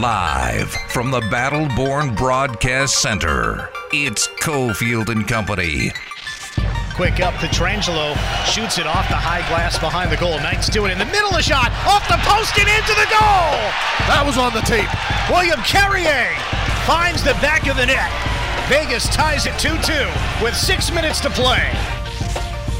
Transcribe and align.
Live 0.00 0.72
from 0.88 1.10
the 1.10 1.20
Battleborn 1.20 2.16
Broadcast 2.16 3.02
Center, 3.02 3.68
it's 3.92 4.28
Cofield 4.40 5.10
and 5.10 5.28
Company. 5.28 5.92
Quick 6.94 7.20
up, 7.20 7.34
Pietrangelo 7.34 8.16
shoots 8.46 8.78
it 8.78 8.86
off 8.86 9.06
the 9.12 9.20
high 9.20 9.46
glass 9.52 9.78
behind 9.78 10.10
the 10.10 10.16
goal. 10.16 10.38
Knights 10.40 10.70
do 10.70 10.86
it 10.86 10.90
in 10.90 10.96
the 10.96 11.04
middle 11.04 11.28
of 11.28 11.36
the 11.36 11.42
shot, 11.42 11.68
off 11.84 12.08
the 12.08 12.16
post 12.24 12.56
and 12.56 12.64
into 12.64 12.96
the 12.96 13.08
goal. 13.12 13.52
That 14.08 14.24
was 14.24 14.38
on 14.40 14.56
the 14.56 14.64
tape. 14.64 14.88
William 15.28 15.60
Carrier 15.68 16.32
finds 16.88 17.20
the 17.20 17.36
back 17.44 17.68
of 17.68 17.76
the 17.76 17.84
net. 17.84 18.08
Vegas 18.72 19.04
ties 19.12 19.44
it 19.44 19.52
2-2 19.60 20.08
with 20.40 20.56
six 20.56 20.90
minutes 20.90 21.20
to 21.20 21.28
play. 21.28 21.68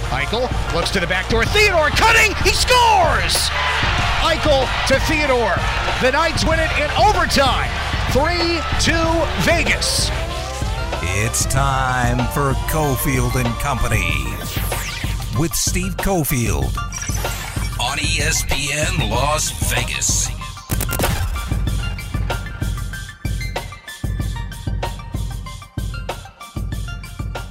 Eichel 0.08 0.48
looks 0.72 0.88
to 0.96 1.00
the 1.00 1.06
back 1.06 1.28
door. 1.28 1.44
Theodore 1.44 1.90
cutting. 1.90 2.32
He 2.48 2.56
scores! 2.56 3.52
Eichel 4.20 4.66
to 4.88 5.00
Theodore. 5.00 5.56
The 6.02 6.12
Knights 6.12 6.44
win 6.44 6.60
it 6.60 6.70
in 6.78 6.90
overtime. 6.92 7.70
3-2 8.12 9.44
Vegas. 9.44 10.10
It's 11.02 11.46
time 11.46 12.18
for 12.32 12.52
Cofield 12.68 13.34
and 13.36 13.48
Company 13.60 14.10
with 15.38 15.54
Steve 15.54 15.96
Cofield 15.96 16.76
on 17.80 17.98
ESPN 17.98 19.10
Las 19.10 19.50
Vegas. 19.72 20.28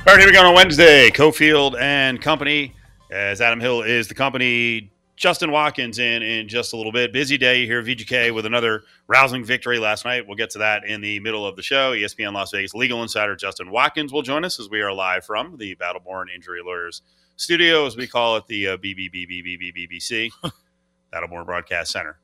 All 0.07 0.15
right, 0.15 0.19
here 0.19 0.27
we 0.27 0.33
go 0.33 0.47
on 0.47 0.55
Wednesday. 0.55 1.09
Cofield 1.09 1.79
and 1.79 2.21
Company, 2.21 2.73
as 3.11 3.41
Adam 3.41 3.59
Hill 3.59 3.81
is 3.81 4.07
the 4.07 4.15
company. 4.15 4.91
Justin 5.19 5.51
Watkins 5.51 5.99
in 5.99 6.23
in 6.23 6.47
just 6.47 6.71
a 6.71 6.77
little 6.77 6.93
bit. 6.93 7.11
Busy 7.11 7.37
day 7.37 7.65
here 7.65 7.79
at 7.79 7.85
VGK 7.85 8.33
with 8.33 8.45
another 8.45 8.83
rousing 9.07 9.43
victory 9.43 9.77
last 9.77 10.05
night. 10.05 10.25
We'll 10.25 10.37
get 10.37 10.49
to 10.51 10.59
that 10.59 10.85
in 10.85 11.01
the 11.01 11.19
middle 11.19 11.45
of 11.45 11.57
the 11.57 11.61
show. 11.61 11.91
ESPN 11.91 12.33
Las 12.33 12.51
Vegas 12.51 12.73
legal 12.73 13.03
insider 13.03 13.35
Justin 13.35 13.69
Watkins 13.69 14.13
will 14.13 14.21
join 14.21 14.45
us 14.45 14.61
as 14.61 14.69
we 14.69 14.79
are 14.79 14.93
live 14.93 15.25
from 15.25 15.57
the 15.57 15.75
Battleborn 15.75 16.33
Injury 16.33 16.61
Lawyers 16.65 17.01
Studio, 17.35 17.85
as 17.85 17.97
we 17.97 18.07
call 18.07 18.37
it, 18.37 18.47
the 18.47 18.69
uh, 18.69 18.77
BBBBBBBC, 18.77 20.31
Battleborn 21.13 21.45
Broadcast 21.45 21.91
Center. 21.91 22.17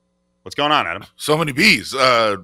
What's 0.43 0.55
going 0.55 0.71
on, 0.71 0.88
Adam? 0.88 1.03
So 1.17 1.38
many 1.38 1.51
bees. 1.51 1.93
Uh, 1.93 2.38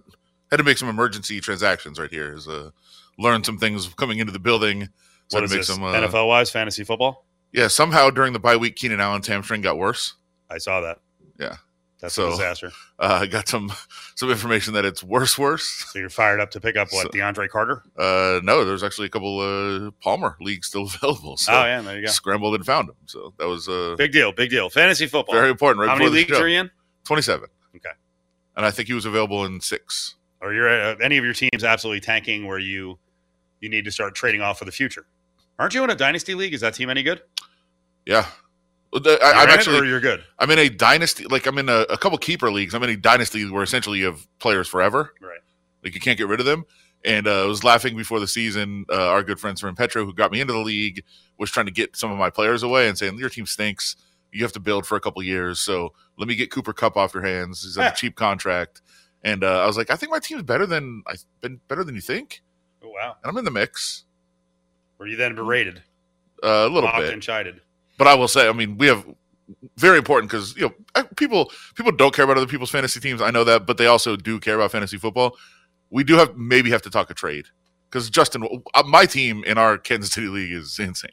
had 0.49 0.57
to 0.57 0.63
make 0.63 0.77
some 0.77 0.89
emergency 0.89 1.39
transactions 1.39 1.97
right 1.97 2.11
here. 2.11 2.33
Is 2.33 2.49
uh, 2.49 2.71
learned 3.17 3.45
some 3.45 3.57
things 3.57 3.87
coming 3.93 4.19
into 4.19 4.33
the 4.33 4.39
building. 4.39 4.89
So 5.29 5.37
What 5.37 5.45
is 5.45 5.51
to 5.51 5.55
make 5.55 5.59
this? 5.65 5.75
some. 5.75 5.83
Uh, 5.83 5.93
NFL 5.93 6.27
wise, 6.27 6.49
fantasy 6.49 6.83
football? 6.83 7.25
Yeah, 7.53 7.69
somehow 7.69 8.09
during 8.09 8.33
the 8.33 8.39
bye 8.39 8.57
week, 8.57 8.75
Keenan 8.75 8.99
Allen's 8.99 9.27
hamstring 9.27 9.61
got 9.61 9.77
worse. 9.77 10.15
I 10.51 10.57
saw 10.57 10.81
that. 10.81 10.99
Yeah. 11.39 11.55
That's 11.99 12.15
So- 12.15 12.27
a 12.27 12.31
disaster. 12.31 12.71
Uh, 12.99 13.19
I 13.21 13.27
got 13.27 13.47
some 13.47 13.71
some 14.15 14.31
information 14.31 14.73
that 14.73 14.85
it's 14.85 15.03
worse, 15.03 15.37
worse. 15.37 15.63
So 15.91 15.99
you're 15.99 16.09
fired 16.09 16.39
up 16.39 16.49
to 16.51 16.59
pick 16.59 16.75
up 16.75 16.87
what, 16.91 17.03
So- 17.03 17.09
DeAndre 17.09 17.47
Carter? 17.49 17.83
Uh, 17.97 18.39
no, 18.43 18.65
there's 18.65 18.83
actually 18.83 19.05
a 19.07 19.09
couple 19.09 19.39
uh, 19.39 19.91
Palmer 20.01 20.35
leagues 20.41 20.67
still 20.67 20.83
available. 20.95 21.37
So 21.37 21.53
oh, 21.53 21.63
yeah, 21.63 21.81
there 21.81 21.97
you 21.99 22.05
go. 22.07 22.11
scrambled 22.11 22.55
and 22.55 22.65
found 22.65 22.89
them. 22.89 22.95
So 23.05 23.33
that 23.37 23.47
was 23.47 23.69
uh, 23.69 23.95
Big 23.97 24.11
deal, 24.11 24.31
big 24.31 24.49
deal. 24.49 24.69
Fantasy 24.69 25.05
football. 25.07 25.35
very 25.35 25.49
important. 25.51 25.81
Right 25.81 25.89
How 25.89 25.95
many 25.97 26.09
leagues 26.09 26.35
show. 26.35 26.41
are 26.41 26.47
you 26.47 26.59
in? 26.61 26.71
Twenty-seven. 27.05 27.47
Okay. 27.75 27.89
And 28.57 28.65
I 28.65 28.71
think 28.71 28.87
he 28.87 28.93
was 28.93 29.05
available 29.05 29.45
in 29.45 29.61
six. 29.61 30.15
Or 30.41 30.53
you're 30.53 30.67
uh, 30.69 30.95
any 31.03 31.17
of 31.19 31.23
your 31.23 31.33
teams 31.35 31.63
absolutely 31.63 31.99
tanking 32.01 32.47
where 32.47 32.57
you 32.59 32.97
you 33.59 33.69
need 33.69 33.85
to 33.85 33.91
start 33.91 34.15
trading 34.15 34.41
off 34.41 34.57
for 34.57 34.65
the 34.65 34.71
future? 34.71 35.05
Aren't 35.59 35.75
you 35.75 35.83
in 35.83 35.91
a 35.91 35.95
dynasty 35.95 36.33
league? 36.33 36.55
Is 36.55 36.61
that 36.61 36.73
team 36.73 36.89
any 36.89 37.03
good? 37.03 37.21
Yeah. 38.07 38.25
The- 38.93 39.19
I, 39.23 39.43
I'm 39.43 39.49
actually 39.49 39.87
you're 39.87 39.99
good. 40.01 40.23
I'm 40.39 40.51
in 40.51 40.59
a 40.59 40.69
dynasty, 40.69 41.25
like 41.25 41.45
I'm 41.47 41.57
in 41.57 41.69
a, 41.69 41.81
a 41.89 41.97
couple 41.97 42.17
keeper 42.17 42.51
leagues. 42.51 42.73
I'm 42.73 42.83
in 42.83 42.89
a 42.89 42.97
dynasty 42.97 43.49
where 43.49 43.63
essentially 43.63 43.99
you 43.99 44.05
have 44.05 44.27
players 44.39 44.67
forever. 44.67 45.13
Right. 45.21 45.39
Like 45.83 45.95
you 45.95 46.01
can't 46.01 46.17
get 46.17 46.27
rid 46.27 46.39
of 46.39 46.45
them. 46.45 46.65
And 47.03 47.25
uh, 47.25 47.43
I 47.43 47.45
was 47.45 47.63
laughing 47.63 47.95
before 47.97 48.19
the 48.19 48.27
season. 48.27 48.85
Uh, 48.91 49.07
our 49.07 49.23
good 49.23 49.39
friend 49.39 49.57
Seren 49.57 49.75
Petro, 49.77 50.05
who 50.05 50.13
got 50.13 50.31
me 50.31 50.39
into 50.41 50.53
the 50.53 50.59
league, 50.59 51.03
was 51.39 51.49
trying 51.49 51.65
to 51.65 51.71
get 51.71 51.95
some 51.95 52.11
of 52.11 52.17
my 52.17 52.29
players 52.29 52.61
away 52.63 52.87
and 52.89 52.97
saying, 52.97 53.17
Your 53.17 53.29
team 53.29 53.45
stinks. 53.45 53.95
You 54.33 54.43
have 54.43 54.51
to 54.53 54.59
build 54.59 54.85
for 54.85 54.95
a 54.95 54.99
couple 55.01 55.21
years. 55.23 55.59
So 55.59 55.93
let 56.17 56.27
me 56.27 56.35
get 56.35 56.51
Cooper 56.51 56.73
Kupp 56.73 56.95
off 56.97 57.13
your 57.13 57.23
hands. 57.23 57.63
He's 57.63 57.77
on 57.77 57.85
Yeah. 57.85 57.91
a 57.91 57.95
cheap 57.95 58.15
contract. 58.15 58.81
And 59.23 59.43
uh, 59.43 59.63
I 59.63 59.65
was 59.67 59.77
like, 59.77 59.89
I 59.89 59.95
think 59.95 60.11
my 60.11 60.19
team's 60.19 60.43
better 60.43 60.65
than 60.65 61.03
I've 61.07 61.23
been 61.41 61.59
better 61.67 61.83
than 61.83 61.95
you 61.95 62.01
think. 62.01 62.41
Oh, 62.83 62.89
wow. 62.89 63.15
And 63.23 63.29
I'm 63.29 63.37
in 63.37 63.45
the 63.45 63.51
mix. 63.51 64.05
Were 64.99 65.07
you 65.07 65.15
then 65.15 65.33
berated, 65.35 65.81
Uh, 66.43 66.47
a 66.47 66.69
little 66.69 66.83
mocked, 66.83 66.99
bit. 66.99 67.13
and 67.13 67.21
chided? 67.21 67.61
But 68.01 68.07
I 68.07 68.15
will 68.15 68.27
say, 68.27 68.49
I 68.49 68.51
mean, 68.51 68.79
we 68.79 68.87
have 68.87 69.05
very 69.77 69.99
important 69.99 70.31
because 70.31 70.55
you 70.57 70.63
know 70.95 71.03
people 71.17 71.51
people 71.75 71.91
don't 71.91 72.15
care 72.15 72.25
about 72.25 72.35
other 72.35 72.47
people's 72.47 72.71
fantasy 72.71 72.99
teams. 72.99 73.21
I 73.21 73.29
know 73.29 73.43
that, 73.43 73.67
but 73.67 73.77
they 73.77 73.85
also 73.85 74.15
do 74.15 74.39
care 74.39 74.55
about 74.55 74.71
fantasy 74.71 74.97
football. 74.97 75.37
We 75.91 76.03
do 76.03 76.15
have 76.15 76.35
maybe 76.35 76.71
have 76.71 76.81
to 76.81 76.89
talk 76.89 77.11
a 77.11 77.13
trade 77.13 77.45
because 77.91 78.09
Justin, 78.09 78.63
uh, 78.73 78.81
my 78.87 79.05
team 79.05 79.43
in 79.43 79.59
our 79.59 79.77
Kansas 79.77 80.11
City 80.13 80.29
league 80.29 80.51
is 80.51 80.79
insane. 80.79 81.11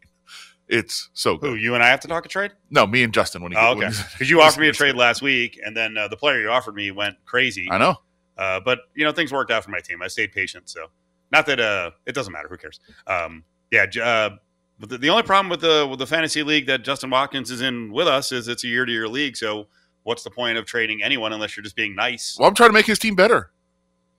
It's 0.66 1.10
so 1.12 1.36
Who 1.36 1.56
you 1.56 1.74
and 1.74 1.84
I 1.84 1.88
have 1.88 2.00
to 2.00 2.08
talk 2.08 2.24
a 2.24 2.28
trade? 2.30 2.52
No, 2.70 2.86
me 2.86 3.02
and 3.02 3.12
Justin 3.12 3.42
when 3.42 3.52
he 3.52 3.58
Oh, 3.58 3.72
okay. 3.72 3.90
Because 4.12 4.30
you 4.30 4.40
offered 4.40 4.62
me 4.62 4.70
a 4.70 4.72
trade 4.80 4.94
last 4.94 5.20
week, 5.20 5.60
and 5.62 5.76
then 5.76 5.98
uh, 5.98 6.08
the 6.08 6.16
player 6.16 6.40
you 6.40 6.48
offered 6.48 6.74
me 6.74 6.90
went 6.90 7.16
crazy. 7.26 7.68
I 7.70 7.76
know. 7.76 7.96
Uh, 8.38 8.60
but 8.64 8.78
you 8.94 9.04
know 9.04 9.12
things 9.12 9.30
worked 9.30 9.50
out 9.50 9.62
for 9.62 9.70
my 9.70 9.80
team. 9.80 10.00
I 10.00 10.08
stayed 10.08 10.32
patient, 10.32 10.70
so 10.70 10.86
not 11.30 11.44
that 11.44 11.60
uh, 11.60 11.90
it 12.06 12.14
doesn't 12.14 12.32
matter. 12.32 12.48
Who 12.48 12.56
cares? 12.56 12.80
Um, 13.06 13.44
yeah. 13.70 14.30
But 14.78 14.88
the, 14.88 14.98
the 14.98 15.10
only 15.10 15.22
problem 15.22 15.48
with 15.50 15.60
the 15.60 15.86
with 15.88 15.98
the 15.98 16.06
fantasy 16.06 16.42
league 16.42 16.66
that 16.66 16.84
Justin 16.84 17.10
Watkins 17.10 17.50
is 17.50 17.60
in 17.60 17.92
with 17.92 18.06
us 18.08 18.32
is 18.32 18.48
it's 18.48 18.64
a 18.64 18.68
year 18.68 18.84
to 18.84 18.92
year 18.92 19.08
league. 19.08 19.36
So 19.36 19.66
what's 20.04 20.22
the 20.22 20.30
point 20.30 20.56
of 20.58 20.64
trading 20.66 21.02
anyone 21.02 21.32
unless 21.32 21.56
you're 21.56 21.64
just 21.64 21.76
being 21.76 21.94
nice? 21.94 22.36
Well, 22.38 22.48
I'm 22.48 22.54
trying 22.54 22.70
to 22.70 22.74
make 22.74 22.86
his 22.86 22.98
team 22.98 23.14
better. 23.14 23.50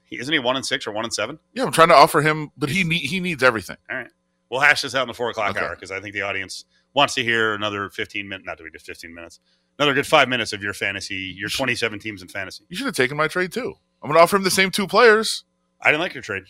He- 0.05 0.19
Isn't 0.19 0.33
he 0.33 0.39
one 0.39 0.55
and 0.55 0.65
six 0.65 0.85
or 0.87 0.91
one 0.91 1.05
and 1.05 1.13
seven? 1.13 1.39
Yeah, 1.53 1.63
I'm 1.65 1.71
trying 1.71 1.87
to 1.89 1.95
offer 1.95 2.21
him, 2.21 2.49
but 2.57 2.69
he 2.69 2.83
need, 2.83 2.99
he 3.01 3.19
needs 3.19 3.43
everything. 3.43 3.77
All 3.89 3.97
right. 3.97 4.09
We'll 4.49 4.59
hash 4.61 4.81
this 4.81 4.95
out 4.95 5.03
in 5.03 5.07
the 5.07 5.13
four 5.13 5.29
o'clock 5.29 5.51
Okay. 5.51 5.59
hour 5.65 5.75
because 5.75 5.91
I 5.91 5.99
think 5.99 6.13
the 6.13 6.23
audience 6.23 6.65
wants 6.95 7.13
to 7.13 7.23
hear 7.23 7.53
another 7.53 7.89
15 7.89 8.27
minutes, 8.27 8.45
not 8.47 8.57
to 8.57 8.63
be 8.63 8.71
just 8.71 8.85
15 8.87 9.13
minutes, 9.13 9.39
another 9.77 9.93
good 9.93 10.07
five 10.07 10.27
minutes 10.27 10.51
of 10.53 10.63
your 10.63 10.73
fantasy, 10.73 11.33
your 11.37 11.49
27 11.49 11.99
teams 11.99 12.21
in 12.23 12.27
fantasy. 12.27 12.65
You 12.69 12.75
should 12.75 12.87
have 12.87 12.95
taken 12.95 13.15
my 13.15 13.27
trade 13.27 13.51
too. 13.51 13.75
I'm 14.01 14.09
going 14.09 14.17
to 14.17 14.23
offer 14.23 14.35
him 14.37 14.43
the 14.43 14.49
same 14.51 14.71
two 14.71 14.87
players. 14.87 15.43
I 15.81 15.91
didn't 15.91 16.01
like 16.01 16.15
your 16.15 16.23
trade. 16.23 16.43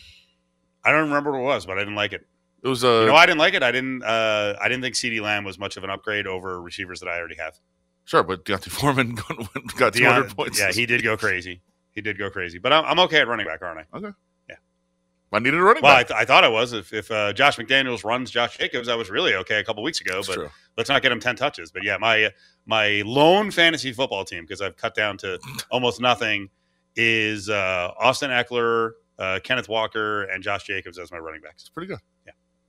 I 0.85 0.91
don't 0.91 1.09
remember 1.09 1.31
what 1.31 1.39
it 1.39 1.43
was, 1.43 1.65
but 1.65 1.77
I 1.77 1.81
didn't 1.81 1.95
like 1.95 2.13
it. 2.13 2.25
It 2.63 2.67
was 2.67 2.83
a. 2.83 2.87
You 3.01 3.05
know, 3.07 3.15
I 3.15 3.25
didn't 3.25 3.39
like 3.39 3.53
it. 3.53 3.63
I 3.63 3.71
didn't. 3.71 4.03
Uh, 4.03 4.55
I 4.61 4.67
didn't 4.67 4.81
think 4.83 4.95
CeeDee 4.95 5.21
Lamb 5.21 5.43
was 5.43 5.57
much 5.57 5.77
of 5.77 5.83
an 5.83 5.89
upgrade 5.89 6.27
over 6.27 6.61
receivers 6.61 6.99
that 6.99 7.07
I 7.09 7.17
already 7.17 7.35
have. 7.37 7.55
sure, 8.05 8.23
but 8.23 8.43
D'Onta 8.45 8.69
Foreman 8.69 9.15
got 9.77 9.93
200 9.93 9.93
Deion- 10.29 10.35
points. 10.35 10.59
Yeah, 10.59 10.71
he 10.71 10.85
did 10.85 11.03
go 11.03 11.15
crazy. 11.25 11.61
He 11.91 12.01
did 12.01 12.17
go 12.17 12.29
crazy. 12.29 12.59
But 12.59 12.73
I'm, 12.73 12.85
I'm 12.85 12.99
okay 12.99 13.19
at 13.21 13.27
running 13.27 13.45
back, 13.45 13.61
aren't 13.61 13.79
I? 13.93 13.97
Okay. 13.97 14.09
Yeah. 14.49 14.55
I 15.31 15.39
needed 15.39 15.59
a 15.59 15.63
running 15.63 15.83
Well, 15.83 15.95
I, 15.95 16.03
th- 16.03 16.17
I 16.19 16.25
thought 16.25 16.43
I 16.43 16.47
was. 16.49 16.73
If, 16.73 16.91
if 16.93 17.09
uh, 17.11 17.33
Josh 17.33 17.57
McDaniels 17.57 18.03
runs 18.03 18.31
Josh 18.31 18.57
Jacobs, 18.57 18.87
I 18.89 18.95
was 18.95 19.09
really 19.09 19.35
okay 19.35 19.59
a 19.59 19.63
couple 19.63 19.83
weeks 19.83 20.01
ago. 20.01 20.15
That's 20.15 20.27
but 20.27 20.33
true. 20.35 20.49
let's 20.77 20.89
not 20.89 21.01
get 21.01 21.11
him 21.11 21.19
10 21.19 21.35
touches. 21.35 21.71
But 21.71 21.83
yeah, 21.83 21.97
my 21.97 22.29
my 22.65 23.03
lone 23.05 23.51
fantasy 23.51 23.91
football 23.91 24.25
team 24.25 24.43
because 24.43 24.61
I've 24.61 24.75
cut 24.75 24.95
down 24.95 25.17
to 25.19 25.39
almost 25.71 25.99
nothing 26.01 26.49
is 26.95 27.47
uh, 27.49 27.91
Austin 27.99 28.31
Ekeler, 28.31 28.91
uh, 29.17 29.39
Kenneth 29.43 29.69
Walker, 29.69 30.23
and 30.23 30.43
Josh 30.43 30.63
Jacobs 30.63 30.97
as 30.99 31.11
my 31.11 31.17
running 31.17 31.41
backs, 31.41 31.61
It's 31.63 31.69
pretty 31.69 31.87
good. 31.87 31.99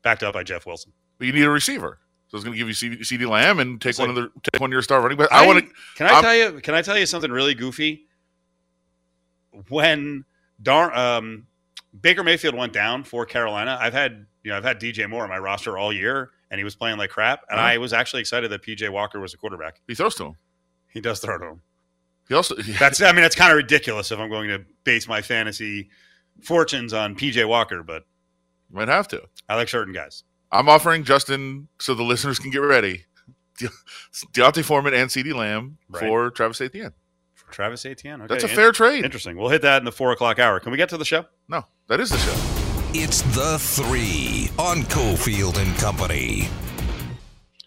Backed 0.03 0.23
up 0.23 0.35
by 0.35 0.43
Jeff 0.43 0.67
Wilson. 0.67 0.93
But 1.19 1.27
you 1.27 1.33
need 1.33 1.43
a 1.45 1.51
receiver. 1.51 1.99
So 2.29 2.37
it's 2.37 2.45
going 2.45 2.57
to 2.57 2.59
give 2.59 2.69
you 2.69 2.75
CeeDee, 2.75 3.01
CeeDee 3.01 3.29
Lamb 3.29 3.59
and 3.59 3.81
take 3.81 3.91
It's 3.91 3.99
one 3.99 4.15
like- 4.15 4.19
of 4.25 4.33
the 4.35 4.51
take 4.53 4.61
one 4.61 4.71
of 4.71 4.73
your 4.73 4.83
star 4.83 5.01
running 5.01 5.19
backs. 5.19 5.31
I, 5.33 5.47
want 5.47 5.59
to. 5.59 5.71
Can 5.97 6.07
I 6.07 6.11
I'm- 6.13 6.23
tell 6.23 6.35
you? 6.35 6.61
Can 6.61 6.75
I 6.75 6.83
tell 6.83 6.97
you 6.97 7.07
something 7.07 7.31
really 7.31 7.55
goofy? 7.55 8.07
When 9.69 10.25
Dar, 10.63 10.95
um, 10.97 11.47
Baker 12.01 12.23
Mayfield 12.23 12.55
went 12.55 12.73
down 12.73 13.03
for 13.05 13.27
Carolina, 13.27 13.77
I've 13.81 13.93
had 13.93 14.27
you 14.45 14.51
know 14.51 14.57
I've 14.57 14.65
had 14.65 14.81
DJ 14.81 15.09
Moore 15.09 15.25
on 15.25 15.29
my 15.29 15.39
roster 15.39 15.77
all 15.77 15.93
year, 15.93 16.31
and 16.51 16.59
he 16.59 16.65
was 16.65 16.77
playing 16.77 16.99
like 16.99 17.11
crap, 17.11 17.43
and 17.51 17.59
Uh-huh. 17.59 17.69
I 17.69 17.79
was 17.79 17.93
actually 17.93 18.21
excited 18.21 18.51
that 18.53 18.63
PJ 18.63 18.89
Walker 18.91 19.19
was 19.21 19.35
a 19.35 19.37
quarterback. 19.37 19.81
He 19.89 19.95
throws 19.95 20.15
to 20.17 20.27
him. 20.27 20.35
He 20.89 21.01
does 21.01 21.21
throw 21.21 21.37
to 21.39 21.45
him. 21.47 21.63
He 22.29 22.35
also. 22.35 22.55
That's 22.79 23.03
I 23.03 23.13
mean 23.13 23.23
that's 23.23 23.35
kind 23.35 23.51
of 23.51 23.57
ridiculous 23.57 24.13
if 24.13 24.19
I'm 24.21 24.31
going 24.31 24.49
to 24.51 24.65
base 24.85 25.09
my 25.09 25.21
fantasy 25.21 25.91
fortunes 26.43 26.93
on 26.93 27.17
PJ 27.17 27.47
Walker, 27.49 27.83
but 27.83 28.05
might 28.71 28.89
have 28.89 29.09
to. 29.09 29.23
I 29.49 29.57
like 29.57 29.69
certain 29.69 29.93
guys. 29.95 30.25
I'm 30.53 30.69
offering 30.69 31.05
Justin 31.05 31.69
so 31.79 31.95
the 31.95 32.03
listeners 32.05 32.39
can 32.39 32.51
get 32.51 32.59
ready. 32.59 33.05
De- 33.59 33.69
D'Onta 34.33 34.63
Foreman 34.65 34.95
and 34.95 35.11
CeeDee 35.11 35.35
Lamb 35.35 35.79
Right. 35.89 36.01
for 36.01 36.31
Travis 36.31 36.61
Etienne. 36.61 36.93
For 37.35 37.51
Travis 37.53 37.85
Etienne, 37.85 38.23
okay, 38.23 38.29
That's 38.35 38.45
a 38.45 38.49
in- 38.49 38.55
fair 38.57 38.73
trade. 38.73 39.05
Interesting. 39.05 39.37
We'll 39.37 39.49
hit 39.51 39.63
that 39.63 39.79
in 39.79 39.85
the 39.85 39.93
four 39.93 40.13
o'clock 40.13 40.39
hour. 40.39 40.61
Can 40.61 40.73
we 40.73 40.79
get 40.79 40.89
to 40.91 40.97
the 40.97 41.05
show? 41.05 41.25
No, 41.49 41.65
that 41.89 42.01
is 42.01 42.11
the 42.11 42.19
show. 42.19 42.57
It's 42.93 43.23
the 43.37 43.57
three 43.61 44.49
on 44.59 44.79
Cofield 44.85 45.57
and 45.59 45.77
Company. 45.79 46.49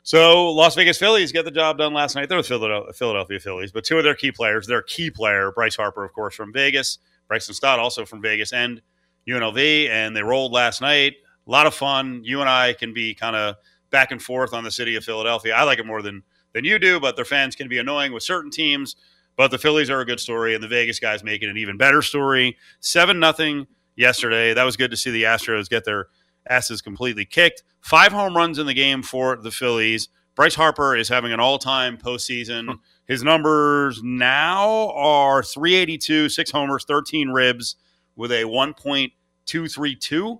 So 0.05 0.51
Las 0.51 0.75
Vegas 0.75 0.97
Phillies 0.97 1.31
get 1.31 1.45
the 1.45 1.51
job 1.51 1.77
done 1.77 1.93
last 1.93 2.15
night. 2.15 2.27
They're 2.27 2.41
the 2.41 2.47
Philadelphia, 2.47 2.91
Philadelphia 2.93 3.39
Phillies, 3.39 3.71
but 3.71 3.85
two 3.85 3.97
of 3.97 4.03
their 4.03 4.15
key 4.15 4.31
players, 4.33 4.67
their 4.67 4.81
key 4.81 5.09
player, 5.09 5.51
Bryce 5.51 5.75
Harper, 5.77 6.03
of 6.03 6.11
course, 6.11 6.35
from 6.35 6.51
Vegas, 6.51 6.97
Bryson 7.29 7.53
Stott, 7.53 7.79
also 7.79 8.03
from 8.05 8.21
Vegas, 8.21 8.51
and 8.51 8.81
UNLV, 9.27 9.89
and 9.89 10.15
they 10.15 10.23
rolled 10.23 10.51
last 10.51 10.81
night. 10.81 11.13
A 11.47 11.51
lot 11.51 11.67
of 11.67 11.73
fun. 11.73 12.21
You 12.23 12.41
and 12.41 12.49
I 12.49 12.73
can 12.73 12.93
be 12.93 13.13
kind 13.13 13.35
of 13.35 13.55
back 13.89 14.11
and 14.11 14.21
forth 14.21 14.53
on 14.53 14.63
the 14.63 14.71
city 14.71 14.95
of 14.95 15.03
Philadelphia. 15.03 15.53
I 15.53 15.63
like 15.63 15.79
it 15.79 15.85
more 15.85 16.01
than 16.01 16.23
than 16.53 16.65
you 16.65 16.79
do, 16.79 16.99
but 16.99 17.15
their 17.15 17.25
fans 17.25 17.55
can 17.55 17.67
be 17.67 17.79
annoying 17.79 18.13
with 18.13 18.23
certain 18.23 18.51
teams. 18.51 18.95
But 19.35 19.49
the 19.49 19.57
Phillies 19.57 19.89
are 19.89 19.99
a 19.99 20.05
good 20.05 20.19
story, 20.19 20.53
and 20.53 20.63
the 20.63 20.67
Vegas 20.67 20.99
guys 20.99 21.23
make 21.23 21.41
it 21.41 21.49
an 21.49 21.57
even 21.57 21.77
better 21.77 22.01
story. 22.01 22.57
Seven 22.79 23.19
nothing 23.19 23.67
yesterday. 23.95 24.53
That 24.53 24.63
was 24.63 24.77
good 24.77 24.91
to 24.91 24.97
see 24.97 25.11
the 25.11 25.23
Astros 25.23 25.69
get 25.69 25.85
their 25.85 26.07
asses 26.47 26.81
completely 26.81 27.25
kicked. 27.25 27.63
Five 27.81 28.11
home 28.11 28.35
runs 28.35 28.59
in 28.59 28.67
the 28.67 28.73
game 28.73 29.01
for 29.01 29.35
the 29.35 29.51
Phillies. 29.51 30.09
Bryce 30.35 30.55
Harper 30.55 30.95
is 30.95 31.09
having 31.09 31.31
an 31.31 31.39
all-time 31.39 31.97
postseason. 31.97 32.79
His 33.07 33.23
numbers 33.23 34.01
now 34.03 34.89
are 34.91 35.43
382, 35.43 36.29
six 36.29 36.49
homers, 36.51 36.85
13 36.85 37.29
ribs, 37.29 37.75
with 38.15 38.31
a 38.31 38.43
1.232 38.43 40.39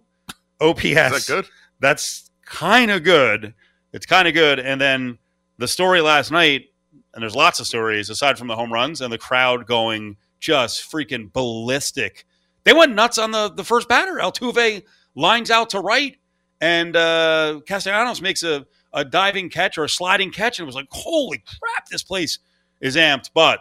OPS. 0.62 0.86
Is 0.86 0.94
that 0.94 1.25
good? 1.28 1.46
That's 1.80 2.30
kind 2.46 2.92
of 2.92 3.04
good. 3.04 3.54
It's 3.92 4.06
kind 4.06 4.28
of 4.28 4.34
good. 4.34 4.60
And 4.60 4.80
then 4.80 5.18
the 5.58 5.68
story 5.68 6.02
last 6.02 6.31
night, 6.31 6.66
and 7.14 7.22
there's 7.22 7.36
lots 7.36 7.60
of 7.60 7.68
stories 7.68 8.10
aside 8.10 8.38
from 8.38 8.48
the 8.48 8.56
home 8.56 8.74
runs 8.74 9.02
and 9.02 9.12
the 9.12 9.18
crowd 9.18 9.66
going 9.66 10.18
just 10.40 10.92
freaking 10.92 11.31
ballistic. 11.31 12.25
They 12.64 12.74
went 12.74 12.96
nuts 12.96 13.18
on 13.18 13.31
the 13.31 13.50
the 13.50 13.64
first 13.64 13.88
batter. 13.88 14.16
Altuve 14.16 14.84
lines 15.16 15.52
out 15.52 15.69
to 15.72 15.80
right, 15.80 16.18
and 16.62 16.96
uh, 16.96 17.62
Castellanos 17.68 18.22
makes 18.22 18.44
a, 18.44 18.66
a 18.94 19.06
diving 19.06 19.50
catch 19.50 19.78
or 19.78 19.84
a 19.84 19.90
sliding 19.90 20.31
catch, 20.31 20.60
and 20.60 20.66
it 20.66 20.68
was 20.68 20.76
like, 20.76 20.88
holy 20.92 21.44
crap, 21.60 21.88
this 21.90 22.04
place 22.04 22.40
is 22.81 22.96
amped. 22.96 23.30
But 23.34 23.60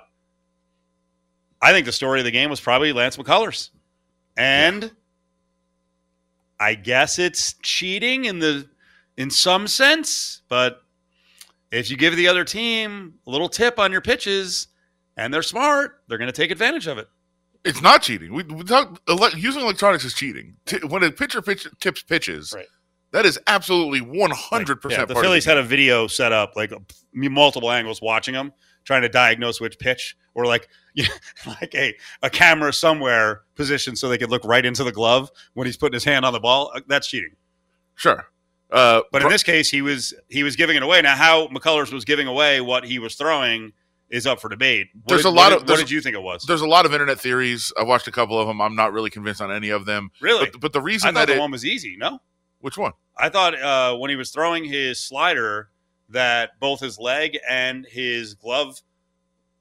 I 1.60 1.72
think 1.72 1.86
the 1.86 1.92
story 1.92 2.20
of 2.20 2.24
the 2.24 2.30
game 2.30 2.50
was 2.50 2.60
probably 2.60 2.92
Lance 2.92 3.16
McCullers. 3.16 3.70
And 4.36 4.92
I 6.58 6.74
guess 6.74 7.18
it's 7.18 7.54
cheating 7.62 8.24
in 8.24 8.38
the 8.38 8.68
in 9.16 9.30
some 9.30 9.66
sense, 9.66 10.42
but 10.48 10.82
if 11.70 11.90
you 11.90 11.96
give 11.96 12.16
the 12.16 12.28
other 12.28 12.44
team 12.44 13.14
a 13.26 13.30
little 13.30 13.48
tip 13.48 13.78
on 13.78 13.92
your 13.92 14.00
pitches 14.00 14.68
and 15.16 15.32
they're 15.32 15.42
smart, 15.42 16.02
they're 16.08 16.18
going 16.18 16.30
to 16.30 16.36
take 16.36 16.50
advantage 16.50 16.86
of 16.86 16.98
it. 16.98 17.08
It's 17.64 17.80
not 17.82 18.02
cheating. 18.02 18.32
We, 18.32 18.42
we 18.44 18.64
talk 18.64 19.00
ele- 19.08 19.36
using 19.36 19.62
electronics 19.62 20.04
is 20.04 20.14
cheating. 20.14 20.56
T- 20.66 20.78
when 20.86 21.02
a 21.04 21.10
pitcher 21.10 21.42
pitch, 21.42 21.66
tips 21.80 22.02
pitches, 22.02 22.52
Right. 22.54 22.66
that 23.12 23.24
is 23.26 23.38
absolutely 23.46 24.00
one 24.00 24.30
hundred 24.32 24.78
Yeah, 24.78 24.82
percent. 24.88 25.08
the 25.08 25.14
Phillies 25.14 25.44
had 25.44 25.58
a 25.58 25.62
video 25.62 26.06
set 26.06 26.32
up, 26.32 26.56
like 26.56 26.72
multiple 27.14 27.70
angles 27.70 28.00
watching 28.02 28.34
them, 28.34 28.52
trying 28.84 29.02
to 29.02 29.08
diagnose 29.08 29.60
which 29.60 29.78
pitch, 29.78 30.16
or 30.34 30.44
like 30.46 30.68
you 30.94 31.04
know, 31.46 31.54
like 31.60 31.74
a, 31.74 31.94
a 32.22 32.30
camera 32.30 32.72
somewhere 32.72 33.42
positioned 33.54 33.98
so 33.98 34.08
they 34.08 34.18
could 34.18 34.30
look 34.30 34.44
right 34.44 34.64
into 34.64 34.84
the 34.84 34.92
glove 34.92 35.30
when 35.54 35.66
he's 35.66 35.76
putting 35.76 35.94
his 35.94 36.04
hand 36.04 36.24
on 36.24 36.32
the 36.32 36.40
ball. 36.40 36.70
Uh, 36.74 36.80
That's 36.86 37.06
cheating. 37.08 37.34
sure. 37.94 38.26
Uh, 38.70 39.02
But 39.12 39.22
in 39.22 39.28
this 39.28 39.42
case, 39.42 39.68
he 39.70 39.82
was 39.82 40.14
he 40.28 40.42
was 40.42 40.56
giving 40.56 40.76
it 40.76 40.82
away. 40.82 41.02
Now, 41.02 41.14
how 41.14 41.48
McCullers 41.48 41.92
was 41.92 42.04
giving 42.06 42.26
away 42.26 42.60
what 42.62 42.84
he 42.84 42.98
was 42.98 43.14
throwing 43.16 43.72
is 44.08 44.26
up 44.26 44.40
for 44.40 44.48
debate. 44.48 44.88
What 44.94 45.08
There's 45.08 45.22
did- 45.22 45.28
a 45.28 45.30
lot 45.30 45.52
what 45.52 45.52
of- 45.52 45.58
did- 45.66 45.70
What 45.72 45.78
did 45.80 45.90
you 45.90 46.00
think 46.00 46.14
it 46.16 46.22
was? 46.22 46.44
there's 46.46 46.60
a 46.62 46.66
lot 46.66 46.86
of 46.86 46.92
internet 46.94 47.20
theories. 47.20 47.72
I've 47.78 47.86
watched 47.86 48.08
a 48.08 48.12
couple 48.12 48.38
of 48.40 48.46
them. 48.46 48.60
I'm 48.62 48.74
not 48.74 48.92
really 48.92 49.10
convinced 49.10 49.40
on 49.42 49.50
any 49.52 49.68
of 49.70 49.84
them. 49.84 50.10
Really? 50.20 50.48
But, 50.50 50.60
but 50.60 50.72
the 50.72 50.80
I 50.80 50.96
thought 50.98 51.14
that 51.14 51.26
the 51.28 51.36
it, 51.36 51.38
one 51.40 51.50
was 51.50 51.64
easy. 51.66 51.96
No, 51.98 52.18
which 52.60 52.78
one? 52.78 52.92
I 53.18 53.28
thought 53.28 53.54
uh, 53.60 53.96
when 53.96 54.08
he 54.10 54.16
was 54.16 54.30
throwing 54.30 54.64
his 54.64 54.98
slider 55.00 55.68
that 56.08 56.58
both 56.60 56.80
his 56.80 56.98
leg 56.98 57.38
and 57.48 57.86
his 57.90 58.34
glove 58.34 58.80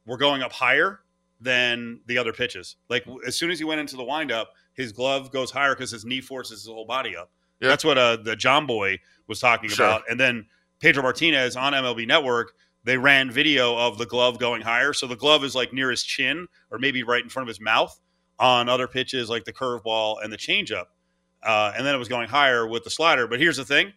were 0.05 0.17
going 0.17 0.41
up 0.41 0.51
higher 0.53 1.01
than 1.41 1.99
the 2.05 2.17
other 2.17 2.31
pitches. 2.31 2.75
Like 2.89 3.05
as 3.25 3.35
soon 3.35 3.49
as 3.51 3.59
he 3.59 3.65
went 3.65 3.81
into 3.81 3.95
the 3.95 4.03
windup, 4.03 4.49
his 4.73 4.91
glove 4.91 5.31
goes 5.31 5.51
higher 5.51 5.73
because 5.75 5.91
his 5.91 6.05
knee 6.05 6.21
forces 6.21 6.61
his 6.61 6.67
whole 6.67 6.85
body 6.85 7.15
up. 7.17 7.31
Yeah. 7.59 7.69
That's 7.69 7.83
what 7.83 7.97
uh, 7.97 8.17
the 8.17 8.35
John 8.35 8.65
Boy 8.65 8.99
was 9.27 9.39
talking 9.39 9.69
Sure. 9.69 9.85
about. 9.85 10.03
And 10.09 10.19
then 10.19 10.45
Pedro 10.79 11.03
Martinez 11.03 11.55
on 11.55 11.73
MLB 11.73 12.07
Network, 12.07 12.53
they 12.83 12.97
ran 12.97 13.29
video 13.31 13.75
of 13.77 13.97
the 13.97 14.05
glove 14.05 14.39
going 14.39 14.61
higher. 14.61 14.93
So 14.93 15.07
the 15.07 15.15
glove 15.15 15.43
is 15.43 15.53
like 15.55 15.73
near 15.73 15.91
his 15.91 16.03
chin 16.03 16.47
or 16.71 16.79
maybe 16.79 17.03
right 17.03 17.21
in 17.23 17.29
front 17.29 17.47
of 17.47 17.53
his 17.53 17.59
mouth 17.59 17.99
on 18.39 18.69
other 18.69 18.87
pitches 18.87 19.29
like 19.29 19.45
the 19.45 19.53
curveball 19.53 20.23
and 20.23 20.31
the 20.33 20.37
changeup. 20.37 20.85
Uh, 21.43 21.73
and 21.75 21.85
then 21.85 21.93
it 21.93 21.97
was 21.97 22.07
going 22.07 22.29
higher 22.29 22.67
with 22.67 22.83
the 22.83 22.89
slider. 22.89 23.27
But 23.27 23.39
here's 23.39 23.57
the 23.57 23.65
thing. 23.65 23.93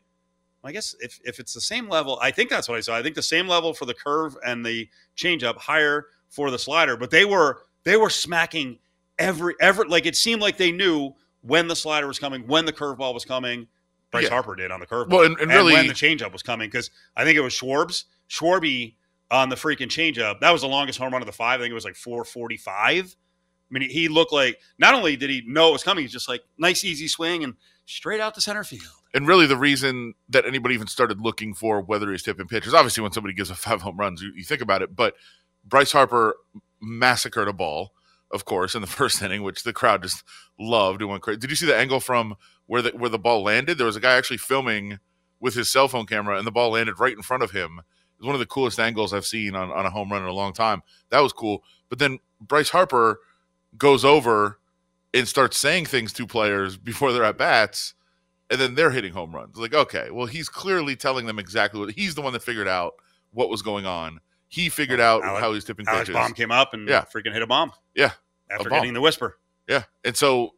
I 0.62 0.72
guess 0.72 0.94
if, 1.00 1.20
if 1.24 1.38
it's 1.40 1.52
the 1.52 1.60
same 1.60 1.90
level, 1.90 2.18
I 2.22 2.30
think 2.30 2.48
that's 2.48 2.68
what 2.70 2.78
I 2.78 2.80
saw. 2.80 2.96
I 2.96 3.02
think 3.02 3.14
the 3.16 3.22
same 3.22 3.46
level 3.46 3.74
for 3.74 3.84
the 3.84 3.92
curve 3.92 4.34
and 4.46 4.64
the 4.64 4.88
changeup, 5.14 5.58
higher 5.58 6.06
for 6.34 6.50
the 6.50 6.58
slider. 6.58 6.96
But 6.96 7.10
they 7.10 7.24
were 7.24 7.62
they 7.84 7.96
were 7.96 8.10
smacking 8.10 8.78
every 9.18 9.54
ever 9.60 9.86
like 9.86 10.06
it 10.06 10.16
seemed 10.16 10.42
like 10.42 10.56
they 10.56 10.72
knew 10.72 11.14
when 11.42 11.68
the 11.68 11.76
slider 11.76 12.06
was 12.06 12.18
coming, 12.18 12.46
when 12.46 12.64
the 12.64 12.72
curveball 12.72 13.14
was 13.14 13.24
coming. 13.24 13.68
Bryce 14.10 14.24
Yeah. 14.24 14.30
Harper 14.30 14.54
did 14.54 14.70
on 14.70 14.80
the 14.80 14.86
curveball. 14.86 15.08
Well, 15.10 15.24
and, 15.24 15.38
and 15.38 15.50
really, 15.50 15.74
when 15.74 15.86
the 15.86 15.92
changeup 15.94 16.32
was 16.32 16.42
coming 16.42 16.68
because 16.68 16.90
I 17.16 17.24
think 17.24 17.36
it 17.36 17.40
was 17.40 17.52
Schwarbs, 17.52 18.04
Schwarby 18.28 18.94
on 19.30 19.48
the 19.48 19.56
freaking 19.56 19.88
changeup. 19.88 20.40
That 20.40 20.50
was 20.50 20.62
the 20.62 20.68
longest 20.68 20.98
home 20.98 21.12
run 21.12 21.22
of 21.22 21.26
the 21.26 21.32
five. 21.32 21.60
I 21.60 21.64
think 21.64 21.70
it 21.70 21.74
was 21.74 21.84
like 21.84 21.96
445. 21.96 23.16
I 23.70 23.78
mean, 23.78 23.88
he 23.88 24.08
looked 24.08 24.32
like 24.32 24.58
not 24.78 24.94
only 24.94 25.16
did 25.16 25.30
he 25.30 25.42
know 25.46 25.70
it 25.70 25.72
was 25.72 25.82
coming, 25.82 26.04
he's 26.04 26.12
just 26.12 26.28
like 26.28 26.42
nice, 26.58 26.84
easy 26.84 27.08
swing 27.08 27.42
and 27.44 27.54
straight 27.86 28.20
out 28.20 28.34
to 28.34 28.40
center 28.40 28.62
field. 28.62 28.82
and 29.14 29.26
really 29.26 29.46
the 29.46 29.56
reason 29.56 30.14
that 30.28 30.46
anybody 30.46 30.74
even 30.74 30.86
started 30.86 31.20
looking 31.20 31.54
for 31.54 31.80
whether 31.80 32.10
he's 32.10 32.22
tipping 32.22 32.46
pitches, 32.46 32.74
obviously 32.74 33.02
when 33.02 33.12
somebody 33.12 33.34
gives 33.34 33.50
a 33.50 33.54
five 33.54 33.82
home 33.82 33.96
runs, 33.96 34.22
you, 34.22 34.32
you 34.36 34.44
think 34.44 34.60
about 34.60 34.82
it. 34.82 34.94
But 34.94 35.14
Bryce 35.64 35.92
Harper 35.92 36.36
massacred 36.80 37.48
a 37.48 37.52
ball, 37.52 37.92
of 38.30 38.44
course, 38.44 38.74
in 38.74 38.80
the 38.80 38.86
first 39.00 39.22
inning, 39.22 39.42
which 39.42 39.62
the 39.62 39.72
crowd 39.72 40.02
just 40.02 40.22
loved 40.58 41.00
and 41.00 41.10
went 41.10 41.22
crazy. 41.22 41.40
Did 41.40 41.50
you 41.50 41.56
see 41.56 41.66
the 41.66 41.76
angle 41.76 42.00
from 42.00 42.34
where 42.66 42.82
the 42.82 42.90
where 42.90 43.10
the 43.10 43.18
ball 43.18 43.42
landed? 43.42 43.78
There 43.78 43.86
was 43.86 43.96
a 43.96 44.00
guy 44.00 44.16
actually 44.16 44.38
filming 44.38 44.98
with 45.40 45.54
his 45.54 45.70
cell 45.70 45.88
phone 45.88 46.06
camera, 46.06 46.38
and 46.38 46.46
the 46.46 46.52
ball 46.52 46.70
landed 46.70 47.00
right 47.00 47.16
in 47.16 47.22
front 47.22 47.42
of 47.42 47.50
him. 47.50 47.80
It 47.80 48.20
was 48.20 48.26
one 48.26 48.34
of 48.34 48.40
the 48.40 48.46
coolest 48.46 48.78
angles 48.78 49.12
I've 49.12 49.26
seen 49.26 49.54
on, 49.54 49.70
on 49.70 49.86
a 49.86 49.90
home 49.90 50.10
run 50.10 50.22
in 50.22 50.28
a 50.28 50.32
long 50.32 50.52
time. 50.52 50.82
That 51.10 51.20
was 51.20 51.32
cool. 51.32 51.64
But 51.88 51.98
then 51.98 52.20
Bryce 52.40 52.70
Harper 52.70 53.20
goes 53.76 54.04
over 54.04 54.58
and 55.12 55.28
starts 55.28 55.58
saying 55.58 55.86
things 55.86 56.12
to 56.14 56.26
players 56.26 56.76
before 56.76 57.12
they're 57.12 57.24
at 57.24 57.38
bats, 57.38 57.94
and 58.50 58.60
then 58.60 58.74
they're 58.74 58.90
hitting 58.90 59.12
home 59.12 59.34
runs. 59.34 59.56
Like, 59.56 59.74
okay, 59.74 60.10
well, 60.10 60.26
he's 60.26 60.48
clearly 60.48 60.96
telling 60.96 61.26
them 61.26 61.38
exactly 61.38 61.80
what 61.80 61.90
he's 61.92 62.14
the 62.14 62.22
one 62.22 62.32
that 62.32 62.42
figured 62.42 62.68
out 62.68 62.94
what 63.32 63.48
was 63.48 63.62
going 63.62 63.86
on. 63.86 64.20
He 64.54 64.68
figured 64.68 65.00
out 65.00 65.24
Alex- 65.24 65.40
how 65.40 65.52
he's 65.52 65.64
tipping 65.64 65.86
Alex 65.88 66.08
pitches. 66.08 66.14
Bohm 66.14 66.32
came 66.32 66.50
up 66.52 66.74
and 66.74 66.88
Yeah. 66.88 67.04
freaking 67.12 67.32
hit 67.32 67.42
a 67.42 67.46
bomb. 67.46 67.72
Yeah, 67.94 68.12
After 68.50 68.70
bomb. 68.70 68.78
getting 68.80 68.94
the 68.94 69.00
whisper. 69.00 69.38
Yeah, 69.68 69.84
and 70.04 70.16
so 70.16 70.54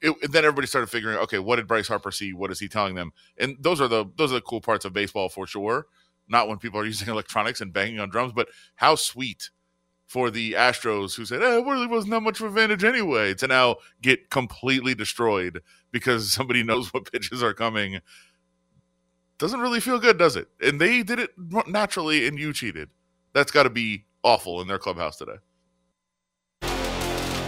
it, 0.00 0.14
and 0.22 0.32
then 0.32 0.44
everybody 0.44 0.66
started 0.66 0.88
figuring, 0.88 1.16
okay, 1.18 1.38
what 1.38 1.56
did 1.56 1.66
Bryce 1.66 1.88
Harper 1.88 2.10
see? 2.12 2.32
What 2.32 2.50
is 2.52 2.58
he 2.60 2.68
telling 2.68 2.94
them? 2.94 3.12
And 3.38 3.56
those 3.60 3.80
are 3.80 3.88
the 3.88 4.04
those 4.16 4.30
are 4.30 4.36
the 4.36 4.40
cool 4.42 4.60
parts 4.60 4.84
of 4.84 4.92
baseball 4.92 5.28
for 5.28 5.46
sure. 5.46 5.86
Not 6.28 6.46
when 6.48 6.58
people 6.58 6.78
are 6.80 6.84
using 6.94 7.08
electronics 7.08 7.60
and 7.60 7.72
banging 7.72 7.98
on 7.98 8.10
drums, 8.10 8.32
but 8.32 8.48
how 8.76 8.94
sweet 8.94 9.50
for 10.06 10.30
the 10.30 10.52
Astros 10.52 11.16
who 11.16 11.24
said, 11.24 11.42
"Eh, 11.42 11.58
it 11.58 11.64
really 11.64 11.86
wasn't 11.88 12.10
that 12.12 12.20
much 12.20 12.40
of 12.40 12.44
a 12.44 12.48
advantage 12.48 12.84
anyway," 12.84 13.34
to 13.34 13.46
now 13.48 13.76
get 14.02 14.28
completely 14.30 14.94
destroyed 14.94 15.62
because 15.90 16.32
somebody 16.38 16.62
knows 16.62 16.92
what 16.94 17.10
pitches 17.10 17.42
are 17.42 17.54
coming. 17.54 18.00
Doesn't 19.38 19.60
really 19.60 19.80
feel 19.80 19.98
good, 19.98 20.18
does 20.18 20.36
it? 20.36 20.48
And 20.60 20.80
they 20.80 21.02
did 21.02 21.18
it 21.18 21.30
naturally, 21.66 22.26
and 22.28 22.38
you 22.38 22.52
cheated. 22.52 22.90
That's 23.32 23.50
got 23.50 23.64
to 23.64 23.70
be 23.70 24.04
awful 24.22 24.60
in 24.60 24.68
their 24.68 24.78
clubhouse 24.78 25.16
today. 25.16 25.36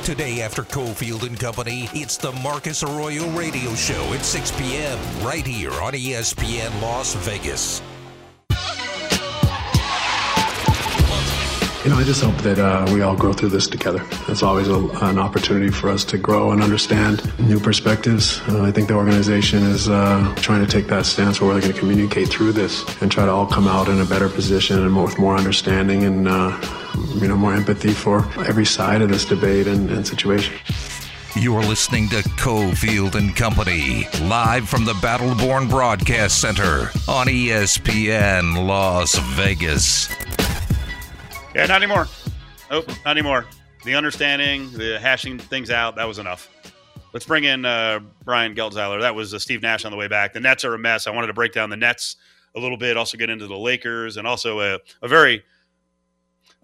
Today 0.05 0.43
after 0.43 0.63
Cofield 0.63 1.27
and 1.27 1.41
Company, 1.41 1.89
it's 1.95 2.19
the 2.19 2.33
Marcus 2.33 2.83
Arroyo 2.83 3.27
Radio 3.31 3.75
Show 3.75 4.13
at 4.13 4.23
6 4.23 4.51
p.m. 4.59 4.99
right 5.25 5.47
here 5.47 5.73
on 5.73 5.95
ESPN 5.95 6.83
Las 6.83 7.15
Vegas. 7.15 7.81
You 11.85 11.91
know, 11.91 11.97
I 11.97 12.05
just 12.05 12.25
hope 12.25 12.37
that 12.39 12.59
uh, 12.59 12.91
we 12.95 13.03
all 13.03 13.15
grow 13.15 13.35
through 13.35 13.51
this 13.51 13.67
together. 13.67 14.03
It's 14.29 14.43
always 14.43 14.69
a, 14.69 14.79
an 15.03 15.19
opportunity 15.19 15.71
for 15.71 15.91
us 15.91 16.03
to 16.07 16.17
grow 16.17 16.51
and 16.53 16.63
understand 16.63 17.21
new 17.39 17.61
perspectives. 17.61 18.41
Uh, 18.49 18.63
I 18.63 18.71
think 18.71 18.89
the 18.89 18.95
organization 18.95 19.63
is 19.65 19.91
uh, 19.91 20.35
trying 20.39 20.65
to 20.65 20.67
take 20.67 20.87
that 20.87 21.05
stance 21.05 21.43
where 21.43 21.53
we're 21.53 21.61
going 21.61 21.75
to 21.75 21.79
communicate 21.79 22.29
through 22.29 22.53
this 22.53 22.87
and 23.03 23.13
try 23.13 23.27
to 23.27 23.31
all 23.31 23.47
come 23.47 23.69
out 23.69 23.89
in 23.89 24.01
a 24.01 24.07
better 24.07 24.31
position 24.31 24.83
and 24.83 25.05
with 25.05 25.19
more 25.19 25.37
understanding 25.37 26.05
and, 26.05 26.27
uh, 26.27 26.59
you 27.17 27.29
know, 27.29 27.37
more 27.37 27.53
empathy 27.53 27.93
for 27.93 28.21
every 28.47 28.65
side 28.65 29.03
of 29.03 29.11
this 29.11 29.27
debate 29.27 29.67
and, 29.67 29.91
and 29.91 30.07
situation. 30.07 30.55
You're 31.37 31.65
listening 31.65 32.09
to 32.09 32.23
Cofield 32.39 33.15
and 33.15 33.37
Company, 33.37 34.09
live 34.23 34.71
from 34.71 34.87
the 34.87 34.95
Battleborn 34.95 35.69
Broadcast 35.69 36.41
Center 36.41 36.89
on 37.07 37.27
ESPN 37.27 38.67
Las 38.67 39.19
Vegas. 39.37 40.09
Yeah, 41.55 41.67
not 41.67 41.77
anymore. 41.77 42.09
Oh, 42.73 42.85
not 43.05 43.13
anymore. 43.13 43.47
The 43.85 43.95
understanding, 43.95 44.73
the 44.73 44.99
hashing 44.99 45.39
things 45.39 45.71
out, 45.71 45.95
that 45.95 46.09
was 46.09 46.19
enough. 46.19 46.51
Let's 47.13 47.27
bring 47.27 47.45
in 47.45 47.65
uh, 47.65 48.01
Brian 48.25 48.57
Geltzeiler. 48.57 49.01
That 49.01 49.15
was 49.15 49.33
uh, 49.33 49.39
Steve 49.39 49.63
Nash 49.63 49.85
on 49.85 49.93
the 49.93 49.97
way 49.97 50.09
back. 50.09 50.33
The 50.33 50.41
Nets 50.41 50.65
are 50.65 50.75
a 50.75 50.79
mess. 50.79 51.07
I 51.07 51.13
wanted 51.13 51.29
to 51.29 51.33
break 51.33 51.53
down 51.53 51.71
the 51.71 51.77
Nets 51.77 52.17
a 52.57 52.61
little 52.61 52.77
bit, 52.77 52.97
also 52.97 53.17
get 53.17 53.31
into 53.31 53.47
the 53.47 53.57
Lakers, 53.57 54.17
and 54.17 54.27
also 54.27 54.61
a, 54.61 54.81
a 55.01 55.07
very 55.07 55.45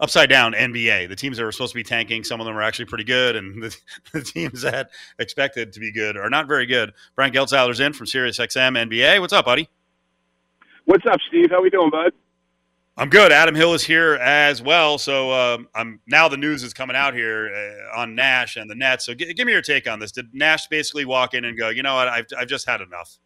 upside 0.01 0.27
down 0.27 0.51
NBA. 0.51 1.07
The 1.07 1.15
teams 1.15 1.37
that 1.37 1.45
were 1.45 1.53
supposed 1.53 1.71
to 1.71 1.79
be 1.79 1.83
tanking, 1.83 2.25
some 2.25 2.41
of 2.41 2.45
them 2.45 2.57
are 2.57 2.61
actually 2.61 2.85
pretty 2.85 3.05
good, 3.05 3.37
and 3.37 3.63
the, 3.63 3.77
the 4.11 4.21
teams 4.21 4.61
that 4.63 4.89
expected 5.19 5.71
to 5.71 5.79
be 5.79 5.93
good 5.93 6.17
are 6.17 6.29
not 6.29 6.49
very 6.49 6.65
good. 6.65 6.91
Brian 7.15 7.31
Geltzeiler's 7.31 7.79
in 7.79 7.93
from 7.93 8.07
SiriusXM 8.07 8.89
NBA. 8.89 9.21
What's 9.21 9.31
up, 9.31 9.45
buddy? 9.45 9.69
What's 10.83 11.05
up, 11.05 11.19
Steve? 11.29 11.51
How 11.51 11.61
we 11.61 11.69
doing, 11.69 11.91
bud? 11.91 12.11
I'm 12.97 13.09
good. 13.09 13.31
Adam 13.31 13.55
Hill 13.55 13.73
is 13.73 13.83
here 13.83 14.15
as 14.15 14.61
well. 14.61 14.97
So 14.97 15.31
um, 15.31 15.67
I'm 15.73 16.01
now 16.07 16.27
the 16.27 16.37
news 16.37 16.61
is 16.61 16.73
coming 16.73 16.95
out 16.95 17.13
here 17.13 17.49
uh, 17.95 17.99
on 17.99 18.15
Nash 18.15 18.57
and 18.57 18.69
the 18.69 18.75
Nets. 18.75 19.05
So 19.05 19.13
g- 19.13 19.33
give 19.33 19.47
me 19.47 19.53
your 19.53 19.61
take 19.61 19.89
on 19.89 19.99
this. 19.99 20.11
Did 20.11 20.27
Nash 20.33 20.67
basically 20.67 21.05
walk 21.05 21.33
in 21.33 21.45
and 21.45 21.57
go, 21.57 21.69
you 21.69 21.83
know 21.83 21.95
what, 21.95 22.09
I've, 22.09 22.25
I've 22.37 22.47
just 22.47 22.67
had 22.67 22.81
enough? 22.81 23.17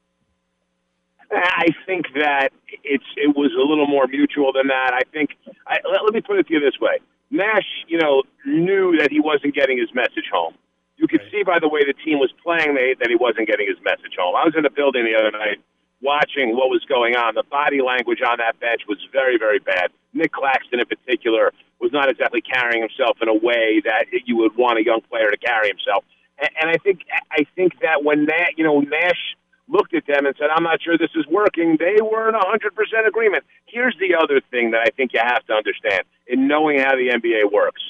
I 1.32 1.68
think 1.86 2.06
that 2.16 2.50
it's 2.84 3.04
it 3.18 3.36
was 3.36 3.52
a 3.58 3.68
little 3.68 3.88
more 3.88 4.08
mutual 4.08 4.54
than 4.54 4.68
that. 4.68 4.94
I 4.94 5.02
think. 5.12 5.32
I, 5.68 5.80
let, 5.84 6.04
let 6.04 6.14
me 6.14 6.22
put 6.22 6.38
it 6.38 6.48
to 6.48 6.54
you 6.54 6.60
this 6.60 6.80
way: 6.80 7.00
Nash, 7.32 7.66
you 7.88 7.98
know, 7.98 8.24
knew 8.46 8.96
that 8.98 9.12
he 9.12 9.20
wasn't 9.20 9.56
getting 9.56 9.78
his 9.78 9.90
message 9.94 10.30
home. 10.32 10.54
You 10.98 11.08
could 11.08 11.22
see 11.32 11.44
by 11.44 11.60
the 11.60 11.68
way 11.68 11.82
the 11.84 11.96
team 12.06 12.20
was 12.20 12.32
playing 12.44 12.76
that 12.76 13.10
he 13.10 13.16
wasn't 13.16 13.48
getting 13.48 13.68
his 13.68 13.78
message 13.84 14.16
home. 14.18 14.36
I 14.36 14.46
was 14.46 14.54
in 14.56 14.64
the 14.64 14.70
building 14.70 15.04
the 15.04 15.18
other 15.20 15.32
night 15.32 15.60
watching 16.02 16.56
what 16.56 16.70
was 16.70 16.84
going 16.88 17.16
on. 17.16 17.36
The 17.36 17.44
body 17.44 17.82
language 17.82 18.20
on 18.22 18.38
that 18.38 18.60
bench 18.60 18.82
was 18.88 18.98
very, 19.12 19.38
very 19.38 19.60
bad. 19.60 19.92
Nic 20.14 20.32
Claxton, 20.32 20.80
in 20.80 20.86
particular, 20.86 21.52
was 21.80 21.92
not 21.92 22.10
exactly 22.10 22.42
carrying 22.42 22.82
himself 22.82 23.18
in 23.22 23.28
a 23.28 23.34
way 23.34 23.82
that 23.84 24.06
you 24.26 24.38
would 24.38 24.56
want 24.56 24.80
a 24.80 24.84
young 24.84 25.02
player 25.10 25.30
to 25.30 25.38
carry 25.38 25.68
himself. 25.68 26.04
And, 26.40 26.50
and 26.62 26.70
I 26.70 26.78
think 26.78 27.02
I 27.32 27.46
think 27.56 27.80
that 27.82 28.04
when 28.04 28.26
Nash, 28.26 28.56
you 28.58 28.64
know, 28.64 28.80
Nash 28.80 29.36
looked 29.68 29.94
at 29.94 30.06
them 30.08 30.26
and 30.26 30.36
said, 30.38 30.50
"I'm 30.54 30.64
not 30.64 30.82
sure 30.82 30.98
this 30.98 31.16
is 31.16 31.26
working," 31.28 31.78
they 31.78 32.02
were 32.02 32.30
in 32.30 32.36
100% 32.36 33.08
agreement. 33.08 33.44
Here's 33.66 33.96
the 34.00 34.16
other 34.16 34.42
thing 34.52 34.72
that 34.72 34.82
I 34.82 34.92
think 34.96 35.14
you 35.14 35.20
have 35.20 35.46
to 35.48 35.54
understand 35.54 36.04
in 36.28 36.48
knowing 36.48 36.80
how 36.80 36.96
the 36.96 37.10
NBA 37.10 37.52
works: 37.52 37.82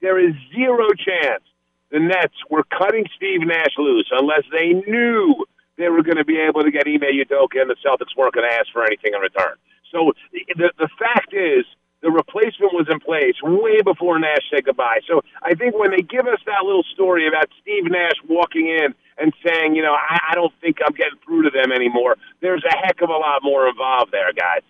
there 0.00 0.18
is 0.18 0.34
zero 0.54 0.88
chance 0.94 1.42
the 1.90 2.00
Nets 2.00 2.34
were 2.48 2.64
cutting 2.64 3.04
Steve 3.16 3.46
Nash 3.46 3.76
loose 3.76 4.08
unless 4.10 4.44
they 4.50 4.72
knew 4.72 5.44
they 5.78 5.88
were 5.88 6.02
going 6.02 6.16
to 6.16 6.24
be 6.24 6.38
able 6.38 6.62
to 6.62 6.70
get 6.70 6.86
Ime 6.86 7.00
Udoka, 7.00 7.60
and 7.60 7.70
the 7.70 7.76
Celtics 7.84 8.16
weren't 8.16 8.34
going 8.34 8.48
to 8.48 8.54
ask 8.54 8.66
for 8.72 8.84
anything 8.84 9.14
in 9.14 9.20
return. 9.20 9.56
So 9.90 10.12
the 10.32 10.72
the 10.78 10.88
fact 10.98 11.34
is, 11.34 11.64
the 12.02 12.10
replacement 12.10 12.74
was 12.74 12.86
in 12.90 12.98
place 12.98 13.34
way 13.42 13.80
before 13.82 14.18
Nash 14.18 14.42
said 14.52 14.64
goodbye. 14.64 15.00
So 15.08 15.22
I 15.42 15.54
think 15.54 15.78
when 15.78 15.90
they 15.90 16.02
give 16.02 16.26
us 16.26 16.40
that 16.46 16.64
little 16.64 16.82
story 16.94 17.28
about 17.28 17.46
Steve 17.60 17.84
Nash 17.84 18.16
walking 18.28 18.68
in 18.68 18.94
and 19.18 19.32
saying, 19.46 19.76
you 19.76 19.82
know, 19.82 19.94
I, 19.94 20.18
I 20.30 20.34
don't 20.34 20.52
think 20.60 20.78
I'm 20.84 20.94
getting 20.94 21.18
through 21.24 21.42
to 21.42 21.50
them 21.50 21.70
anymore, 21.70 22.16
there's 22.40 22.64
a 22.64 22.76
heck 22.76 23.00
of 23.02 23.08
a 23.08 23.16
lot 23.16 23.40
more 23.42 23.68
involved 23.68 24.10
there, 24.10 24.32
guys. 24.32 24.62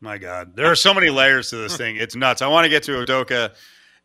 My 0.00 0.18
God, 0.18 0.54
there 0.54 0.66
are 0.66 0.76
so 0.76 0.94
many 0.94 1.10
layers 1.10 1.50
to 1.50 1.56
this 1.56 1.76
thing. 1.76 1.96
It's 1.96 2.14
nuts. 2.14 2.42
I 2.42 2.46
want 2.46 2.66
to 2.66 2.68
get 2.68 2.82
to 2.84 2.92
Udoka 2.92 3.54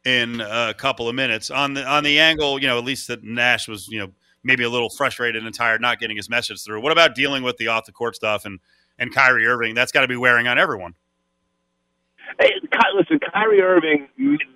in 0.05 0.39
a 0.41 0.73
couple 0.73 1.09
of 1.09 1.15
minutes 1.15 1.51
on 1.51 1.73
the 1.73 1.85
on 1.85 2.03
the 2.03 2.19
angle. 2.19 2.59
You 2.59 2.67
know, 2.67 2.77
at 2.77 2.85
least 2.85 3.09
that 3.09 3.23
Nash 3.23 3.67
was, 3.67 3.87
you 3.89 3.99
know 3.99 4.11
maybe 4.43 4.63
a 4.63 4.69
little 4.69 4.89
frustrated 4.89 5.45
and 5.45 5.53
tired, 5.53 5.81
not 5.81 5.99
getting 5.99 6.17
his 6.17 6.29
message 6.29 6.63
through. 6.63 6.81
What 6.81 6.91
about 6.91 7.15
dealing 7.15 7.43
with 7.43 7.57
the 7.57 7.67
off 7.67 7.85
the 7.85 7.91
court 7.91 8.15
stuff 8.15 8.45
and 8.45 8.59
and 8.97 9.13
Kyrie 9.13 9.45
Irving? 9.45 9.75
That's 9.75 9.91
got 9.91 10.01
to 10.01 10.07
be 10.07 10.17
wearing 10.17 10.47
on 10.47 10.57
everyone. 10.57 10.95
Hey, 12.39 12.51
listen, 12.95 13.19
Kyrie 13.33 13.61
Irving 13.61 14.07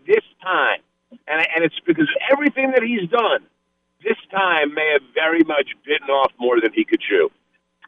this 0.05 0.23
time, 0.41 0.79
and 1.27 1.45
and 1.55 1.63
it's 1.63 1.79
because 1.85 2.09
everything 2.31 2.71
that 2.71 2.83
he's 2.83 3.09
done 3.09 3.45
this 4.03 4.17
time 4.31 4.73
may 4.73 4.89
have 4.93 5.01
very 5.13 5.43
much 5.43 5.71
bitten 5.85 6.09
off 6.09 6.31
more 6.37 6.59
than 6.59 6.73
he 6.73 6.83
could 6.83 6.99
chew. 6.99 7.31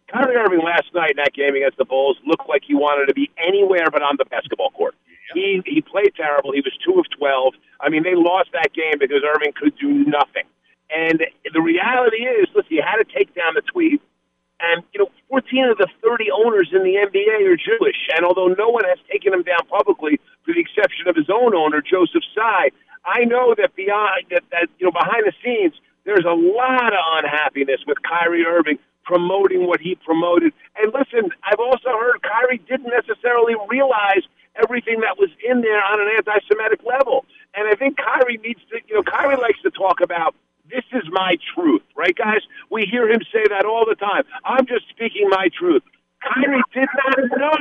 Kyrie 0.07 0.35
Irving 0.35 0.61
last 0.63 0.93
night 0.93 1.11
in 1.11 1.17
that 1.17 1.33
game 1.33 1.55
against 1.55 1.77
the 1.77 1.85
Bulls 1.85 2.17
looked 2.25 2.47
like 2.47 2.61
he 2.65 2.73
wanted 2.73 3.07
to 3.07 3.13
be 3.13 3.29
anywhere 3.37 3.89
but 3.91 4.01
on 4.01 4.15
the 4.17 4.25
basketball 4.25 4.69
court. 4.71 4.95
He 5.33 5.61
he 5.65 5.81
played 5.81 6.13
terrible. 6.15 6.51
He 6.53 6.61
was 6.61 6.73
two 6.85 6.99
of 6.99 7.05
twelve. 7.17 7.55
I 7.81 7.89
mean, 7.89 8.03
they 8.03 8.15
lost 8.15 8.49
that 8.53 8.71
game 8.73 8.99
because 8.99 9.23
Irving 9.25 9.53
could 9.53 9.75
do 9.77 10.05
nothing. 10.05 10.45
And 10.89 11.23
the 11.53 11.61
reality 11.61 12.23
is, 12.23 12.47
listen, 12.53 12.71
you 12.71 12.83
had 12.85 12.97
to 12.97 13.05
take 13.05 13.33
down 13.33 13.53
the 13.55 13.61
tweet. 13.61 14.01
And, 14.59 14.83
you 14.93 15.03
know, 15.03 15.09
14 15.29 15.65
of 15.65 15.77
the 15.77 15.87
30 16.01 16.31
owners 16.31 16.69
in 16.71 16.83
the 16.83 16.95
NBA 16.95 17.43
are 17.43 17.57
Jewish. 17.57 18.07
And 18.15 18.25
although 18.25 18.47
no 18.47 18.69
one 18.69 18.85
has 18.85 18.97
taken 19.11 19.33
him 19.33 19.43
down 19.43 19.67
publicly, 19.67 20.19
with 20.47 20.55
the 20.55 20.61
exception 20.61 21.07
of 21.07 21.15
his 21.15 21.29
own 21.29 21.53
owner, 21.53 21.81
Joseph 21.81 22.23
Tsai, 22.33 22.71
I 23.03 23.25
know 23.25 23.53
that 23.57 23.75
beyond 23.75 24.25
that, 24.31 24.43
that 24.51 24.67
you 24.79 24.87
know, 24.87 24.91
behind 24.91 25.25
the 25.25 25.33
scenes, 25.43 25.73
there's 26.05 26.25
a 26.25 26.33
lot 26.33 26.93
of 26.93 27.03
unhappiness 27.17 27.81
with 27.85 27.97
Kyrie 28.01 28.45
Irving 28.45 28.79
promoting 29.03 29.67
what 29.67 29.81
he 29.81 29.95
promoted. 29.95 30.53
And 30.77 30.93
listen, 30.93 31.29
I've 31.43 31.59
also 31.59 31.89
heard 31.89 32.21
Kyrie 32.23 32.61
didn't 32.67 32.89
necessarily 32.89 33.53
realize 33.69 34.23
everything 34.55 35.01
that 35.01 35.17
was 35.17 35.29
in 35.47 35.61
there 35.61 35.83
on 35.83 35.99
an 36.01 36.07
anti-Semitic 36.17 36.81
level. 36.85 37.25
And 37.55 37.67
I 37.67 37.75
think 37.75 37.97
Kyrie 37.97 38.37
needs 38.37 38.59
to, 38.71 38.79
you 38.87 38.95
know, 38.95 39.03
Kyrie 39.03 39.37
likes 39.37 39.61
to 39.61 39.69
talk 39.69 40.01
about 40.01 40.33
this 40.75 40.83
is 40.91 41.07
my 41.11 41.37
truth, 41.55 41.83
right, 41.95 42.15
guys? 42.15 42.43
We 42.69 42.83
hear 42.83 43.07
him 43.07 43.21
say 43.31 43.47
that 43.47 43.63
all 43.63 43.85
the 43.87 43.95
time. 43.95 44.23
I'm 44.43 44.67
just 44.67 44.89
speaking 44.89 45.29
my 45.29 45.47
truth. 45.57 45.83
Kyrie 46.19 46.63
did 46.73 46.89
not 46.99 47.17
know 47.39 47.55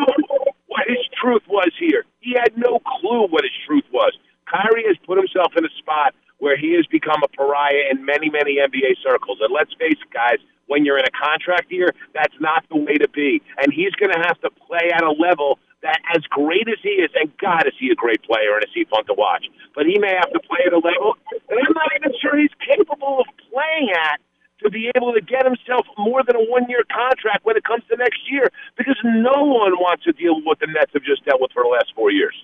what 0.66 0.88
his 0.88 1.06
truth 1.14 1.42
was 1.46 1.70
here. 1.78 2.04
He 2.18 2.34
had 2.34 2.58
no 2.58 2.80
clue 2.80 3.28
what 3.28 3.44
his 3.44 3.54
truth 3.66 3.84
was. 3.92 4.18
Kyrie 4.50 4.84
has 4.88 4.96
put 5.06 5.18
himself 5.18 5.52
in 5.56 5.64
a 5.64 5.72
spot 5.78 6.14
where 6.38 6.56
he 6.56 6.74
has 6.74 6.86
become 6.90 7.22
a 7.22 7.28
pariah 7.28 7.86
in 7.90 8.04
many, 8.04 8.30
many 8.30 8.58
NBA 8.58 8.98
circles. 9.06 9.38
And 9.40 9.54
let's 9.54 9.72
face 9.78 10.00
it, 10.00 10.10
guys, 10.12 10.42
when 10.66 10.84
you're 10.84 10.98
in 10.98 11.04
a 11.06 11.14
contract 11.14 11.70
year, 11.70 11.94
that's 12.14 12.34
not 12.40 12.64
the 12.70 12.76
way 12.76 12.98
to 12.98 13.08
be. 13.08 13.42
And 13.62 13.72
he's 13.72 13.92
going 13.94 14.10
to 14.10 14.22
have 14.26 14.40
to 14.40 14.50
play 14.50 14.90
at 14.92 15.04
a 15.04 15.12
level 15.12 15.58
that 15.84 16.00
as 16.16 16.24
great 16.32 16.66
as 16.66 16.80
he 16.82 16.96
is, 17.04 17.12
and 17.14 17.30
God, 17.36 17.68
is 17.68 17.76
he 17.78 17.92
a 17.92 17.94
great 17.94 18.24
player 18.24 18.56
and 18.56 18.64
is 18.64 18.72
he 18.74 18.84
fun 18.88 19.04
to 19.06 19.14
watch, 19.14 19.44
but 19.76 19.84
he 19.84 20.00
may 20.00 20.16
have 20.16 20.32
to 20.32 20.40
play 20.40 20.64
at 20.66 20.72
a 20.72 20.80
level 20.80 21.14
that 21.54 21.66
I'm 21.66 21.74
not 21.74 21.90
even 21.96 22.12
sure 22.20 22.36
he's 22.36 22.54
capable 22.60 23.20
of 23.20 23.26
playing 23.50 23.90
at 23.94 24.20
to 24.62 24.70
be 24.70 24.90
able 24.96 25.12
to 25.12 25.20
get 25.20 25.44
himself 25.44 25.86
more 25.98 26.22
than 26.22 26.36
a 26.36 26.44
one 26.44 26.64
year 26.68 26.84
contract 26.90 27.44
when 27.44 27.56
it 27.56 27.64
comes 27.64 27.82
to 27.90 27.96
next 27.96 28.20
year 28.30 28.48
because 28.76 28.96
no 29.04 29.44
one 29.44 29.72
wants 29.78 30.04
to 30.04 30.12
deal 30.12 30.36
with 30.36 30.44
what 30.44 30.60
the 30.60 30.66
Nets 30.66 30.92
have 30.94 31.02
just 31.02 31.24
dealt 31.24 31.40
with 31.40 31.52
for 31.52 31.62
the 31.62 31.68
last 31.68 31.92
four 31.94 32.10
years. 32.10 32.34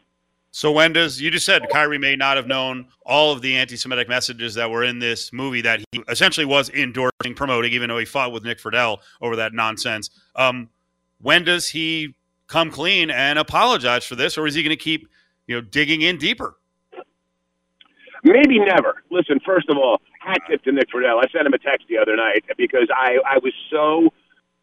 So 0.52 0.72
when 0.72 0.92
does 0.92 1.20
you 1.20 1.30
just 1.30 1.46
said 1.46 1.68
Kyrie 1.70 1.98
may 1.98 2.16
not 2.16 2.36
have 2.36 2.48
known 2.48 2.86
all 3.06 3.32
of 3.32 3.40
the 3.40 3.56
anti-Semitic 3.56 4.08
messages 4.08 4.54
that 4.54 4.68
were 4.68 4.82
in 4.82 4.98
this 4.98 5.32
movie 5.32 5.60
that 5.60 5.80
he 5.92 6.02
essentially 6.08 6.44
was 6.44 6.70
endorsing, 6.70 7.34
promoting, 7.36 7.72
even 7.72 7.88
though 7.88 7.98
he 7.98 8.04
fought 8.04 8.32
with 8.32 8.42
Nick 8.42 8.58
Friedell 8.58 8.98
over 9.20 9.36
that 9.36 9.54
nonsense. 9.54 10.10
Um, 10.34 10.68
when 11.20 11.44
does 11.44 11.68
he 11.68 12.16
come 12.48 12.70
clean 12.70 13.10
and 13.10 13.38
apologize 13.38 14.04
for 14.04 14.16
this, 14.16 14.36
or 14.36 14.46
is 14.48 14.56
he 14.56 14.62
going 14.64 14.76
to 14.76 14.82
keep, 14.82 15.08
you 15.46 15.54
know, 15.54 15.60
digging 15.60 16.02
in 16.02 16.18
deeper? 16.18 16.56
Maybe 18.24 18.58
never. 18.58 19.02
Listen, 19.10 19.40
first 19.44 19.68
of 19.70 19.76
all, 19.76 20.00
hat 20.20 20.38
tip 20.48 20.62
to 20.64 20.72
Nick 20.72 20.90
Friedell. 20.90 21.18
I 21.18 21.28
sent 21.32 21.46
him 21.46 21.54
a 21.54 21.58
text 21.58 21.86
the 21.88 21.98
other 21.98 22.16
night 22.16 22.44
because 22.56 22.88
I, 22.94 23.18
I 23.26 23.38
was 23.38 23.52
so 23.70 24.12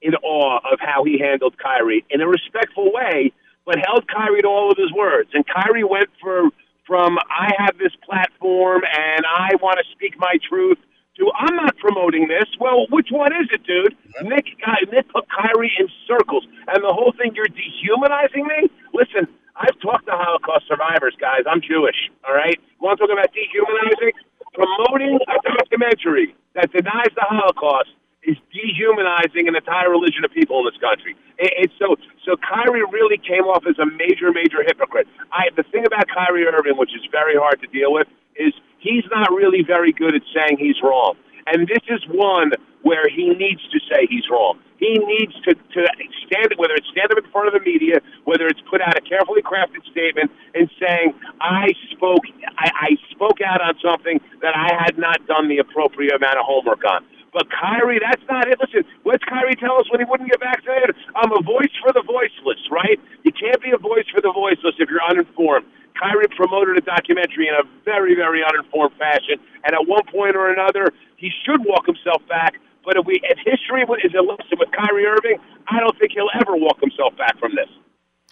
in 0.02 0.14
awe 0.16 0.60
of 0.72 0.80
how 0.80 1.04
he 1.04 1.18
handled 1.20 1.58
Kyrie 1.58 2.06
in 2.10 2.22
a 2.22 2.28
respectful 2.28 2.94
way, 2.94 3.32
but 3.66 3.76
held 3.84 4.08
Kyrie 4.08 4.42
to 4.42 4.48
all 4.48 4.72
of 4.72 4.78
his 4.78 4.92
words. 4.94 5.32
And 5.34 5.44
Kyrie 5.48 5.84
went 5.84 6.10
for 6.22 6.50
from 6.86 7.18
I 7.30 7.52
have 7.58 7.78
this 7.78 7.92
platform 8.06 8.82
and 8.86 9.26
I 9.26 9.56
want 9.62 9.78
to 9.78 9.86
speak 9.92 10.18
my 10.18 10.38
truth 10.48 10.78
to 11.18 11.32
I'm 11.38 11.56
not 11.56 11.76
promoting 11.78 12.28
this. 12.28 12.46
Well, 12.60 12.86
which 12.90 13.10
one 13.12 13.34
is 13.34 13.50
it, 13.52 13.64
dude? 13.66 13.96
Nick, 14.22 14.46
Nick 14.92 15.10
put 15.10 15.26
Kyrie 15.30 15.74
in 15.80 15.88
circles, 16.08 16.46
and 16.68 16.84
the 16.84 16.94
whole 16.94 17.14
thing. 17.18 17.34
You're 17.36 17.50
dehumanizing 17.50 18.46
me. 18.46 18.70
Listen, 18.94 19.28
I've 19.58 19.78
talked 19.82 20.06
to 20.06 20.14
Holocaust 20.14 20.70
survivors, 20.70 21.18
guys. 21.18 21.42
I'm 21.50 21.62
Jewish. 21.66 21.98
All 22.22 22.34
right. 22.34 22.58
You 22.62 22.82
want 22.82 23.02
to 23.02 23.10
talk 23.10 23.14
about 23.14 23.34
dehumanizing? 23.34 24.14
Promoting 24.54 25.18
a 25.18 25.38
documentary 25.42 26.34
that 26.54 26.70
denies 26.72 27.14
the 27.14 27.26
Holocaust 27.26 27.90
is 28.22 28.38
dehumanizing 28.54 29.48
an 29.48 29.56
entire 29.56 29.90
religion 29.90 30.26
of 30.26 30.32
people 30.34 30.62
in 30.62 30.66
this 30.66 30.78
country. 30.82 31.16
It's 31.38 31.74
so 31.78 31.98
so. 32.26 32.38
Kyrie 32.38 32.86
really 32.90 33.18
came 33.18 33.46
off 33.46 33.66
as 33.70 33.78
a 33.78 33.86
major, 33.86 34.34
major 34.34 34.66
hypocrite. 34.66 35.08
I 35.32 35.50
the 35.56 35.64
thing 35.70 35.86
about 35.86 36.06
Kyrie 36.10 36.46
Irving, 36.46 36.78
which 36.78 36.94
is 36.94 37.06
very 37.12 37.38
hard 37.38 37.62
to 37.62 37.68
deal 37.70 37.94
with, 37.94 38.08
is 38.36 38.54
he's 38.80 39.06
not 39.10 39.30
really 39.30 39.62
very 39.62 39.92
good 39.92 40.14
at 40.16 40.26
saying 40.34 40.58
he's 40.58 40.82
wrong. 40.82 41.18
And 41.46 41.68
this 41.68 41.86
is 41.88 42.02
one 42.10 42.52
where 42.82 43.08
he 43.10 43.30
needs 43.30 43.62
to 43.72 43.80
say 43.90 44.06
he's 44.10 44.26
wrong. 44.30 44.60
He 44.88 44.96
needs 45.04 45.36
to, 45.44 45.52
to 45.52 45.82
stand, 46.24 46.56
whether 46.56 46.72
it's 46.80 46.88
stand 46.96 47.12
up 47.12 47.20
in 47.20 47.28
front 47.30 47.52
of 47.52 47.54
the 47.60 47.60
media, 47.60 48.00
whether 48.24 48.48
it's 48.48 48.64
put 48.72 48.80
out 48.80 48.96
a 48.96 49.04
carefully 49.04 49.44
crafted 49.44 49.84
statement 49.92 50.32
and 50.56 50.72
saying, 50.80 51.12
I 51.44 51.76
spoke, 51.92 52.24
I, 52.56 52.72
I 52.72 52.90
spoke 53.12 53.44
out 53.44 53.60
on 53.60 53.76
something 53.84 54.24
that 54.40 54.56
I 54.56 54.72
had 54.80 54.98
not 54.98 55.28
done 55.28 55.52
the 55.52 55.60
appropriate 55.60 56.16
amount 56.16 56.40
of 56.40 56.48
homework 56.48 56.88
on. 56.88 57.04
But 57.36 57.52
Kyrie, 57.52 58.00
that's 58.00 58.24
not 58.32 58.48
it. 58.48 58.64
Listen, 58.64 58.88
what's 59.04 59.28
Kyrie 59.28 59.60
tell 59.60 59.76
us 59.76 59.92
when 59.92 60.00
he 60.00 60.08
wouldn't 60.08 60.32
get 60.32 60.40
vaccinated? 60.40 60.96
I'm 61.20 61.36
a 61.36 61.44
voice 61.44 61.76
for 61.84 61.92
the 61.92 62.02
voiceless, 62.08 62.64
right? 62.72 62.96
You 63.28 63.36
can't 63.36 63.60
be 63.60 63.76
a 63.76 63.78
voice 63.78 64.08
for 64.08 64.24
the 64.24 64.32
voiceless 64.32 64.80
if 64.80 64.88
you're 64.88 65.04
uninformed. 65.04 65.68
Kyrie 66.00 66.32
promoted 66.32 66.78
a 66.78 66.82
documentary 66.82 67.52
in 67.52 67.56
a 67.60 67.68
very, 67.84 68.16
very 68.16 68.40
uninformed 68.40 68.96
fashion, 68.96 69.36
and 69.66 69.76
at 69.76 69.84
one 69.84 70.06
point 70.08 70.40
or 70.40 70.48
another, 70.48 70.94
he 71.18 71.30
should 71.44 71.66
walk 71.66 71.86
himself 71.86 72.24
back. 72.30 72.56
But 72.88 72.96
if 72.96 73.06
we, 73.06 73.20
if 73.22 73.38
history 73.40 73.82
is 73.82 74.14
a 74.18 74.22
lesson 74.22 74.58
with 74.58 74.70
Kyrie 74.72 75.06
Irving, 75.06 75.38
I 75.68 75.82
don't 75.82 76.00
think 76.00 76.14
he'll 76.14 76.30
ever 76.40 76.56
walk 76.56 76.80
himself 76.80 77.18
back 77.18 77.38
from 77.38 77.54
this. 77.54 77.68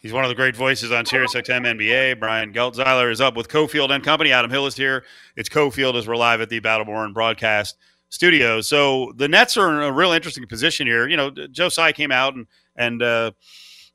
He's 0.02 0.14
one 0.14 0.24
of 0.24 0.30
the 0.30 0.36
great 0.36 0.56
voices 0.56 0.94
on 0.94 1.04
SiriusXM 1.04 1.78
NBA. 1.78 2.22
Brian 2.22 2.54
Geltzeiler 2.54 3.12
is 3.12 3.20
up 3.20 3.36
with 3.36 3.50
Cofield 3.50 3.90
and 3.92 4.02
Company. 4.02 4.32
Adam 4.32 4.50
Hill 4.50 4.66
is 4.66 4.78
here. 4.78 5.04
It's 5.36 5.50
Cofield 5.50 5.96
as 5.96 6.08
we're 6.08 6.16
live 6.16 6.40
at 6.40 6.48
the 6.48 6.62
Battleborn 6.62 7.14
broadcast 7.14 7.76
studio. 8.08 8.62
So 8.62 9.12
the 9.18 9.28
Nets 9.28 9.58
are 9.58 9.70
in 9.74 9.84
a 9.84 9.92
real 9.92 10.14
interesting 10.14 10.48
position 10.48 10.88
here. 10.88 11.06
You 11.06 11.18
know, 11.18 11.32
Joe 11.52 11.70
came 11.92 12.14
out 12.14 12.36
and 12.36 12.48
and 12.78 13.04
uh, 13.04 13.32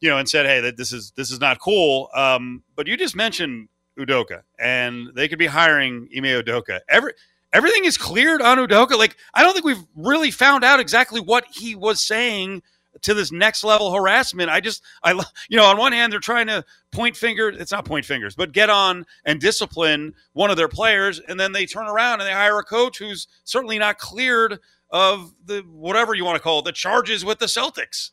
you 0.00 0.10
know, 0.10 0.18
and 0.18 0.28
said, 0.28 0.44
"Hey, 0.44 0.60
that 0.60 0.76
this 0.76 0.92
is 0.92 1.12
this 1.16 1.30
is 1.30 1.40
not 1.40 1.58
cool." 1.58 2.10
Um, 2.14 2.64
but 2.76 2.86
you 2.86 2.98
just 2.98 3.16
mentioned 3.16 3.68
Udoka, 3.98 4.42
and 4.58 5.08
they 5.14 5.26
could 5.26 5.38
be 5.38 5.46
hiring 5.46 6.06
Ime 6.14 6.24
Udoka. 6.24 6.80
Every 6.90 7.14
everything 7.52 7.84
is 7.84 7.96
cleared 7.96 8.42
on 8.42 8.58
Udoka. 8.58 8.96
Like 8.96 9.16
I 9.34 9.42
don't 9.42 9.52
think 9.52 9.64
we've 9.64 9.84
really 9.96 10.30
found 10.30 10.64
out 10.64 10.80
exactly 10.80 11.20
what 11.20 11.44
he 11.52 11.74
was 11.74 12.00
saying 12.00 12.62
to 13.02 13.14
this 13.14 13.32
next 13.32 13.64
level 13.64 13.92
harassment. 13.92 14.50
I 14.50 14.60
just, 14.60 14.82
I, 15.02 15.12
you 15.48 15.56
know, 15.56 15.64
on 15.64 15.76
one 15.76 15.92
hand, 15.92 16.12
they're 16.12 16.20
trying 16.20 16.48
to 16.48 16.64
point 16.90 17.16
fingers. 17.16 17.56
It's 17.58 17.72
not 17.72 17.84
point 17.84 18.04
fingers, 18.04 18.34
but 18.34 18.52
get 18.52 18.68
on 18.68 19.06
and 19.24 19.40
discipline 19.40 20.14
one 20.32 20.50
of 20.50 20.56
their 20.56 20.68
players, 20.68 21.20
and 21.20 21.38
then 21.38 21.52
they 21.52 21.66
turn 21.66 21.86
around 21.86 22.20
and 22.20 22.28
they 22.28 22.32
hire 22.32 22.58
a 22.58 22.64
coach 22.64 22.98
who's 22.98 23.26
certainly 23.44 23.78
not 23.78 23.98
cleared 23.98 24.58
of 24.90 25.32
the 25.46 25.60
whatever 25.70 26.14
you 26.14 26.24
want 26.24 26.36
to 26.36 26.42
call 26.42 26.58
it, 26.58 26.64
the 26.64 26.72
charges 26.72 27.24
with 27.24 27.38
the 27.38 27.46
Celtics. 27.46 28.10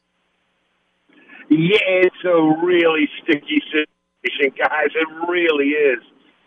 Yeah, 1.50 1.80
it's 1.82 2.24
a 2.26 2.66
really 2.66 3.10
sticky 3.24 3.62
situation, 3.72 4.56
guys. 4.58 4.90
It 4.94 5.08
really 5.28 5.70
is. 5.70 6.00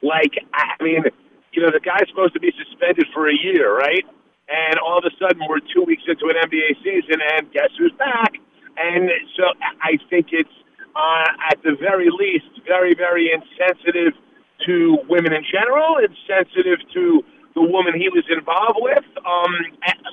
Like, 0.02 0.35
I 0.54 0.82
mean, 0.82 1.04
you 1.52 1.62
know, 1.62 1.71
the 1.71 1.80
guy's 1.80 2.09
supposed 2.09 2.35
to 2.35 2.40
be 2.40 2.52
suspended 2.57 3.07
for 3.12 3.28
a 3.28 3.35
year, 3.35 3.76
right? 3.76 4.04
and 4.50 4.78
all 4.83 4.99
of 4.99 5.04
a 5.07 5.14
sudden 5.16 5.47
we're 5.49 5.62
two 5.62 5.87
weeks 5.87 6.02
into 6.11 6.26
an 6.26 6.35
NBA 6.35 6.83
season, 6.83 7.23
and 7.23 7.50
guess 7.52 7.71
who's 7.78 7.95
back? 7.95 8.35
And 8.76 9.11
so 9.38 9.45
I 9.80 9.97
think 10.11 10.35
it's 10.35 10.50
uh, 10.97 11.50
at 11.50 11.62
the 11.62 11.78
very 11.78 12.11
least 12.11 12.50
very, 12.66 12.95
very 12.95 13.30
insensitive 13.30 14.19
to 14.66 14.99
women 15.09 15.33
in 15.33 15.45
general, 15.47 16.02
insensitive 16.02 16.83
to 16.92 17.23
the 17.54 17.62
woman 17.62 17.95
he 17.95 18.09
was 18.11 18.25
involved 18.28 18.78
with. 18.83 19.07
Um, 19.23 19.54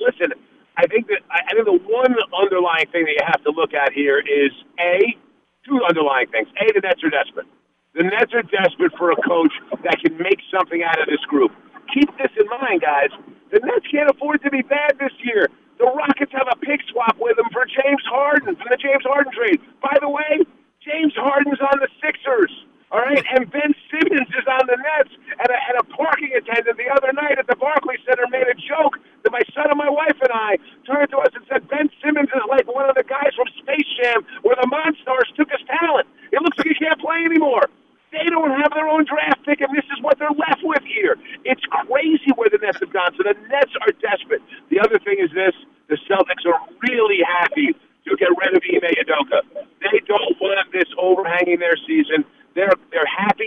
listen, 0.00 0.32
I 0.76 0.86
think 0.86 1.08
that 1.08 1.26
I 1.30 1.42
think 1.54 1.66
the 1.66 1.82
one 1.90 2.14
underlying 2.30 2.86
thing 2.94 3.04
that 3.10 3.14
you 3.18 3.26
have 3.26 3.42
to 3.42 3.50
look 3.50 3.74
at 3.74 3.92
here 3.92 4.18
is 4.22 4.54
a 4.78 5.18
two 5.66 5.82
underlying 5.82 6.28
things. 6.30 6.46
A, 6.62 6.72
the 6.72 6.80
Nets 6.80 7.02
are 7.02 7.10
desperate. 7.10 7.46
The 7.94 8.04
Nets 8.04 8.32
are 8.34 8.42
desperate 8.42 8.92
for 8.98 9.10
a 9.10 9.16
coach 9.16 9.52
that 9.84 9.98
can 10.04 10.16
make 10.18 10.40
something 10.52 10.82
out 10.82 11.00
of 11.00 11.08
this 11.08 11.24
group. 11.26 11.52
Keep 11.92 12.16
this 12.18 12.30
in 12.38 12.46
mind, 12.60 12.82
guys. 12.82 13.10
The 13.50 13.60
Nets 13.64 13.86
can't 13.90 14.10
afford 14.10 14.42
to 14.42 14.50
be 14.50 14.62
bad 14.62 14.98
this 15.00 15.12
year. 15.24 15.48
The 15.78 15.86
Rockets 15.86 16.32
have 16.32 16.48
a 16.52 16.56
pick 16.56 16.80
swap 16.90 17.16
with 17.18 17.36
them 17.36 17.48
for 17.52 17.64
James 17.64 18.02
Harden 18.10 18.56
from 18.56 18.66
the 18.70 18.76
James 18.76 19.04
Harden 19.04 19.32
trade. 19.32 19.60
By 19.80 19.96
the 20.00 20.08
way, 20.08 20.44
James 20.84 21.14
Harden's 21.16 21.60
on 21.60 21.80
the 21.80 21.88
Sixers. 22.02 22.52
All 22.90 23.04
right, 23.04 23.20
and 23.36 23.44
Ben 23.52 23.76
Simmons 23.92 24.32
is 24.32 24.46
on 24.48 24.64
the 24.64 24.76
Nets. 24.80 25.12
And 25.38 25.48
a, 25.52 25.58
and 25.68 25.76
a 25.76 25.84
parking 25.92 26.32
attendant 26.32 26.80
the 26.80 26.88
other 26.88 27.12
night 27.12 27.36
at 27.38 27.46
the 27.46 27.56
Barclays 27.56 28.00
Center 28.08 28.24
made 28.32 28.48
a 28.48 28.56
joke 28.56 28.96
that 29.22 29.30
my 29.30 29.44
son 29.52 29.68
and 29.68 29.76
my 29.76 29.90
wife 29.92 30.16
and 30.24 30.32
I 30.32 30.56
turned 30.88 31.12
to 31.12 31.18
us 31.20 31.28
and 31.36 31.44
said, 31.52 31.68
Ben 31.68 31.92
Simmons 32.00 32.32
is 32.32 32.44
like 32.48 32.64
one 32.64 32.88
of 32.88 32.96
the 32.96 33.04
guys 33.04 33.36
from 33.36 33.46
Space 33.60 33.86
Jam 34.00 34.24
where 34.40 34.56
the 34.56 34.66
Monstars 34.72 35.28
took 35.36 35.52
his 35.52 35.60
talent. 35.68 36.08
It 36.32 36.40
looks 36.40 36.56
like 36.56 36.72
he 36.72 36.76
can't 36.80 36.98
play 37.00 37.28
anymore. 37.28 37.68
They 38.10 38.24
don't 38.32 38.56
have 38.56 38.72
their 38.72 38.88
own 38.88 39.04
draft 39.04 39.44
pick, 39.44 39.60
and 39.60 39.68
this 39.76 39.84
is 39.92 40.00
what 40.00 40.18
they're 40.18 40.32
left 40.32 40.64
with 40.64 40.80
here. 40.88 41.20
It's 41.44 41.60
crazy 41.68 42.32
where 42.36 42.48
the 42.48 42.56
Nets 42.56 42.80
have 42.80 42.92
gone. 42.92 43.12
So 43.20 43.22
the 43.22 43.36
Nets 43.52 43.72
are 43.84 43.92
desperate. 44.00 44.40
The 44.72 44.80
other 44.80 44.98
thing 44.98 45.20
is 45.20 45.28
this: 45.36 45.52
the 45.92 46.00
Celtics 46.08 46.48
are 46.48 46.56
really 46.88 47.20
happy 47.20 47.76
to 48.08 48.16
get 48.16 48.32
rid 48.32 48.56
of 48.56 48.64
Ime 48.64 48.96
Udoka. 48.96 49.44
They 49.84 50.00
don't 50.08 50.40
want 50.40 50.72
this 50.72 50.88
overhanging 50.96 51.60
their 51.60 51.76
season. 51.86 52.24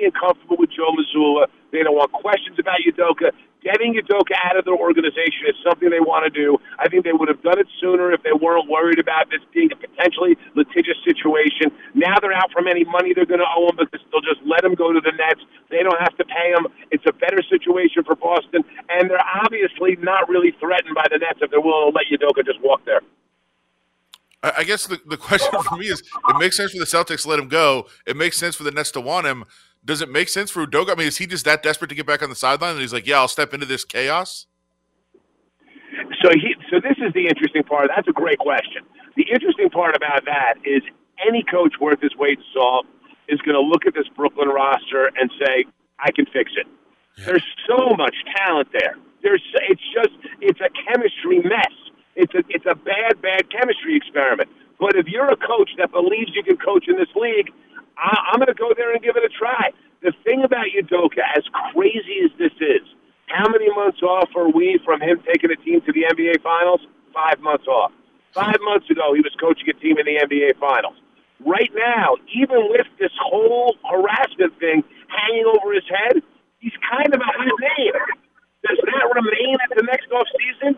They're 0.02 0.10
they're 0.10 0.18
and 0.18 0.18
comfortable 0.18 0.58
with 0.58 0.72
Joe 0.74 0.90
Mazzulla. 0.98 1.46
They 1.72 1.86
don't 1.86 1.94
want 1.94 2.12
questions 2.12 2.58
about 2.58 2.82
Udoka. 2.82 3.30
Getting 3.62 3.94
Udoka 3.94 4.34
out 4.42 4.58
of 4.58 4.66
their 4.66 4.74
organization 4.74 5.46
is 5.46 5.54
something 5.62 5.94
they 5.94 6.02
want 6.02 6.26
to 6.26 6.34
do. 6.34 6.58
I 6.82 6.90
think 6.90 7.06
they 7.06 7.14
would 7.14 7.30
have 7.30 7.46
done 7.46 7.62
it 7.62 7.70
sooner 7.80 8.12
if 8.12 8.26
they 8.26 8.34
weren't 8.34 8.66
worried 8.66 8.98
about 8.98 9.30
this 9.30 9.46
being 9.54 9.70
a 9.72 9.78
potentially 9.78 10.34
litigious 10.58 10.98
situation. 11.06 11.70
Now 11.94 12.18
they're 12.18 12.34
out 12.34 12.50
from 12.50 12.66
any 12.66 12.84
money 12.84 13.14
they're 13.14 13.30
going 13.30 13.46
to 13.46 13.54
owe 13.54 13.70
him 13.70 13.78
because 13.78 14.02
they'll 14.10 14.26
just 14.26 14.42
let 14.50 14.66
him 14.66 14.74
go 14.74 14.90
to 14.90 14.98
the 14.98 15.14
Nets. 15.14 15.46
They 15.70 15.86
don't 15.86 16.02
have 16.02 16.18
to 16.18 16.26
pay 16.26 16.50
him. 16.50 16.66
It's 16.90 17.06
a 17.06 17.14
better 17.14 17.46
situation 17.46 18.02
for 18.02 18.18
Boston, 18.18 18.66
and 18.90 19.06
they're 19.06 19.22
obviously 19.46 20.02
not 20.02 20.26
really 20.26 20.58
threatened 20.58 20.98
by 20.98 21.06
the 21.14 21.22
Nets 21.22 21.46
if 21.46 21.54
they're 21.54 21.62
willing 21.62 21.94
to 21.94 21.96
let 21.96 22.10
Udoka 22.10 22.42
just 22.42 22.58
walk 22.66 22.82
there. 22.90 23.06
I 24.42 24.64
guess 24.64 24.88
the, 24.88 25.00
the 25.06 25.18
question 25.18 25.54
for 25.70 25.78
me 25.78 25.86
is 25.86 26.02
it 26.02 26.38
makes 26.40 26.58
sense 26.58 26.72
for 26.72 26.80
the 26.80 26.90
Celtics 26.90 27.24
to 27.24 27.30
let 27.30 27.38
him 27.38 27.48
go. 27.48 27.86
It 28.08 28.18
makes 28.18 28.38
sense 28.38 28.56
for 28.56 28.64
the 28.64 28.72
Nets 28.72 28.90
to 28.92 29.02
want 29.02 29.28
him. 29.28 29.46
Does 29.84 30.02
it 30.02 30.10
make 30.10 30.30
sense 30.30 30.52
for 30.52 30.66
Udoka? 30.66 30.92
I 30.92 30.96
mean, 30.96 31.08
is 31.08 31.18
he 31.18 31.26
just 31.26 31.46
that 31.46 31.64
desperate 31.64 31.90
to 31.90 31.96
get 31.96 32.06
back 32.06 32.22
on 32.22 32.30
the 32.30 32.36
sideline 32.36 32.72
and 32.74 32.82
he's 32.82 32.94
like, 32.94 33.08
yeah, 33.08 33.18
I'll 33.18 33.28
step 33.28 33.54
into 33.54 33.66
this 33.66 33.84
chaos? 33.84 34.46
So 36.22 36.30
he, 36.34 36.56
so 36.70 36.80
this 36.80 36.98
is 36.98 37.12
the 37.14 37.28
interesting 37.28 37.64
part. 37.64 37.90
That's 37.94 38.08
a 38.08 38.14
great 38.14 38.38
question. 38.38 38.84
The 39.16 39.26
interesting 39.34 39.70
part 39.70 39.96
about 39.96 40.26
that 40.26 40.56
is 40.64 40.84
any 41.28 41.44
coach 41.44 41.74
worth 41.82 42.00
his 42.00 42.16
weight 42.16 42.38
in 42.38 42.44
salt 42.54 42.86
is 43.28 43.42
going 43.42 43.56
to 43.56 43.62
look 43.62 43.86
at 43.86 43.94
this 43.94 44.08
Brooklyn 44.16 44.50
roster 44.50 45.12
and 45.20 45.32
say, 45.40 45.66
I 46.00 46.12
can 46.12 46.26
fix 46.28 46.52
it. 46.56 46.68
Yeah. 47.18 47.26
There's 47.26 47.46
so 47.68 47.96
much 47.98 48.16
talent 48.38 48.70
there. 48.72 48.98
There's, 49.24 49.42
it's 49.70 49.82
just, 49.94 50.14
it's 50.42 50.60
a 50.62 50.70
chemistry 50.86 51.40
mess. 51.40 51.74
It's 52.16 52.34
a, 52.34 52.44
it's 52.50 52.66
a 52.66 52.76
bad, 52.76 53.22
bad 53.22 53.50
chemistry 53.50 53.96
experiment. 53.96 54.50
But 54.80 54.96
if 54.96 55.08
you're 55.08 55.30
a 55.30 55.38
coach 55.38 55.72
that 55.78 55.92
believes 55.92 56.32
you 56.34 56.44
can 56.44 56.58
coach 56.58 56.88
in 56.88 56.98
this 56.98 57.10
league, 57.16 57.52
I, 58.02 58.34
I'm 58.34 58.40
going 58.42 58.50
to 58.50 58.58
go 58.58 58.74
there 58.76 58.92
and 58.92 59.02
give 59.02 59.16
it 59.16 59.24
a 59.24 59.30
try. 59.30 59.70
The 60.02 60.12
thing 60.26 60.44
about 60.44 60.66
Udoka, 60.74 61.22
as 61.38 61.46
crazy 61.72 62.26
as 62.26 62.32
this 62.42 62.54
is, 62.60 62.82
how 63.30 63.48
many 63.48 63.70
months 63.70 64.02
off 64.02 64.30
are 64.36 64.50
we 64.50 64.82
from 64.84 65.00
him 65.00 65.22
taking 65.24 65.52
a 65.54 65.56
team 65.56 65.80
to 65.86 65.94
the 65.94 66.10
NBA 66.10 66.42
Finals? 66.42 66.82
Five 67.14 67.40
months 67.40 67.68
off. 67.68 67.94
Five 68.34 68.58
months 68.66 68.90
ago, 68.90 69.14
he 69.14 69.22
was 69.22 69.32
coaching 69.40 69.70
a 69.70 69.78
team 69.78 69.98
in 70.02 70.06
the 70.10 70.18
NBA 70.18 70.58
Finals. 70.60 70.98
Right 71.46 71.70
now, 71.76 72.18
even 72.34 72.68
with 72.70 72.88
this 73.00 73.14
whole 73.22 73.78
harassment 73.86 74.58
thing 74.60 74.84
hanging 75.08 75.46
over 75.46 75.74
his 75.74 75.86
head, 75.88 76.24
he's 76.60 76.76
kind 76.90 77.14
of 77.14 77.22
a 77.22 77.30
hot 77.30 77.56
name. 77.78 77.94
Does 78.66 78.78
that 78.78 79.06
remain 79.14 79.58
at 79.64 79.76
the 79.76 79.84
next 79.84 80.12
off 80.12 80.28
season? 80.38 80.78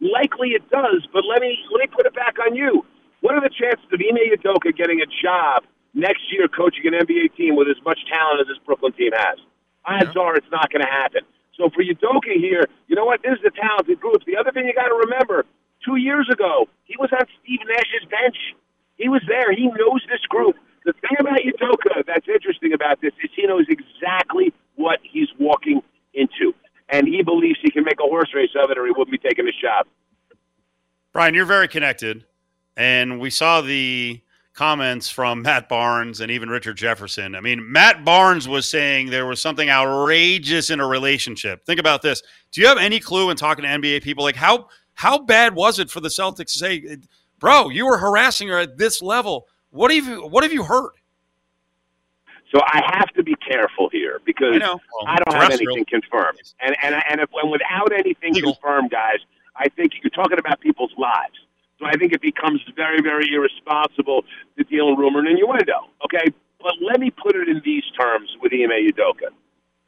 Likely 0.00 0.50
it 0.50 0.68
does, 0.70 1.06
but 1.12 1.24
let 1.24 1.40
me 1.40 1.56
let 1.72 1.80
me 1.80 1.86
put 1.94 2.06
it 2.06 2.14
back 2.14 2.36
on 2.46 2.54
you. 2.54 2.84
What 3.20 3.34
are 3.34 3.40
the 3.40 3.50
chances 3.50 3.86
of 3.90 3.98
Ime 3.98 4.22
Udoka 4.36 4.76
getting 4.76 5.00
a 5.00 5.08
job 5.22 5.64
next 5.94 6.22
year 6.30 6.48
coaching 6.48 6.86
an 6.86 6.94
NBA 6.94 7.36
team 7.36 7.56
with 7.56 7.68
as 7.68 7.82
much 7.84 7.98
talent 8.10 8.40
as 8.42 8.46
this 8.46 8.58
Brooklyn 8.66 8.92
team 8.92 9.12
has? 9.14 9.38
Odds 9.86 10.10
yeah. 10.14 10.22
are 10.22 10.36
it's 10.36 10.50
not 10.50 10.70
going 10.70 10.82
to 10.82 10.90
happen. 10.90 11.22
So 11.56 11.70
for 11.70 11.82
Udoka 11.82 12.34
here, 12.34 12.66
you 12.88 12.96
know 12.96 13.04
what? 13.04 13.22
This 13.22 13.38
is 13.38 13.44
a 13.46 13.54
talented 13.54 14.00
group. 14.00 14.24
The 14.26 14.36
other 14.36 14.50
thing 14.50 14.66
you 14.66 14.74
got 14.74 14.88
to 14.88 14.94
remember, 15.06 15.46
two 15.84 15.96
years 15.96 16.28
ago, 16.30 16.68
he 16.84 16.96
was 16.98 17.10
on 17.12 17.26
Steve 17.42 17.60
Nash's 17.66 18.08
bench. 18.10 18.36
He 18.96 19.08
was 19.08 19.22
there. 19.28 19.52
He 19.54 19.66
knows 19.66 20.02
this 20.10 20.22
group. 20.28 20.56
The 20.84 20.92
thing 21.00 21.16
about 21.18 21.38
Udoka 21.40 22.04
that's 22.06 22.28
interesting 22.28 22.72
about 22.72 23.00
this 23.00 23.12
is 23.22 23.30
he 23.34 23.46
knows 23.46 23.66
exactly 23.68 24.52
what 24.74 24.98
he's 25.02 25.28
walking 25.38 25.80
into. 26.12 26.54
And 26.88 27.08
he 27.08 27.22
believes 27.22 27.58
he 27.62 27.70
can 27.70 27.84
make 27.84 28.00
a 28.00 28.08
horse 28.08 28.34
race 28.34 28.50
of 28.62 28.70
it 28.70 28.78
or 28.78 28.84
he 28.84 28.90
wouldn't 28.90 29.10
be 29.10 29.18
taking 29.18 29.46
his 29.46 29.54
job. 29.56 29.86
Brian, 31.12 31.34
you're 31.34 31.46
very 31.46 31.68
connected. 31.68 32.24
And 32.76 33.20
we 33.20 33.30
saw 33.30 33.60
the 33.60 34.20
comments 34.54 35.10
from 35.10 35.42
Matt 35.42 35.68
Barnes 35.68 36.20
and 36.20 36.30
even 36.30 36.48
Richard 36.48 36.76
Jefferson. 36.76 37.34
I 37.34 37.40
mean, 37.40 37.70
Matt 37.70 38.04
Barnes 38.04 38.48
was 38.48 38.68
saying 38.68 39.10
there 39.10 39.26
was 39.26 39.40
something 39.40 39.68
outrageous 39.68 40.70
in 40.70 40.80
a 40.80 40.86
relationship. 40.86 41.66
Think 41.66 41.80
about 41.80 42.02
this. 42.02 42.22
Do 42.52 42.60
you 42.60 42.68
have 42.68 42.78
any 42.78 43.00
clue 43.00 43.30
in 43.30 43.36
talking 43.36 43.64
to 43.64 43.68
NBA 43.68 44.02
people 44.02 44.24
like 44.24 44.36
how 44.36 44.68
how 44.94 45.18
bad 45.18 45.54
was 45.54 45.80
it 45.80 45.90
for 45.90 46.00
the 46.00 46.08
Celtics 46.08 46.52
to 46.52 46.58
say, 46.58 46.96
"Bro, 47.40 47.70
you 47.70 47.84
were 47.84 47.98
harassing 47.98 48.48
her 48.48 48.58
at 48.58 48.78
this 48.78 49.02
level"? 49.02 49.48
What 49.70 49.92
have 49.92 50.06
you 50.06 50.26
what 50.26 50.44
have 50.44 50.52
you 50.52 50.62
heard? 50.62 50.92
So 52.52 52.60
I 52.64 52.80
have 52.94 53.08
to 53.14 53.24
be 53.24 53.34
careful 53.36 53.88
here 53.90 54.20
because 54.24 54.54
I, 54.54 54.68
well, 54.68 54.78
I 55.06 55.16
don't 55.16 55.34
have 55.34 55.50
anything 55.50 55.84
confirmed, 55.86 56.38
and 56.60 56.76
and 56.80 56.94
and, 57.10 57.20
if, 57.20 57.28
and 57.42 57.50
without 57.50 57.92
anything 57.92 58.34
confirmed, 58.34 58.92
guys, 58.92 59.18
I 59.56 59.68
think 59.70 59.94
you're 60.00 60.10
talking 60.10 60.38
about 60.38 60.60
people's 60.60 60.92
lives. 60.96 61.34
So 61.78 61.86
I 61.86 61.96
think 61.96 62.12
it 62.12 62.22
becomes 62.22 62.60
very, 62.76 63.00
very 63.02 63.26
irresponsible 63.32 64.24
to 64.56 64.64
deal 64.64 64.88
in 64.88 64.96
rumor 64.96 65.20
and 65.20 65.28
innuendo. 65.28 65.90
Okay, 66.04 66.26
but 66.60 66.74
let 66.80 67.00
me 67.00 67.10
put 67.10 67.34
it 67.36 67.48
in 67.48 67.60
these 67.64 67.84
terms 67.98 68.30
with 68.40 68.52
Ime 68.52 68.70
Udoka. 68.70 69.34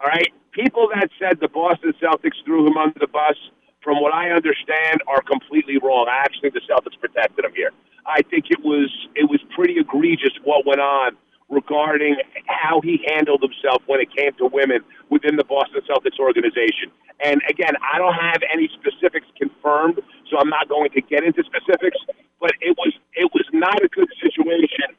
All 0.01 0.09
right, 0.09 0.33
people 0.53 0.89
that 0.95 1.09
said 1.19 1.39
the 1.41 1.49
Boston 1.49 1.95
Celtics 2.03 2.43
threw 2.45 2.67
him 2.67 2.77
under 2.77 2.99
the 2.99 3.07
bus, 3.07 3.37
from 3.83 4.01
what 4.01 4.13
I 4.13 4.31
understand, 4.31 5.01
are 5.07 5.23
completely 5.23 5.79
wrong. 5.79 6.07
I 6.11 6.19
actually 6.19 6.51
think 6.51 6.55
the 6.55 6.67
Celtics 6.69 6.99
protected 7.01 7.45
him 7.45 7.53
here. 7.55 7.71
I 8.05 8.23
think 8.23 8.47
it 8.51 8.61
was 8.63 8.91
it 9.15 9.29
was 9.29 9.41
pretty 9.55 9.79
egregious 9.79 10.33
what 10.45 10.67
went 10.67 10.81
on 10.81 11.17
regarding 11.49 12.17
how 12.47 12.81
he 12.81 13.05
handled 13.07 13.43
himself 13.43 13.83
when 13.87 14.01
it 14.01 14.09
came 14.15 14.33
to 14.39 14.47
women 14.47 14.81
within 15.11 15.37
the 15.37 15.45
Boston 15.45 15.81
Celtics 15.89 16.19
organization. 16.19 16.91
And 17.25 17.41
again, 17.49 17.75
I 17.81 17.99
don't 17.99 18.15
have 18.15 18.43
any 18.53 18.69
specifics 18.75 19.27
confirmed, 19.39 20.01
so 20.31 20.39
I'm 20.39 20.51
not 20.51 20.69
going 20.69 20.91
to 20.91 21.01
get 21.01 21.23
into 21.23 21.43
specifics. 21.45 21.97
But 22.41 22.53
it 22.61 22.77
was 22.77 22.93
it 23.15 23.31
was 23.33 23.47
not 23.53 23.83
a 23.83 23.89
good 23.89 24.09
situation. 24.21 24.93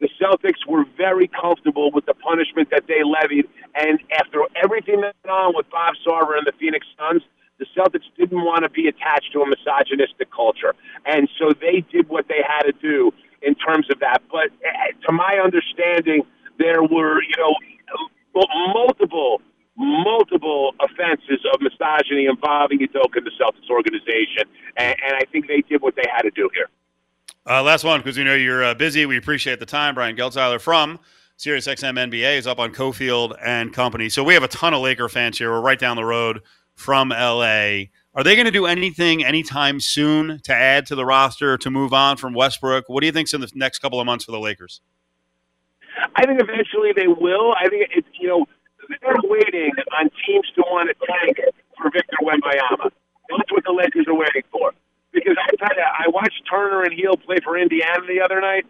The 0.00 0.08
Celtics 0.20 0.66
were 0.68 0.84
very 0.96 1.28
comfortable 1.28 1.90
with 1.92 2.04
the 2.06 2.14
punishment 2.14 2.68
that 2.70 2.84
they 2.88 3.02
levied, 3.06 3.48
and 3.74 4.00
after 4.18 4.42
everything 4.62 5.00
that 5.00 5.14
went 5.24 5.32
on 5.32 5.54
with 5.54 5.70
Bob 5.70 5.94
Sarver 6.04 6.36
and 6.36 6.44
the 6.44 6.52
Phoenix 6.58 6.84
Suns, 6.98 7.22
the 7.58 7.66
Celtics 7.76 8.10
didn't 8.18 8.42
want 8.44 8.64
to 8.64 8.68
be 8.68 8.88
attached 8.88 9.32
to 9.32 9.40
a 9.40 9.46
misogynistic 9.46 10.28
culture, 10.34 10.74
and 11.06 11.28
so 11.38 11.54
they 11.60 11.86
did 11.92 12.08
what 12.08 12.26
they 12.28 12.42
had 12.44 12.64
to 12.64 12.72
do 12.82 13.12
in 13.42 13.54
terms 13.54 13.86
of 13.90 14.00
that. 14.00 14.22
But 14.30 14.50
eh, 14.64 14.92
to 15.06 15.12
my 15.12 15.40
understanding, 15.42 16.22
there 16.58 16.82
were, 16.82 17.22
you 17.22 17.36
know, 17.38 17.54
multiple, 18.74 19.42
multiple 19.76 20.74
offenses 20.80 21.44
of 21.52 21.60
misogyny 21.60 22.26
involving 22.26 22.78
Udoka 22.78 23.16
and 23.16 23.26
the 23.26 23.32
Celtics 23.40 23.70
organization. 23.70 24.44
And, 24.76 24.96
and 25.04 25.16
I 25.16 25.24
think 25.30 25.48
they 25.48 25.62
did 25.68 25.82
what 25.82 25.96
they 25.96 26.08
had 26.14 26.22
to 26.22 26.30
do 26.30 26.48
here. 26.54 26.68
Uh, 27.44 27.62
last 27.62 27.82
one, 27.82 28.00
because 28.00 28.16
we 28.16 28.24
know 28.24 28.34
you're 28.34 28.64
uh, 28.64 28.74
busy. 28.74 29.04
We 29.04 29.16
appreciate 29.16 29.58
the 29.58 29.66
time. 29.66 29.94
Brian 29.94 30.16
Geltzeiler 30.16 30.60
from 30.60 31.00
SiriusXM 31.38 32.10
NBA 32.10 32.38
is 32.38 32.46
up 32.46 32.60
on 32.60 32.72
Cofield 32.72 33.36
and 33.44 33.72
Company. 33.72 34.08
So 34.08 34.22
we 34.22 34.34
have 34.34 34.44
a 34.44 34.48
ton 34.48 34.74
of 34.74 34.80
Laker 34.80 35.08
fans 35.08 35.38
here. 35.38 35.50
We're 35.50 35.60
right 35.60 35.78
down 35.78 35.96
the 35.96 36.04
road 36.04 36.42
from 36.76 37.08
LA. 37.08 37.86
Are 38.14 38.22
they 38.22 38.34
going 38.34 38.44
to 38.44 38.52
do 38.52 38.66
anything 38.66 39.24
anytime 39.24 39.80
soon 39.80 40.38
to 40.40 40.52
add 40.52 40.84
to 40.86 40.94
the 40.94 41.04
roster 41.06 41.56
to 41.56 41.70
move 41.70 41.94
on 41.94 42.18
from 42.18 42.34
Westbrook? 42.34 42.84
What 42.88 43.00
do 43.00 43.06
you 43.06 43.12
think's 43.12 43.32
in 43.32 43.40
the 43.40 43.50
next 43.54 43.78
couple 43.78 44.00
of 44.00 44.04
months 44.04 44.26
for 44.26 44.32
the 44.32 44.38
Lakers? 44.38 44.82
I 46.14 46.26
think 46.26 46.38
eventually 46.40 46.92
they 46.94 47.06
will. 47.06 47.54
I 47.56 47.68
think 47.68 47.88
it's 47.90 48.08
you 48.20 48.28
know 48.28 48.46
they're 49.00 49.14
waiting 49.24 49.72
on 49.98 50.10
teams 50.26 50.44
to 50.56 50.62
want 50.68 50.90
to 50.90 51.06
tank 51.06 51.38
for 51.80 51.90
Victor 51.90 52.16
Wembanyama. 52.20 52.90
That's 53.30 53.50
what 53.50 53.64
the 53.64 53.72
Lakers 53.72 54.06
are 54.06 54.14
waiting 54.14 54.42
for. 54.52 54.72
Because 55.12 55.36
I 55.40 55.56
tell 55.56 55.76
you, 55.76 55.84
I 55.84 56.08
watched 56.08 56.42
Turner 56.50 56.82
and 56.82 56.92
Hield 56.92 57.22
play 57.24 57.36
for 57.42 57.56
Indiana 57.56 58.04
the 58.06 58.20
other 58.20 58.40
night. 58.40 58.66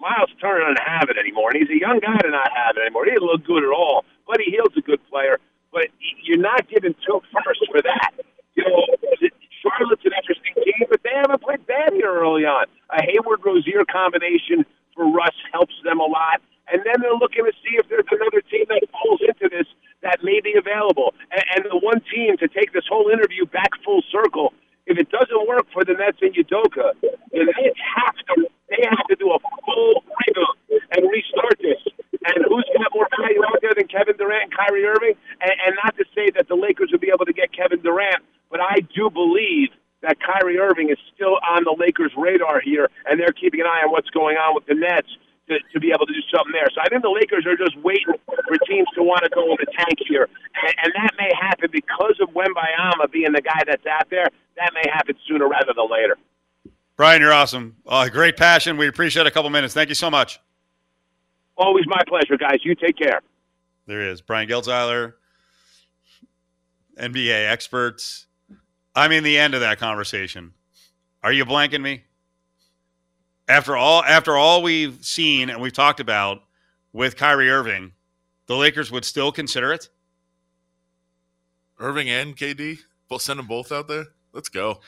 Miles 0.00 0.30
Turner 0.40 0.68
doesn't 0.68 0.84
have 0.84 1.08
it 1.08 1.16
anymore, 1.16 1.50
and 1.52 1.62
he's 1.62 1.70
a 1.70 1.80
young 1.80 2.00
guy 2.00 2.18
to 2.18 2.28
not 2.28 2.50
have 2.52 2.76
it 2.76 2.80
anymore. 2.80 3.04
He 3.04 3.12
didn't 3.12 3.24
look 3.24 3.44
good 3.44 3.62
at 3.62 3.70
all. 3.70 4.04
Buddy 4.26 4.50
Hield's 4.50 4.76
a 4.76 4.80
good 4.80 5.00
player, 5.08 5.38
but 5.72 5.88
you're 6.24 6.38
not 6.38 6.68
giving 6.68 6.94
two 7.06 7.20
first 7.32 7.60
for 7.70 7.80
that. 7.80 8.12
Charlotte's 9.62 10.04
an 10.04 10.12
interesting 10.18 10.54
team, 10.64 10.86
but 10.90 11.02
they 11.02 11.14
haven't 11.14 11.42
played 11.42 11.66
bad 11.66 11.92
here 11.92 12.12
early 12.12 12.44
on. 12.44 12.66
A 12.90 13.02
Hayward 13.02 13.40
Rozier 13.44 13.84
combination 13.86 14.66
for 14.94 15.10
Russ 15.10 15.34
helps 15.52 15.74
them 15.84 16.00
a 16.00 16.06
lot 16.06 16.42
and 16.72 16.80
then 16.88 17.04
they're 17.04 17.18
looking 17.20 17.44
to 17.44 17.52
see 17.60 17.76
if 17.76 17.88
there's 17.92 18.08
another 18.08 18.40
team 18.48 18.64
that 18.72 18.80
falls 18.88 19.20
into 19.20 19.50
this 19.52 19.66
that 20.00 20.24
may 20.24 20.40
be 20.40 20.54
available. 20.54 21.14
And, 21.28 21.44
and 21.56 21.60
the 21.68 21.78
one 21.78 22.00
team 22.08 22.36
to 22.38 22.48
take 22.48 22.72
this 22.72 22.88
whole 22.88 23.12
interview 23.12 23.46
back 23.46 23.70
full 23.84 24.02
circle, 24.08 24.54
if 24.86 24.98
it 24.98 25.10
doesn't 25.10 25.46
work 25.46 25.66
for 25.72 25.84
the 25.84 25.94
Nets 25.94 26.18
and 26.22 26.34
Udoka, 26.34 26.96
then 27.02 27.46
they 27.46 27.68
have 27.76 28.16
to 28.30 28.48
they 28.72 28.82
have 28.88 29.06
to 29.12 29.16
do 29.20 29.30
a 29.30 29.38
full 29.68 30.00
reboot 30.00 30.56
and 30.96 31.04
restart 31.10 31.60
this. 31.60 31.82
And 32.24 32.40
who's 32.48 32.64
got 32.72 32.88
more 32.94 33.06
value 33.20 33.42
out 33.44 33.58
there 33.60 33.74
than 33.76 33.86
Kevin 33.86 34.16
Durant 34.16 34.48
and 34.48 34.52
Kyrie 34.54 34.86
Irving? 34.86 35.14
And, 35.42 35.52
and 35.66 35.76
not 35.84 35.94
to 35.98 36.04
say 36.14 36.30
that 36.36 36.48
the 36.48 36.54
Lakers 36.54 36.88
will 36.90 37.02
be 37.02 37.10
able 37.12 37.26
to 37.26 37.34
get 37.34 37.52
Kevin 37.52 37.82
Durant, 37.82 38.24
but 38.52 38.60
I 38.60 38.84
do 38.94 39.08
believe 39.08 39.70
that 40.02 40.18
Kyrie 40.20 40.58
Irving 40.58 40.90
is 40.90 40.98
still 41.14 41.40
on 41.40 41.64
the 41.64 41.74
Lakers' 41.78 42.12
radar 42.16 42.60
here, 42.60 42.90
and 43.06 43.18
they're 43.18 43.32
keeping 43.32 43.60
an 43.60 43.66
eye 43.66 43.82
on 43.86 43.90
what's 43.90 44.10
going 44.10 44.36
on 44.36 44.54
with 44.54 44.66
the 44.66 44.74
Nets 44.74 45.08
to, 45.48 45.58
to 45.72 45.80
be 45.80 45.88
able 45.88 46.06
to 46.06 46.12
do 46.12 46.20
something 46.28 46.52
there. 46.52 46.68
So 46.74 46.82
I 46.84 46.88
think 46.90 47.02
the 47.02 47.10
Lakers 47.10 47.46
are 47.46 47.56
just 47.56 47.78
waiting 47.80 48.12
for 48.26 48.58
teams 48.68 48.86
to 48.94 49.02
want 49.02 49.24
to 49.24 49.30
go 49.30 49.48
in 49.50 49.56
the 49.58 49.70
tank 49.72 49.98
here, 50.06 50.28
and, 50.62 50.74
and 50.84 50.92
that 50.94 51.16
may 51.18 51.30
happen 51.40 51.70
because 51.72 52.18
of 52.20 52.28
Wembanyama 52.30 53.10
being 53.10 53.32
the 53.32 53.42
guy 53.42 53.62
that's 53.66 53.86
out 53.86 54.10
there. 54.10 54.28
That 54.56 54.70
may 54.74 54.84
happen 54.92 55.16
sooner 55.26 55.48
rather 55.48 55.72
than 55.74 55.88
later. 55.90 56.18
Brian, 56.96 57.22
you're 57.22 57.32
awesome. 57.32 57.76
Uh, 57.86 58.08
great 58.08 58.36
passion. 58.36 58.76
We 58.76 58.86
appreciate 58.86 59.26
a 59.26 59.30
couple 59.30 59.48
minutes. 59.50 59.72
Thank 59.72 59.88
you 59.88 59.94
so 59.94 60.10
much. 60.10 60.40
Always 61.56 61.84
my 61.86 62.02
pleasure, 62.06 62.36
guys. 62.36 62.60
You 62.64 62.74
take 62.74 62.98
care. 62.98 63.22
There 63.86 64.08
is 64.08 64.20
Brian 64.20 64.48
Geltzeiler, 64.48 65.14
NBA 66.98 67.50
experts. 67.50 68.26
I'm 68.94 69.12
in 69.12 69.24
the 69.24 69.38
end 69.38 69.54
of 69.54 69.60
that 69.60 69.78
conversation. 69.78 70.52
Are 71.22 71.32
you 71.32 71.44
blanking 71.44 71.82
me? 71.82 72.04
after 73.48 73.76
all 73.76 74.02
after 74.04 74.36
all 74.36 74.62
we've 74.62 75.04
seen 75.04 75.50
and 75.50 75.60
we've 75.60 75.72
talked 75.72 76.00
about 76.00 76.42
with 76.92 77.16
Kyrie 77.16 77.50
Irving, 77.50 77.92
the 78.46 78.56
Lakers 78.56 78.90
would 78.90 79.04
still 79.04 79.32
consider 79.32 79.72
it. 79.72 79.88
Irving 81.78 82.08
and 82.08 82.36
KD, 82.36 82.78
both 83.08 83.22
send 83.22 83.38
them 83.38 83.46
both 83.46 83.72
out 83.72 83.88
there. 83.88 84.06
Let's 84.32 84.48
go. 84.48 84.80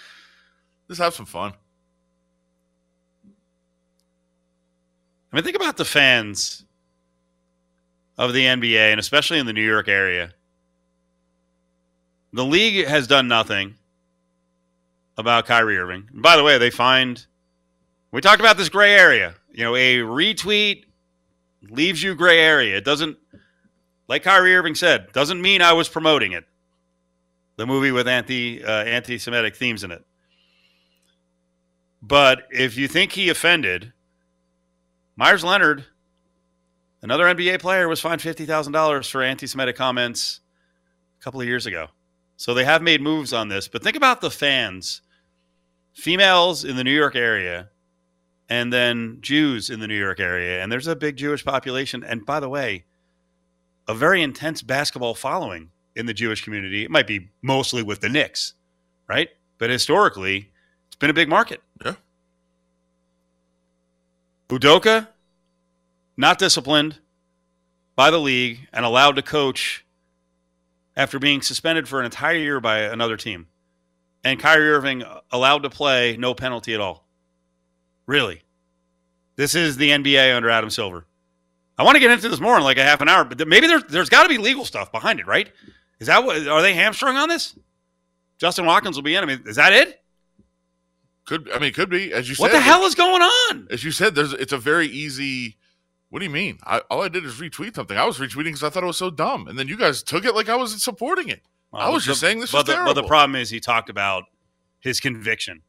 Let's 0.89 0.99
have 0.99 1.15
some 1.15 1.27
fun. 1.27 1.53
I 5.33 5.37
mean, 5.37 5.45
think 5.45 5.57
about 5.57 5.77
the 5.77 5.85
fans 5.85 6.65
of 8.17 8.33
the 8.33 8.45
NBA 8.45 8.93
and 8.93 9.01
especially 9.01 9.39
in 9.41 9.47
the 9.47 9.53
New 9.53 9.67
York 9.67 9.89
area. 9.89 10.33
The 12.33 12.45
league 12.45 12.87
has 12.87 13.07
done 13.07 13.29
nothing 13.29 13.75
about 15.17 15.47
Kyrie 15.47 15.79
Irving. 15.79 16.09
By 16.13 16.37
the 16.37 16.43
way, 16.43 16.59
they 16.59 16.71
find 16.71 17.25
we 18.15 18.21
talked 18.21 18.41
about 18.41 18.57
this 18.57 18.69
gray 18.69 18.95
area. 18.95 19.35
You 19.53 19.65
know, 19.65 19.75
a 19.75 19.99
retweet 19.99 20.85
leaves 21.69 22.01
you 22.01 22.15
gray 22.15 22.39
area. 22.39 22.77
It 22.77 22.85
doesn't, 22.85 23.19
like 24.07 24.23
Kyrie 24.23 24.55
Irving 24.55 24.77
said, 24.77 25.13
doesn't 25.13 25.43
mean 25.43 25.63
I 25.63 25.73
was 25.73 25.89
promoting 25.89 26.31
it. 26.31 26.45
The 27.57 27.67
movie 27.67 27.91
with 27.91 28.07
anti 28.07 28.63
uh, 28.63 28.85
anti-Semitic 28.85 29.57
themes 29.57 29.83
in 29.83 29.91
it. 29.91 30.05
But 32.03 32.43
if 32.53 32.77
you 32.77 32.87
think 32.87 33.13
he 33.13 33.31
offended, 33.31 33.93
Meyers 35.17 35.43
Leonard, 35.43 35.85
another 37.03 37.25
NBA 37.25 37.61
player, 37.61 37.89
was 37.89 38.01
fined 38.01 38.23
fifty 38.23 38.47
thousand 38.47 38.73
dollars 38.73 39.09
for 39.09 39.23
anti-Semitic 39.23 39.75
comments 39.75 40.41
a 41.21 41.25
couple 41.25 41.41
of 41.41 41.49
years 41.49 41.67
ago. 41.67 41.89
So 42.37 42.55
they 42.55 42.65
have 42.65 42.83
made 42.83 43.01
moves 43.01 43.33
on 43.33 43.49
this. 43.49 43.67
But 43.69 43.83
think 43.83 43.97
about 43.97 44.21
the 44.21 44.31
fans, 44.31 45.03
females 45.95 46.65
in 46.65 46.77
the 46.77 46.85
New 46.85 46.95
York 46.95 47.17
area 47.17 47.71
and 48.49 48.73
then 48.73 49.19
Jews 49.21 49.71
in 49.71 49.81
the 49.81 49.89
New 49.89 49.99
York 49.99 50.21
area. 50.21 50.63
And 50.63 50.71
there's 50.71 50.87
a 50.87 50.97
big 50.97 51.17
Jewish 51.17 51.45
population. 51.45 52.05
And 52.05 52.27
by 52.27 52.41
the 52.41 52.49
way, 52.49 52.85
a 53.89 53.95
very 53.95 54.23
intense 54.23 54.63
basketball 54.63 55.15
following 55.15 55.71
in 55.97 56.07
the 56.07 56.15
Jewish 56.15 56.43
community. 56.45 56.85
It 56.85 56.91
might 56.91 57.07
be 57.07 57.31
mostly 57.43 57.83
with 57.83 58.01
the 58.01 58.09
Knicks, 58.09 58.55
right? 59.09 59.29
But 59.59 59.71
historically, 59.71 60.51
it's 60.89 60.97
been 60.97 61.11
a 61.11 61.15
big 61.15 61.29
market. 61.29 61.63
Yeah. 61.85 61.95
Udoka, 64.49 65.09
not 66.17 66.39
disciplined 66.39 66.99
by 67.97 68.11
the 68.11 68.19
league 68.19 68.69
and 68.73 68.85
allowed 68.85 69.17
to 69.17 69.23
coach 69.23 69.85
after 70.97 71.19
being 71.19 71.43
suspended 71.43 71.89
for 71.89 71.99
an 71.99 72.05
entire 72.05 72.37
year 72.37 72.61
by 72.61 72.81
another 72.81 73.17
team. 73.17 73.47
And 74.25 74.41
Kyrie 74.41 74.71
Irving 74.71 75.05
allowed 75.31 75.63
to 75.65 75.71
play, 75.71 76.17
no 76.17 76.35
penalty 76.35 76.75
at 76.75 76.81
all. 76.81 77.07
Really. 78.07 78.43
This 79.37 79.55
is 79.55 79.77
the 79.77 79.91
NBA 79.91 80.35
under 80.35 80.49
Adam 80.49 80.71
Silver. 80.71 81.07
I 81.77 81.83
want 81.83 81.97
to 81.97 82.01
get 82.01 82.11
into 82.11 82.29
this 82.29 82.41
more 82.41 82.57
in 82.57 82.63
like 82.63 82.79
a 82.79 82.85
half 82.85 83.01
an 83.01 83.09
hour, 83.09 83.25
but 83.25 83.47
maybe 83.49 83.67
there's 83.67 83.85
there's 83.85 84.09
got 84.09 84.23
to 84.23 84.29
be 84.29 84.39
legal 84.39 84.65
stuff 84.65 84.93
behind 84.93 85.19
it, 85.19 85.27
right? 85.27 85.51
Is 85.99 86.07
that 86.07 86.25
what 86.25 86.47
are 86.47 86.63
they 86.63 86.73
hamstrung 86.73 87.17
on 87.17 87.29
this? 87.29 87.59
Justin 88.39 88.67
Watkins 88.67 88.97
will 88.97 89.03
be 89.03 89.17
in. 89.17 89.25
I 89.25 89.27
mean, 89.27 89.43
is 89.47 89.57
that 89.57 89.73
it? 89.73 90.01
Could 91.27 91.51
I 91.53 91.59
mean 91.59 91.73
could 91.73 91.91
be 91.91 92.13
as 92.13 92.29
you 92.29 92.37
what 92.37 92.53
said. 92.53 92.57
What 92.57 92.59
the 92.59 92.61
hell 92.61 92.85
is 92.85 92.95
going 92.95 93.23
on? 93.23 93.67
As 93.71 93.83
you 93.83 93.91
said, 93.91 94.15
there's 94.15 94.33
it's 94.35 94.53
a 94.53 94.59
very 94.59 94.87
easy. 94.87 95.57
What 96.11 96.21
do 96.21 96.27
you 96.27 96.31
mean? 96.31 96.59
I, 96.65 96.79
all 96.91 97.03
I 97.03 97.09
did 97.09 97.25
is 97.25 97.41
retweet 97.41 97.75
something. 97.75 97.97
I 97.97 98.05
was 98.05 98.19
retweeting 98.19 98.45
because 98.45 98.63
I 98.63 98.71
thought 98.71 98.85
it 98.85 98.87
was 98.87 98.99
so 98.99 99.11
dumb, 99.11 99.49
and 99.49 99.59
then 99.59 99.67
you 99.67 99.77
guys 99.77 100.03
took 100.03 100.25
it 100.25 100.35
like 100.35 100.49
I 100.49 100.55
wasn't 100.55 100.81
supporting 100.81 101.29
it. 101.29 101.43
Well, 101.75 101.87
I 101.87 101.91
was 101.91 102.05
just 102.05 102.21
saying 102.21 102.41
this 102.41 102.53
but 102.53 102.67
was 102.67 102.77
the. 102.77 102.83
But 102.85 102.95
the 102.95 103.03
problem 103.03 103.37
is 103.37 103.51
he 103.51 103.61
talked 103.61 103.91
about 103.91 104.25
his 104.81 105.01
conviction, 105.01 105.63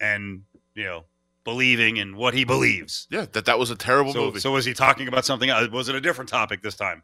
and 0.00 0.42
you 0.74 0.84
know 0.84 1.04
believing 1.44 1.96
in 1.96 2.16
what 2.16 2.34
he 2.34 2.44
believes. 2.44 3.06
Yeah, 3.10 3.26
that 3.32 3.44
that 3.46 3.58
was 3.58 3.70
a 3.70 3.76
terrible 3.76 4.12
so, 4.12 4.20
movie. 4.20 4.40
So 4.40 4.52
was 4.52 4.64
he 4.64 4.74
talking 4.74 5.08
about 5.08 5.24
something 5.24 5.50
else? 5.50 5.68
Was 5.68 5.88
it 5.88 5.94
a 5.94 6.00
different 6.00 6.28
topic 6.28 6.62
this 6.62 6.76
time? 6.76 7.02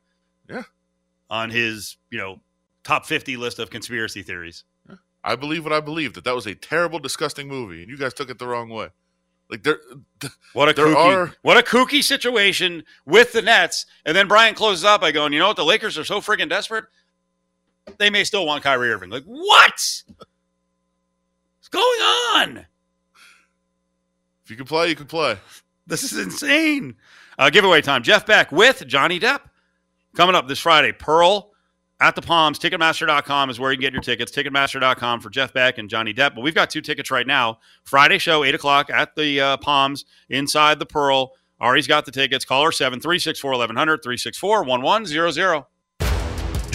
Yeah. 0.48 0.62
On 1.28 1.50
his, 1.50 1.96
you 2.10 2.18
know, 2.18 2.40
top 2.84 3.06
50 3.06 3.36
list 3.36 3.58
of 3.58 3.70
conspiracy 3.70 4.22
theories. 4.22 4.64
Yeah. 4.88 4.96
I 5.24 5.36
believe 5.36 5.64
what 5.64 5.72
I 5.72 5.80
believe 5.80 6.14
that 6.14 6.24
that 6.24 6.34
was 6.34 6.46
a 6.46 6.54
terrible 6.54 6.98
disgusting 6.98 7.48
movie 7.48 7.82
and 7.82 7.90
you 7.90 7.96
guys 7.96 8.14
took 8.14 8.30
it 8.30 8.38
the 8.38 8.46
wrong 8.46 8.68
way. 8.68 8.88
Like 9.50 9.62
there 9.62 9.78
what 10.52 10.68
a 10.68 10.72
there 10.72 10.86
kooky, 10.86 10.96
are 10.96 11.34
what 11.42 11.56
a 11.56 11.62
kooky 11.62 12.02
situation 12.02 12.84
with 13.04 13.32
the 13.32 13.42
Nets 13.42 13.86
and 14.04 14.16
then 14.16 14.28
Brian 14.28 14.54
closes 14.54 14.84
up 14.84 15.00
by 15.00 15.12
going, 15.12 15.32
"You 15.32 15.38
know 15.38 15.48
what? 15.48 15.56
The 15.56 15.64
Lakers 15.64 15.96
are 15.98 16.04
so 16.04 16.20
freaking 16.20 16.48
desperate. 16.48 16.84
They 17.98 18.10
may 18.10 18.24
still 18.24 18.46
want 18.46 18.62
Kyrie 18.62 18.90
Irving." 18.90 19.10
Like, 19.10 19.24
"What? 19.24 20.02
What's 21.58 21.68
going 21.70 22.00
on?" 22.00 22.66
If 24.44 24.50
you 24.50 24.56
can 24.56 24.66
play, 24.66 24.88
you 24.88 24.94
can 24.94 25.06
play. 25.06 25.38
This 25.86 26.04
is 26.04 26.18
insane. 26.18 26.96
Uh, 27.38 27.50
giveaway 27.50 27.82
time. 27.82 28.02
Jeff 28.02 28.26
Beck 28.26 28.52
with 28.52 28.86
Johnny 28.86 29.18
Depp 29.18 29.40
coming 30.14 30.34
up 30.34 30.48
this 30.48 30.60
Friday. 30.60 30.92
Pearl 30.92 31.52
at 32.00 32.14
the 32.14 32.22
Palms. 32.22 32.58
Ticketmaster.com 32.58 33.50
is 33.50 33.58
where 33.60 33.72
you 33.72 33.76
can 33.76 33.82
get 33.82 33.92
your 33.92 34.02
tickets. 34.02 34.32
Ticketmaster.com 34.32 35.20
for 35.20 35.30
Jeff 35.30 35.52
Beck 35.52 35.78
and 35.78 35.88
Johnny 35.90 36.14
Depp. 36.14 36.34
But 36.34 36.42
we've 36.42 36.54
got 36.54 36.70
two 36.70 36.80
tickets 36.80 37.10
right 37.10 37.26
now. 37.26 37.58
Friday 37.84 38.18
show, 38.18 38.44
8 38.44 38.54
o'clock 38.54 38.90
at 38.90 39.14
the 39.16 39.40
uh, 39.40 39.56
Palms 39.58 40.04
inside 40.30 40.78
the 40.78 40.86
Pearl. 40.86 41.32
Ari's 41.60 41.86
got 41.86 42.04
the 42.04 42.12
tickets. 42.12 42.44
Caller 42.44 42.72
7 42.72 43.00
364 43.00 43.50
1100 43.50 44.02
364 44.02 44.64
1100. 44.64 45.64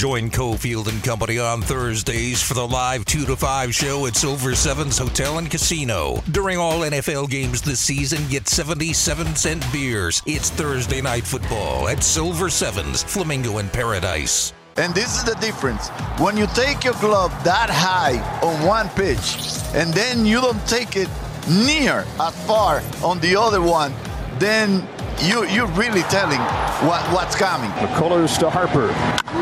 Join 0.02 0.32
Cofield 0.32 0.88
and 0.88 1.04
Company 1.04 1.38
on 1.38 1.62
Thursdays 1.62 2.42
for 2.42 2.56
the 2.56 2.68
live 2.68 3.06
2 3.06 3.24
to 3.26 3.36
5 3.36 3.72
show 3.72 4.08
at 4.08 4.16
Silver 4.16 4.56
Sevens 4.56 4.98
Hotel 4.98 5.38
and 5.38 5.48
Casino. 5.48 6.24
During 6.32 6.58
all 6.58 6.80
NFL 6.80 7.30
games 7.30 7.62
this 7.62 7.82
season, 7.82 8.28
get 8.28 8.48
77 8.48 9.36
cent 9.36 9.64
beers. 9.72 10.24
It's 10.26 10.50
Thursday 10.50 11.02
night 11.02 11.24
football 11.24 11.88
at 11.88 12.02
Silver 12.02 12.50
Sevens, 12.50 13.04
Flamingo 13.04 13.60
in 13.60 13.70
Paradise. 13.70 14.54
And 14.78 14.96
this 14.96 15.20
is 15.20 15.24
the 15.24 15.36
difference. 15.36 15.90
When 16.18 16.36
you 16.36 16.48
take 16.56 16.84
your 16.84 16.96
glove 16.96 17.30
that 17.44 17.70
high 17.70 18.18
on 18.42 18.66
one 18.66 18.90
pitch, 18.90 19.38
and 19.76 19.94
then 19.94 20.26
you 20.26 20.42
don't 20.42 20.68
take 20.68 20.96
it 20.96 21.10
near 21.48 22.08
as 22.20 22.48
far 22.48 22.82
on 23.04 23.20
the 23.20 23.36
other 23.36 23.62
one, 23.62 23.94
then 24.40 24.82
you, 25.22 25.46
you're 25.46 25.68
really 25.68 26.02
telling 26.04 26.40
what, 26.88 27.02
what's 27.14 27.36
coming. 27.36 27.70
McCullers 27.72 28.38
to 28.40 28.50
Harper. 28.50 28.90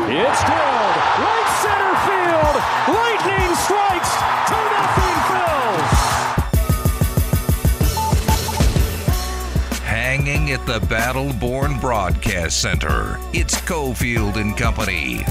It's 0.08 0.44
drilled. 0.44 0.96
Right 1.20 1.48
center 1.62 1.94
field. 2.06 2.56
Lightning 2.94 3.54
strikes. 3.56 4.12
2 4.48 4.54
nothing 4.76 5.18
Phils. 5.30 5.92
Hanging 9.82 10.52
at 10.52 10.66
the 10.66 10.80
Battleborn 10.80 11.80
Broadcast 11.80 12.60
Center, 12.60 13.18
it's 13.32 13.56
Cofield 13.62 14.36
and 14.36 14.56
Company. 14.56 15.24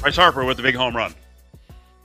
Bryce 0.00 0.16
Harper 0.16 0.46
with 0.46 0.56
the 0.56 0.62
big 0.62 0.76
home 0.76 0.96
run. 0.96 1.14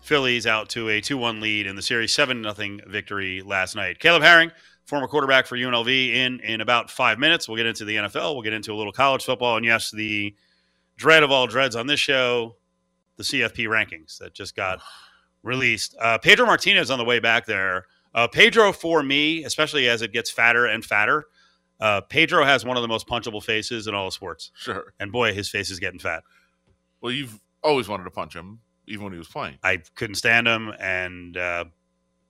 Phillies 0.02 0.46
out 0.46 0.68
to 0.72 0.90
a 0.90 1.00
2 1.00 1.18
1 1.18 1.40
lead 1.40 1.66
in 1.66 1.78
the 1.78 1.82
series, 1.82 2.14
7 2.14 2.44
0 2.44 2.80
victory 2.88 3.42
last 3.42 3.74
night. 3.74 4.00
Caleb 4.00 4.22
Herring, 4.22 4.52
former 4.84 5.08
quarterback 5.08 5.48
for 5.48 5.56
UNLV, 5.56 6.14
in 6.14 6.42
in 6.42 6.60
about 6.60 6.92
five 6.92 7.20
minutes. 7.20 7.48
We'll 7.48 7.56
get 7.56 7.68
into 7.68 7.86
the 7.86 7.96
NFL, 7.96 8.34
we'll 8.34 8.42
get 8.42 8.52
into 8.52 8.74
a 8.74 8.76
little 8.76 8.92
college 8.92 9.24
football, 9.24 9.56
and 9.56 9.66
yes, 9.66 9.92
the 9.92 10.36
dread 10.98 11.24
of 11.24 11.32
all 11.32 11.48
dreads 11.48 11.78
on 11.78 11.88
this 11.88 12.02
show, 12.02 12.58
the 13.16 13.24
CFP 13.24 13.66
rankings 13.68 14.18
that 14.18 14.34
just 14.34 14.58
got 14.58 14.82
released. 15.42 15.96
Uh, 15.98 16.18
Pedro 16.18 16.46
Martinez 16.46 16.92
on 16.92 17.00
the 17.00 17.06
way 17.06 17.20
back 17.20 17.46
there. 17.46 17.86
Uh, 18.14 18.28
Pedro, 18.28 18.74
for 18.74 19.04
me, 19.04 19.46
especially 19.46 19.88
as 19.88 20.02
it 20.02 20.12
gets 20.12 20.30
fatter 20.30 20.66
and 20.66 20.84
fatter, 20.84 21.24
uh, 21.80 22.02
Pedro 22.02 22.44
has 22.44 22.66
one 22.66 22.76
of 22.76 22.82
the 22.82 22.90
most 22.90 23.08
punchable 23.08 23.42
faces 23.42 23.88
in 23.88 23.96
all 23.96 24.08
of 24.08 24.14
sports. 24.14 24.52
Sure. 24.56 24.94
And 25.00 25.14
boy, 25.14 25.34
his 25.34 25.50
face 25.50 25.70
is 25.72 25.80
getting 25.80 26.00
fat. 26.00 26.24
Well, 27.00 27.14
you've 27.14 27.40
always 27.66 27.88
wanted 27.88 28.04
to 28.06 28.12
punch 28.12 28.36
him, 28.36 28.60
even 28.88 29.04
when 29.06 29.14
he 29.14 29.20
was 29.20 29.28
playing. 29.28 29.58
I 29.64 29.82
couldn't 29.96 30.16
stand 30.16 30.48
him, 30.48 30.72
and 30.80 31.36
uh, 31.36 31.66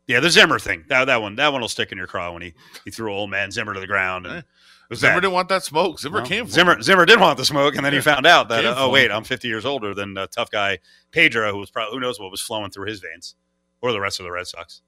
yeah, 0.08 0.19
the 0.19 0.30
Zimmer 0.30 0.60
thing 0.60 0.86
that 0.89 1.06
that 1.06 1.21
one 1.21 1.36
that 1.36 1.52
one 1.52 1.62
will 1.62 1.67
stick 1.69 1.91
in 1.91 1.98
your 1.98 2.08
craw 2.08 2.32
when 2.32 2.41
he 2.41 2.54
he 2.86 2.91
threw 2.91 3.13
old 3.13 3.30
man 3.30 3.52
Zimmer 3.52 3.74
to 3.74 3.80
the 3.80 3.88
ground. 3.88 4.26
And 4.28 4.38
Eh, 4.38 4.95
Zimmer 4.95 5.13
bad. 5.15 5.21
didn't 5.21 5.34
want 5.34 5.50
that 5.50 5.63
smoke. 5.63 6.00
Zimmer 6.00 6.19
No, 6.21 6.26
came 6.28 6.48
Zimmer 6.48 6.74
him. 6.74 6.84
Zimmer 6.84 7.06
did 7.06 7.19
want 7.19 7.38
the 7.38 7.45
smoke, 7.45 7.76
and 7.76 7.84
then 7.86 7.91
he 7.93 8.02
found 8.02 8.26
out 8.28 8.50
that 8.50 8.65
uh, 8.65 8.76
oh 8.78 8.89
wait. 8.89 9.12
I'm 9.12 9.24
50 9.24 9.48
years 9.48 9.65
older 9.65 9.93
than 9.95 10.15
uh, 10.17 10.28
tough 10.28 10.52
guy 10.52 10.78
Pedro, 11.12 11.52
who 11.52 11.58
was 11.58 11.71
probably 11.71 11.95
who 11.95 12.00
knows 12.00 12.19
what 12.19 12.30
was 12.32 12.41
flowing 12.41 12.69
through 12.71 12.88
his 12.88 13.00
veins, 13.00 13.36
or 13.82 13.91
the 13.91 14.00
rest 14.00 14.19
of 14.19 14.26
the 14.26 14.32
Red 14.32 14.45
Sox, 14.48 14.82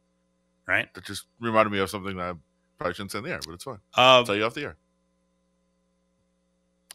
right? 0.67 0.93
That 0.93 1.03
just 1.05 1.25
reminded 1.39 1.71
me 1.71 1.79
of 1.79 1.89
something 1.89 2.15
that 2.17 2.23
I 2.23 2.33
probably 2.77 2.93
shouldn't 2.93 3.11
say 3.11 3.17
in 3.17 3.23
the 3.23 3.31
air, 3.31 3.39
but 3.43 3.53
it's 3.53 3.63
fine. 3.63 3.79
Uh, 3.97 4.01
I'll 4.21 4.23
tell 4.23 4.35
you 4.35 4.43
off 4.45 4.53
the 4.53 4.65
air. 4.65 4.77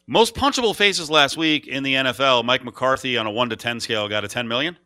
Most 0.06 0.34
punchable 0.34 0.74
faces 0.74 1.10
last 1.10 1.36
week 1.36 1.66
in 1.66 1.82
the 1.82 1.94
NFL. 1.94 2.44
Mike 2.44 2.64
McCarthy 2.64 3.16
on 3.16 3.26
a 3.26 3.30
one 3.30 3.50
to 3.50 3.56
10 3.56 3.80
scale 3.80 4.08
got 4.08 4.24
a 4.24 4.28
10 4.28 4.48
million. 4.48 4.76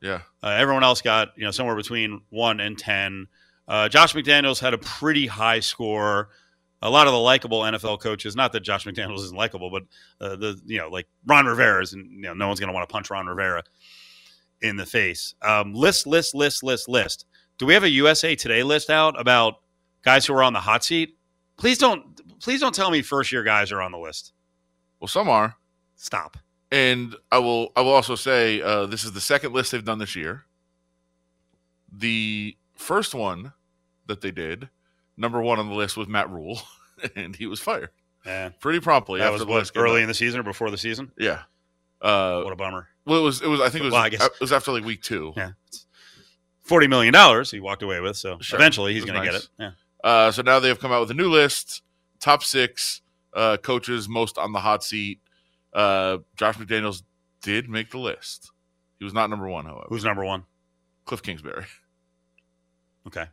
Yeah. 0.00 0.20
Uh, 0.42 0.48
everyone 0.48 0.84
else 0.84 1.00
got 1.02 1.32
you 1.36 1.44
know 1.44 1.50
somewhere 1.50 1.76
between 1.76 2.20
one 2.30 2.60
and 2.60 2.78
ten. 2.78 3.26
Uh, 3.68 3.88
Josh 3.88 4.14
McDaniels 4.14 4.60
had 4.60 4.74
a 4.74 4.78
pretty 4.78 5.26
high 5.26 5.60
score. 5.60 6.28
A 6.82 6.90
lot 6.90 7.06
of 7.06 7.12
the 7.12 7.18
likable 7.18 7.62
NFL 7.62 8.00
coaches, 8.00 8.36
not 8.36 8.52
that 8.52 8.60
Josh 8.60 8.84
McDaniels 8.84 9.24
isn't 9.24 9.36
likable, 9.36 9.70
but 9.70 9.82
uh, 10.20 10.36
the 10.36 10.60
you 10.66 10.78
know 10.78 10.88
like 10.88 11.08
Ron 11.26 11.46
Rivera 11.46 11.82
is, 11.82 11.94
and 11.94 12.10
you 12.12 12.22
know 12.22 12.34
no 12.34 12.46
one's 12.46 12.60
going 12.60 12.68
to 12.68 12.74
want 12.74 12.88
to 12.88 12.92
punch 12.92 13.10
Ron 13.10 13.26
Rivera 13.26 13.64
in 14.60 14.76
the 14.76 14.86
face. 14.86 15.34
Um, 15.42 15.74
list, 15.74 16.06
list, 16.06 16.34
list, 16.34 16.62
list, 16.62 16.88
list. 16.88 17.26
Do 17.58 17.66
we 17.66 17.74
have 17.74 17.84
a 17.84 17.90
USA 17.90 18.34
Today 18.36 18.62
list 18.62 18.90
out 18.90 19.18
about 19.18 19.54
guys 20.02 20.26
who 20.26 20.34
are 20.34 20.42
on 20.42 20.52
the 20.52 20.60
hot 20.60 20.84
seat? 20.84 21.16
Please 21.56 21.78
don't, 21.78 22.20
please 22.40 22.60
don't 22.60 22.74
tell 22.74 22.90
me 22.90 23.00
first 23.02 23.32
year 23.32 23.42
guys 23.42 23.72
are 23.72 23.80
on 23.80 23.92
the 23.92 23.98
list. 23.98 24.32
Well, 25.00 25.08
some 25.08 25.28
are. 25.28 25.56
Stop. 25.96 26.36
And 26.72 27.14
I 27.30 27.38
will 27.38 27.72
I 27.76 27.80
will 27.82 27.92
also 27.92 28.16
say 28.16 28.60
uh, 28.60 28.86
this 28.86 29.04
is 29.04 29.12
the 29.12 29.20
second 29.20 29.52
list 29.52 29.72
they've 29.72 29.84
done 29.84 29.98
this 29.98 30.16
year. 30.16 30.44
The 31.92 32.56
first 32.74 33.14
one 33.14 33.52
that 34.06 34.20
they 34.20 34.30
did, 34.30 34.68
number 35.16 35.40
one 35.40 35.58
on 35.58 35.68
the 35.68 35.74
list 35.74 35.96
was 35.96 36.08
Matt 36.08 36.30
Rhule, 36.30 36.60
and 37.16 37.34
he 37.36 37.46
was 37.46 37.60
fired 37.60 37.90
Yeah, 38.24 38.50
pretty 38.60 38.80
promptly. 38.80 39.20
that 39.20 39.32
after 39.32 39.46
was 39.46 39.70
the 39.70 39.80
what, 39.80 39.84
early 39.84 40.00
out. 40.00 40.02
in 40.02 40.08
the 40.08 40.14
season 40.14 40.40
or 40.40 40.42
before 40.42 40.70
the 40.70 40.78
season. 40.78 41.12
yeah. 41.18 41.42
Uh, 42.02 42.42
What 42.42 42.52
a 42.52 42.56
bummer. 42.56 42.88
well, 43.06 43.18
it 43.20 43.22
was 43.22 43.40
it 43.42 43.46
was 43.48 43.60
I 43.60 43.68
think 43.70 43.82
it 43.82 43.84
was 43.86 43.92
Well, 43.92 44.02
I 44.02 44.08
guess- 44.10 44.24
it 44.26 44.40
was 44.40 44.52
after 44.52 44.72
like 44.72 44.84
week 44.84 45.02
two. 45.02 45.32
Yeah. 45.36 45.52
Forty 46.62 46.88
million 46.88 47.12
dollars 47.12 47.50
he 47.50 47.60
walked 47.60 47.82
away 47.82 48.00
with, 48.00 48.16
so 48.16 48.38
Sure. 48.40 48.58
eventually 48.58 48.92
he's 48.92 49.04
going 49.04 49.18
to 49.20 49.24
get 49.24 49.34
it. 49.36 49.48
Yeah. 49.58 49.70
Uh, 50.02 50.30
so 50.32 50.42
now 50.42 50.58
they 50.60 50.68
have 50.68 50.80
come 50.80 50.92
out 50.92 51.00
with 51.00 51.10
a 51.10 51.14
new 51.14 51.30
list, 51.30 51.82
top 52.20 52.42
six 52.42 53.00
uh, 53.36 53.56
coaches 53.58 54.08
most 54.08 54.38
on 54.38 54.52
the 54.52 54.58
hot 54.58 54.82
seat. 54.82 55.20
Uh, 55.72 56.18
Josh 56.36 56.56
McDaniels 56.56 57.02
did 57.42 57.68
make 57.68 57.90
the 57.90 57.98
list. 57.98 58.50
He 58.98 59.04
was 59.04 59.14
not 59.14 59.30
number 59.30 59.46
one, 59.46 59.66
however. 59.66 59.86
Who's 59.88 60.04
number 60.04 60.24
one? 60.24 60.44
Cliff 61.04 61.22
Kingsbury. 61.22 61.66
Okay. 63.06 63.24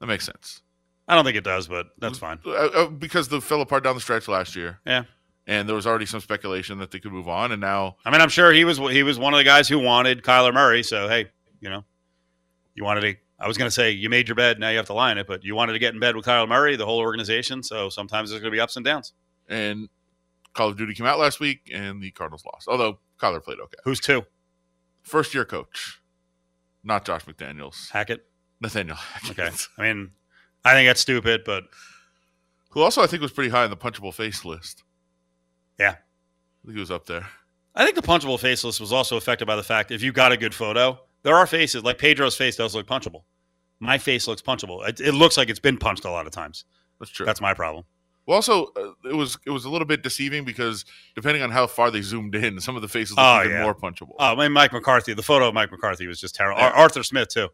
That 0.00 0.06
makes 0.06 0.24
sense. 0.24 0.62
I 1.06 1.14
don't 1.14 1.24
think 1.24 1.36
it 1.36 1.44
does, 1.44 1.68
but 1.68 1.88
that's 1.98 2.16
fine. 2.16 2.38
Uh, 2.46 2.52
uh, 2.52 2.86
because 2.86 3.28
the 3.28 3.42
fell 3.42 3.60
apart 3.60 3.84
down 3.84 3.94
the 3.94 4.00
stretch 4.00 4.28
last 4.28 4.56
year. 4.56 4.80
Yeah. 4.86 5.04
And 5.46 5.68
there 5.68 5.76
was 5.76 5.86
already 5.86 6.06
some 6.06 6.20
speculation 6.20 6.78
that 6.78 6.90
they 6.90 7.00
could 7.00 7.12
move 7.12 7.28
on, 7.28 7.52
and 7.52 7.60
now 7.60 7.96
I 8.06 8.10
mean, 8.10 8.22
I'm 8.22 8.30
sure 8.30 8.50
he 8.50 8.64
was 8.64 8.78
he 8.78 9.02
was 9.02 9.18
one 9.18 9.34
of 9.34 9.38
the 9.38 9.44
guys 9.44 9.68
who 9.68 9.78
wanted 9.78 10.22
Kyler 10.22 10.54
Murray. 10.54 10.82
So 10.82 11.06
hey, 11.06 11.26
you 11.60 11.68
know, 11.68 11.84
you 12.74 12.82
wanted 12.82 13.00
to. 13.02 13.16
I 13.38 13.46
was 13.46 13.58
going 13.58 13.66
to 13.66 13.72
say 13.72 13.90
you 13.90 14.08
made 14.08 14.26
your 14.26 14.36
bed, 14.36 14.58
now 14.58 14.70
you 14.70 14.78
have 14.78 14.86
to 14.86 14.94
lie 14.94 15.12
in 15.12 15.18
it, 15.18 15.26
but 15.26 15.44
you 15.44 15.54
wanted 15.54 15.74
to 15.74 15.78
get 15.78 15.92
in 15.92 16.00
bed 16.00 16.16
with 16.16 16.24
Kyler 16.24 16.48
Murray, 16.48 16.76
the 16.76 16.86
whole 16.86 17.00
organization. 17.00 17.62
So 17.62 17.90
sometimes 17.90 18.30
there's 18.30 18.40
going 18.40 18.52
to 18.52 18.56
be 18.56 18.60
ups 18.60 18.76
and 18.76 18.84
downs. 18.86 19.12
And 19.50 19.88
Call 20.54 20.68
of 20.68 20.78
Duty 20.78 20.94
came 20.94 21.06
out 21.06 21.18
last 21.18 21.40
week, 21.40 21.70
and 21.72 22.02
the 22.02 22.10
Cardinals 22.12 22.44
lost. 22.46 22.66
Although 22.68 22.98
Kyler 23.20 23.42
played 23.42 23.58
okay. 23.60 23.76
Who's 23.84 24.00
two? 24.00 24.24
First 25.02 25.34
year 25.34 25.44
coach, 25.44 26.00
not 26.82 27.04
Josh 27.04 27.24
McDaniels, 27.26 27.90
Hackett. 27.90 28.26
Nathaniel. 28.60 28.96
Hackett, 28.96 29.38
Okay. 29.38 29.50
I 29.78 29.82
mean, 29.82 30.10
I 30.64 30.72
think 30.72 30.88
that's 30.88 31.00
stupid, 31.00 31.42
but 31.44 31.64
who 32.70 32.80
also 32.80 33.02
I 33.02 33.06
think 33.06 33.22
was 33.22 33.32
pretty 33.32 33.50
high 33.50 33.64
on 33.64 33.70
the 33.70 33.76
punchable 33.76 34.14
face 34.14 34.44
list. 34.44 34.84
Yeah. 35.78 35.90
I 35.92 36.66
think 36.66 36.74
he 36.74 36.80
was 36.80 36.90
up 36.90 37.06
there. 37.06 37.26
I 37.74 37.84
think 37.84 37.96
the 37.96 38.02
punchable 38.02 38.38
face 38.38 38.62
list 38.64 38.80
was 38.80 38.92
also 38.92 39.16
affected 39.16 39.46
by 39.46 39.56
the 39.56 39.62
fact 39.62 39.90
if 39.90 40.02
you 40.02 40.12
got 40.12 40.32
a 40.32 40.36
good 40.36 40.54
photo, 40.54 40.98
there 41.22 41.36
are 41.36 41.46
faces 41.46 41.82
like 41.84 41.98
Pedro's 41.98 42.36
face 42.36 42.56
does 42.56 42.74
look 42.74 42.86
punchable. 42.86 43.22
My 43.78 43.96
face 43.96 44.28
looks 44.28 44.42
punchable. 44.42 44.86
It, 44.86 45.00
it 45.00 45.12
looks 45.12 45.38
like 45.38 45.48
it's 45.48 45.58
been 45.58 45.78
punched 45.78 46.04
a 46.04 46.10
lot 46.10 46.26
of 46.26 46.32
times. 46.32 46.64
That's 46.98 47.10
true. 47.10 47.24
That's 47.24 47.40
my 47.40 47.54
problem. 47.54 47.84
Well, 48.26 48.36
also, 48.36 48.66
uh, 48.76 48.92
it 49.08 49.14
was 49.16 49.38
it 49.46 49.50
was 49.50 49.64
a 49.64 49.70
little 49.70 49.86
bit 49.86 50.02
deceiving 50.02 50.44
because 50.44 50.84
depending 51.14 51.42
on 51.42 51.50
how 51.50 51.66
far 51.66 51.90
they 51.90 52.02
zoomed 52.02 52.34
in, 52.34 52.60
some 52.60 52.76
of 52.76 52.82
the 52.82 52.88
faces 52.88 53.12
looked 53.16 53.20
Oh, 53.20 53.40
even 53.40 53.52
yeah. 53.52 53.62
more 53.64 53.74
punchable. 53.74 54.14
Oh, 54.18 54.32
I 54.32 54.34
mean, 54.36 54.52
Mike 54.52 54.72
McCarthy. 54.72 55.14
The 55.14 55.22
photo 55.22 55.48
of 55.48 55.54
Mike 55.54 55.70
McCarthy 55.72 56.06
was 56.06 56.20
just 56.20 56.34
terrible. 56.34 56.60
Yeah. 56.60 56.68
Ar- 56.68 56.74
Arthur 56.74 57.02
Smith 57.02 57.28
too. 57.28 57.48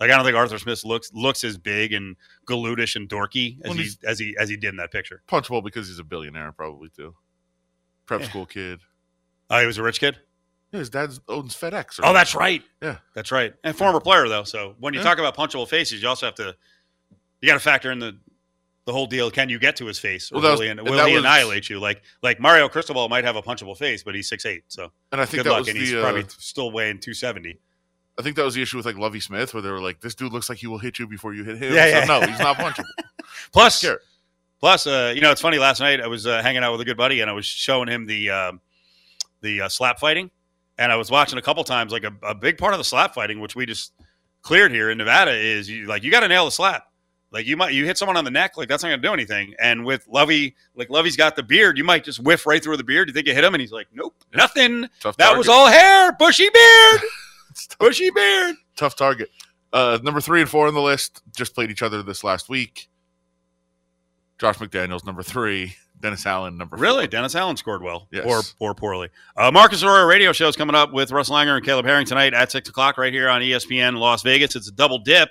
Like 0.00 0.10
I 0.10 0.16
don't 0.16 0.24
think 0.24 0.36
Arthur 0.36 0.58
Smith 0.58 0.84
looks 0.84 1.12
looks 1.12 1.44
as 1.44 1.58
big 1.58 1.92
and 1.92 2.16
galootish 2.46 2.96
and 2.96 3.08
dorky 3.08 3.58
as 3.62 3.68
Well, 3.70 3.78
he 3.78 3.90
as 4.06 4.18
he 4.18 4.36
as 4.40 4.48
he 4.48 4.56
did 4.56 4.70
in 4.70 4.76
that 4.76 4.90
picture. 4.90 5.22
punchable 5.28 5.62
because 5.62 5.86
he's 5.88 5.98
a 5.98 6.04
billionaire, 6.04 6.50
probably 6.52 6.88
too. 6.88 7.14
Prep 8.06 8.20
Yeah. 8.22 8.28
school 8.28 8.46
kid. 8.46 8.80
Oh, 9.50 9.60
he 9.60 9.66
was 9.66 9.78
a 9.78 9.82
rich 9.82 10.00
kid. 10.00 10.18
Yeah, 10.72 10.78
his 10.78 10.88
dad 10.90 11.10
owns 11.28 11.54
FedEx. 11.54 11.98
or 12.00 12.06
Oh, 12.06 12.12
that's 12.14 12.34
right. 12.34 12.62
Yeah. 12.80 12.96
That's 13.14 13.30
right. 13.30 13.52
And 13.62 13.76
former 13.76 14.00
player 14.00 14.26
though. 14.28 14.44
So 14.44 14.76
when 14.80 14.94
you 14.94 15.02
talk 15.02 15.18
about 15.18 15.36
punchable 15.36 15.68
faces, 15.68 16.00
you 16.02 16.08
also 16.08 16.26
have 16.26 16.34
to 16.36 16.56
you 17.40 17.46
got 17.48 17.54
to 17.54 17.60
factor 17.60 17.90
in 17.92 17.98
the 17.98 18.16
the 18.84 18.92
whole 18.92 19.06
deal. 19.06 19.30
Can 19.30 19.48
you 19.48 19.58
get 19.58 19.76
to 19.76 19.86
his 19.86 19.98
face, 19.98 20.30
or 20.32 20.40
Well, 20.40 20.50
was- 20.50 20.58
will 20.60 20.64
he, 20.64 20.70
and 20.70 20.80
will 20.82 21.06
he 21.06 21.14
was- 21.14 21.20
annihilate 21.24 21.70
you? 21.70 21.78
Like 21.80 22.02
like 22.22 22.40
Mario 22.40 22.68
Cristobal 22.68 23.08
might 23.08 23.24
have 23.24 23.36
a 23.36 23.42
punchable 23.42 23.76
face, 23.76 24.02
but 24.02 24.14
he's 24.14 24.28
six 24.28 24.44
eight. 24.46 24.64
So 24.68 24.90
And 25.12 25.20
I 25.20 25.24
think 25.24 25.42
good 25.42 25.46
that 25.46 25.50
luck, 25.50 25.58
was 25.60 25.68
and 25.68 25.78
he's 25.78 25.90
the 25.90 26.00
uh, 26.00 26.02
probably 26.02 26.24
still 26.38 26.70
weighing 26.72 26.98
two 26.98 27.14
seventy. 27.14 27.58
I 28.18 28.22
think 28.22 28.36
that 28.36 28.44
was 28.44 28.54
the 28.54 28.62
issue 28.62 28.76
with 28.76 28.84
like 28.86 28.98
Lovie 28.98 29.20
Smith, 29.20 29.54
where 29.54 29.62
they 29.62 29.70
were 29.70 29.80
like, 29.80 30.00
"This 30.00 30.14
dude 30.14 30.32
looks 30.32 30.48
like 30.48 30.58
he 30.58 30.66
will 30.66 30.78
hit 30.78 30.98
you 30.98 31.06
before 31.06 31.32
you 31.34 31.44
hit 31.44 31.56
him." 31.58 31.72
Yeah, 31.74 31.84
So, 31.86 31.98
yeah. 31.98 32.04
no, 32.20 32.26
he's 32.26 32.38
not 32.38 32.56
punchable. 32.56 32.84
Plus. 33.52 33.84
Plus, 34.60 34.86
uh, 34.86 35.12
you 35.14 35.20
know, 35.20 35.32
it's 35.32 35.40
funny. 35.40 35.58
Last 35.58 35.80
night 35.80 36.00
I 36.00 36.06
was 36.06 36.24
uh, 36.26 36.40
hanging 36.42 36.62
out 36.62 36.70
with 36.72 36.80
a 36.80 36.84
good 36.84 36.96
buddy, 36.96 37.20
and 37.20 37.28
I 37.28 37.32
was 37.32 37.46
showing 37.46 37.88
him 37.88 38.06
the 38.06 38.30
um 38.30 38.60
the 39.40 39.62
uh, 39.62 39.68
slap 39.68 39.98
fighting, 39.98 40.30
and 40.78 40.92
I 40.92 40.96
was 40.96 41.10
watching 41.10 41.36
a 41.38 41.42
couple 41.42 41.64
times. 41.64 41.90
Like 41.92 42.04
a, 42.04 42.12
a 42.22 42.34
big 42.34 42.58
part 42.58 42.72
of 42.74 42.78
the 42.78 42.84
slap 42.84 43.12
fighting, 43.14 43.40
which 43.40 43.56
we 43.56 43.66
just 43.66 43.92
cleared 44.42 44.70
here 44.70 44.90
in 44.90 44.98
Nevada, 44.98 45.32
is 45.32 45.68
you 45.68 45.86
like 45.86 46.04
you 46.04 46.10
got 46.12 46.20
to 46.20 46.28
nail 46.28 46.44
the 46.44 46.50
slap. 46.52 46.84
Like 47.32 47.46
you 47.46 47.56
might 47.56 47.72
you 47.72 47.86
hit 47.86 47.96
someone 47.96 48.16
on 48.18 48.24
the 48.24 48.30
neck, 48.30 48.56
like 48.58 48.68
that's 48.68 48.82
not 48.82 48.90
going 48.90 49.00
to 49.00 49.08
do 49.08 49.12
anything. 49.14 49.54
And 49.58 49.84
with 49.86 50.06
Lovie, 50.06 50.54
like 50.74 50.90
Lovie's 50.90 51.16
got 51.16 51.34
the 51.34 51.42
beard, 51.42 51.78
you 51.78 51.84
might 51.84 52.04
just 52.04 52.20
whiff 52.20 52.46
right 52.46 52.62
through 52.62 52.76
the 52.76 52.84
beard. 52.84 53.08
You 53.08 53.14
think 53.14 53.26
you 53.26 53.34
hit 53.34 53.42
him, 53.42 53.54
and 53.54 53.60
he's 53.60 53.72
like, 53.72 53.86
"Nope, 53.92 54.14
nothing. 54.34 54.86
Tough 55.00 55.16
That 55.16 55.24
target. 55.28 55.38
was 55.38 55.48
all 55.48 55.66
hair, 55.66 56.12
bushy 56.12 56.48
beard, 56.52 57.00
bushy 57.80 58.10
beard." 58.10 58.56
tough 58.76 58.96
target. 58.96 59.30
Uh, 59.72 59.98
number 60.02 60.20
three 60.20 60.40
and 60.42 60.50
four 60.50 60.66
on 60.68 60.74
the 60.74 60.80
list 60.82 61.22
just 61.34 61.54
played 61.54 61.70
each 61.70 61.82
other 61.82 62.02
this 62.02 62.22
last 62.22 62.50
week. 62.50 62.88
Josh 64.38 64.58
McDaniels, 64.58 65.04
number 65.06 65.22
three. 65.22 65.76
Dennis 66.00 66.26
Allen 66.26 66.58
number. 66.58 66.76
Really, 66.76 67.04
four. 67.04 67.06
Dennis 67.08 67.34
Allen 67.36 67.56
scored 67.56 67.80
well, 67.80 68.08
Yes. 68.10 68.26
or 68.26 68.42
or 68.70 68.74
poorly. 68.74 69.08
Uh, 69.36 69.52
Marcus 69.52 69.82
Arroyo 69.84 70.04
radio 70.04 70.32
show 70.32 70.48
is 70.48 70.56
coming 70.56 70.74
up 70.74 70.92
with 70.92 71.12
Russ 71.12 71.30
Langer 71.30 71.56
and 71.56 71.64
Caleb 71.64 71.86
Herring 71.86 72.04
tonight 72.06 72.34
at 72.34 72.50
six 72.50 72.68
o'clock 72.68 72.98
right 72.98 73.12
here 73.12 73.28
on 73.28 73.40
ESPN 73.40 73.96
Las 73.98 74.22
Vegas. 74.22 74.56
It's 74.56 74.68
a 74.68 74.72
double 74.72 74.98
dip 74.98 75.28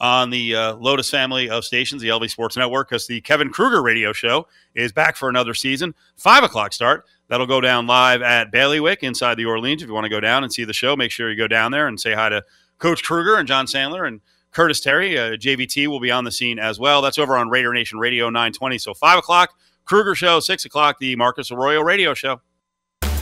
on 0.00 0.30
the 0.30 0.54
uh, 0.54 0.74
Lotus 0.76 1.10
family 1.10 1.50
of 1.50 1.64
stations, 1.64 2.00
the 2.00 2.08
LV 2.08 2.30
Sports 2.30 2.56
Network, 2.56 2.88
because 2.88 3.06
the 3.06 3.20
Kevin 3.20 3.50
Kruger 3.50 3.82
radio 3.82 4.12
show 4.12 4.46
is 4.74 4.92
back 4.92 5.16
for 5.16 5.28
another 5.28 5.52
season. 5.52 5.94
Five 6.16 6.42
o'clock 6.42 6.72
start. 6.72 7.04
That'll 7.28 7.46
go 7.46 7.60
down 7.60 7.86
live 7.86 8.22
at 8.22 8.50
Bailiwick 8.50 9.02
inside 9.02 9.36
the 9.36 9.44
Orleans. 9.44 9.82
If 9.82 9.88
you 9.88 9.94
want 9.94 10.04
to 10.06 10.10
go 10.10 10.20
down 10.20 10.42
and 10.42 10.52
see 10.52 10.64
the 10.64 10.72
show, 10.72 10.96
make 10.96 11.12
sure 11.12 11.30
you 11.30 11.36
go 11.36 11.46
down 11.46 11.70
there 11.70 11.86
and 11.86 12.00
say 12.00 12.14
hi 12.14 12.28
to 12.30 12.42
Coach 12.78 13.04
Kruger 13.04 13.36
and 13.36 13.46
John 13.46 13.66
Sandler 13.66 14.08
and 14.08 14.20
Curtis 14.52 14.80
Terry. 14.80 15.16
Uh, 15.18 15.32
JVT 15.32 15.86
will 15.86 16.00
be 16.00 16.10
on 16.10 16.24
the 16.24 16.32
scene 16.32 16.58
as 16.58 16.80
well. 16.80 17.02
That's 17.02 17.18
over 17.18 17.36
on 17.36 17.50
Raider 17.50 17.72
Nation 17.72 17.98
Radio 17.98 18.30
920. 18.30 18.78
So 18.78 18.94
five 18.94 19.18
o'clock, 19.18 19.50
Kruger 19.84 20.14
show, 20.14 20.40
six 20.40 20.64
o'clock, 20.64 20.98
the 20.98 21.14
Marcus 21.16 21.52
Arroyo 21.52 21.82
radio 21.82 22.14
show. 22.14 22.40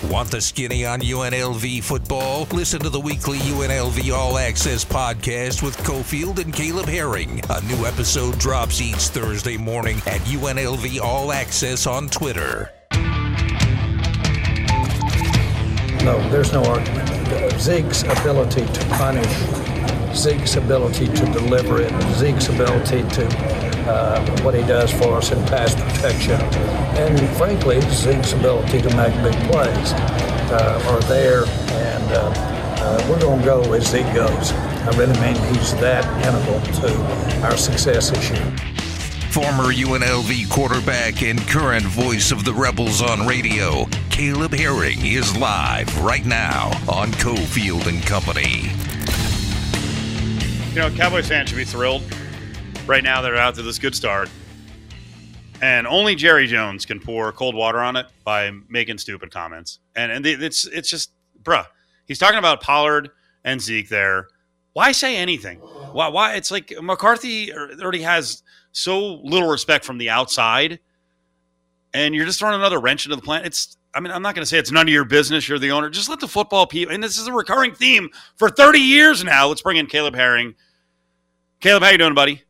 Want 0.04 0.30
the 0.30 0.40
skinny 0.40 0.86
on 0.86 1.00
UNLV 1.00 1.82
football? 1.82 2.46
Listen 2.52 2.78
to 2.80 2.88
the 2.88 3.00
weekly 3.00 3.38
UNLV 3.38 4.14
All 4.14 4.38
Access 4.38 4.84
podcast 4.84 5.60
with 5.60 5.76
Cofield 5.78 6.38
and 6.38 6.54
Caleb 6.54 6.86
Herring. 6.86 7.40
A 7.50 7.60
new 7.62 7.84
episode 7.84 8.38
drops 8.38 8.80
each 8.80 9.08
Thursday 9.08 9.56
morning 9.56 9.96
at 10.06 10.20
UNLV 10.20 11.00
All 11.00 11.32
Access 11.32 11.88
on 11.88 12.08
Twitter. 12.08 12.70
No, 16.04 16.16
there's 16.30 16.52
no 16.52 16.62
argument. 16.64 17.60
Zeke's 17.60 18.04
ability 18.04 18.66
to 18.66 18.86
punish, 18.90 20.16
Zeke's 20.16 20.54
ability 20.54 21.08
to 21.08 21.24
deliver 21.32 21.82
it, 21.82 21.92
Zeke's 22.14 22.48
ability 22.48 23.02
to 23.02 23.67
uh, 23.88 24.42
what 24.42 24.54
he 24.54 24.60
does 24.62 24.92
for 24.92 25.16
us 25.16 25.32
in 25.32 25.42
pass 25.46 25.74
protection, 25.74 26.40
and 27.00 27.18
frankly, 27.36 27.80
Zeke's 27.90 28.34
ability 28.34 28.82
to 28.82 28.96
make 28.96 29.14
big 29.22 29.34
plays 29.50 29.92
uh, 30.52 30.82
are 30.86 31.00
there, 31.08 31.44
and 31.46 32.12
uh, 32.12 32.32
uh, 32.80 33.06
we're 33.08 33.20
going 33.20 33.40
to 33.40 33.44
go 33.44 33.72
as 33.72 33.88
Zeke 33.88 34.14
goes. 34.14 34.52
I 34.52 34.90
really 34.96 35.18
mean 35.20 35.36
he's 35.54 35.74
that 35.76 36.04
integral 36.24 36.60
to 36.80 37.44
our 37.44 37.56
success 37.56 38.10
this 38.10 38.30
year. 38.30 38.56
Former 39.30 39.72
UNLV 39.72 40.48
quarterback 40.48 41.22
and 41.22 41.40
current 41.48 41.84
voice 41.84 42.32
of 42.32 42.44
the 42.44 42.52
Rebels 42.52 43.02
on 43.02 43.26
radio, 43.26 43.86
Caleb 44.10 44.52
Herring 44.52 45.04
is 45.04 45.36
live 45.36 45.96
right 46.02 46.24
now 46.24 46.68
on 46.88 47.12
Cofield 47.12 47.86
and 47.86 48.02
Company. 48.04 48.70
You 50.70 50.88
know, 50.88 50.96
Cowboys 50.96 51.28
fans 51.28 51.50
should 51.50 51.58
be 51.58 51.64
thrilled. 51.64 52.02
Right 52.88 53.04
now, 53.04 53.20
they're 53.20 53.36
out 53.36 53.54
to 53.56 53.62
this 53.62 53.78
good 53.78 53.94
start. 53.94 54.30
And 55.60 55.86
only 55.86 56.14
Jerry 56.14 56.46
Jones 56.46 56.86
can 56.86 56.98
pour 56.98 57.30
cold 57.32 57.54
water 57.54 57.80
on 57.80 57.96
it 57.96 58.06
by 58.24 58.50
making 58.70 58.96
stupid 58.96 59.30
comments. 59.30 59.80
And 59.94 60.10
and 60.10 60.24
it's 60.24 60.66
it's 60.66 60.88
just, 60.88 61.10
bruh. 61.42 61.66
He's 62.06 62.18
talking 62.18 62.38
about 62.38 62.62
Pollard 62.62 63.10
and 63.44 63.60
Zeke 63.60 63.90
there. 63.90 64.28
Why 64.72 64.92
say 64.92 65.18
anything? 65.18 65.58
Why? 65.58 66.08
Why? 66.08 66.36
It's 66.36 66.50
like 66.50 66.72
McCarthy 66.80 67.52
er, 67.52 67.70
already 67.82 68.00
has 68.00 68.42
so 68.72 69.16
little 69.16 69.50
respect 69.50 69.84
from 69.84 69.98
the 69.98 70.08
outside, 70.08 70.78
and 71.92 72.14
you're 72.14 72.24
just 72.24 72.38
throwing 72.38 72.54
another 72.54 72.80
wrench 72.80 73.04
into 73.04 73.16
the 73.16 73.22
plan. 73.22 73.44
It's. 73.44 73.76
I 73.94 74.00
mean, 74.00 74.12
I'm 74.12 74.22
not 74.22 74.34
going 74.34 74.42
to 74.42 74.46
say 74.46 74.58
it's 74.58 74.70
none 74.70 74.86
of 74.88 74.94
your 74.94 75.04
business. 75.04 75.46
You're 75.46 75.58
the 75.58 75.72
owner. 75.72 75.90
Just 75.90 76.08
let 76.08 76.20
the 76.20 76.28
football 76.28 76.66
people. 76.66 76.94
And 76.94 77.04
this 77.04 77.18
is 77.18 77.26
a 77.26 77.32
recurring 77.32 77.74
theme 77.74 78.08
for 78.36 78.48
30 78.48 78.78
years 78.78 79.24
now. 79.24 79.48
Let's 79.48 79.60
bring 79.60 79.76
in 79.76 79.86
Caleb 79.86 80.14
Herring. 80.14 80.54
Caleb, 81.60 81.82
how 81.82 81.90
you 81.90 81.98
doing, 81.98 82.14
buddy? 82.14 82.44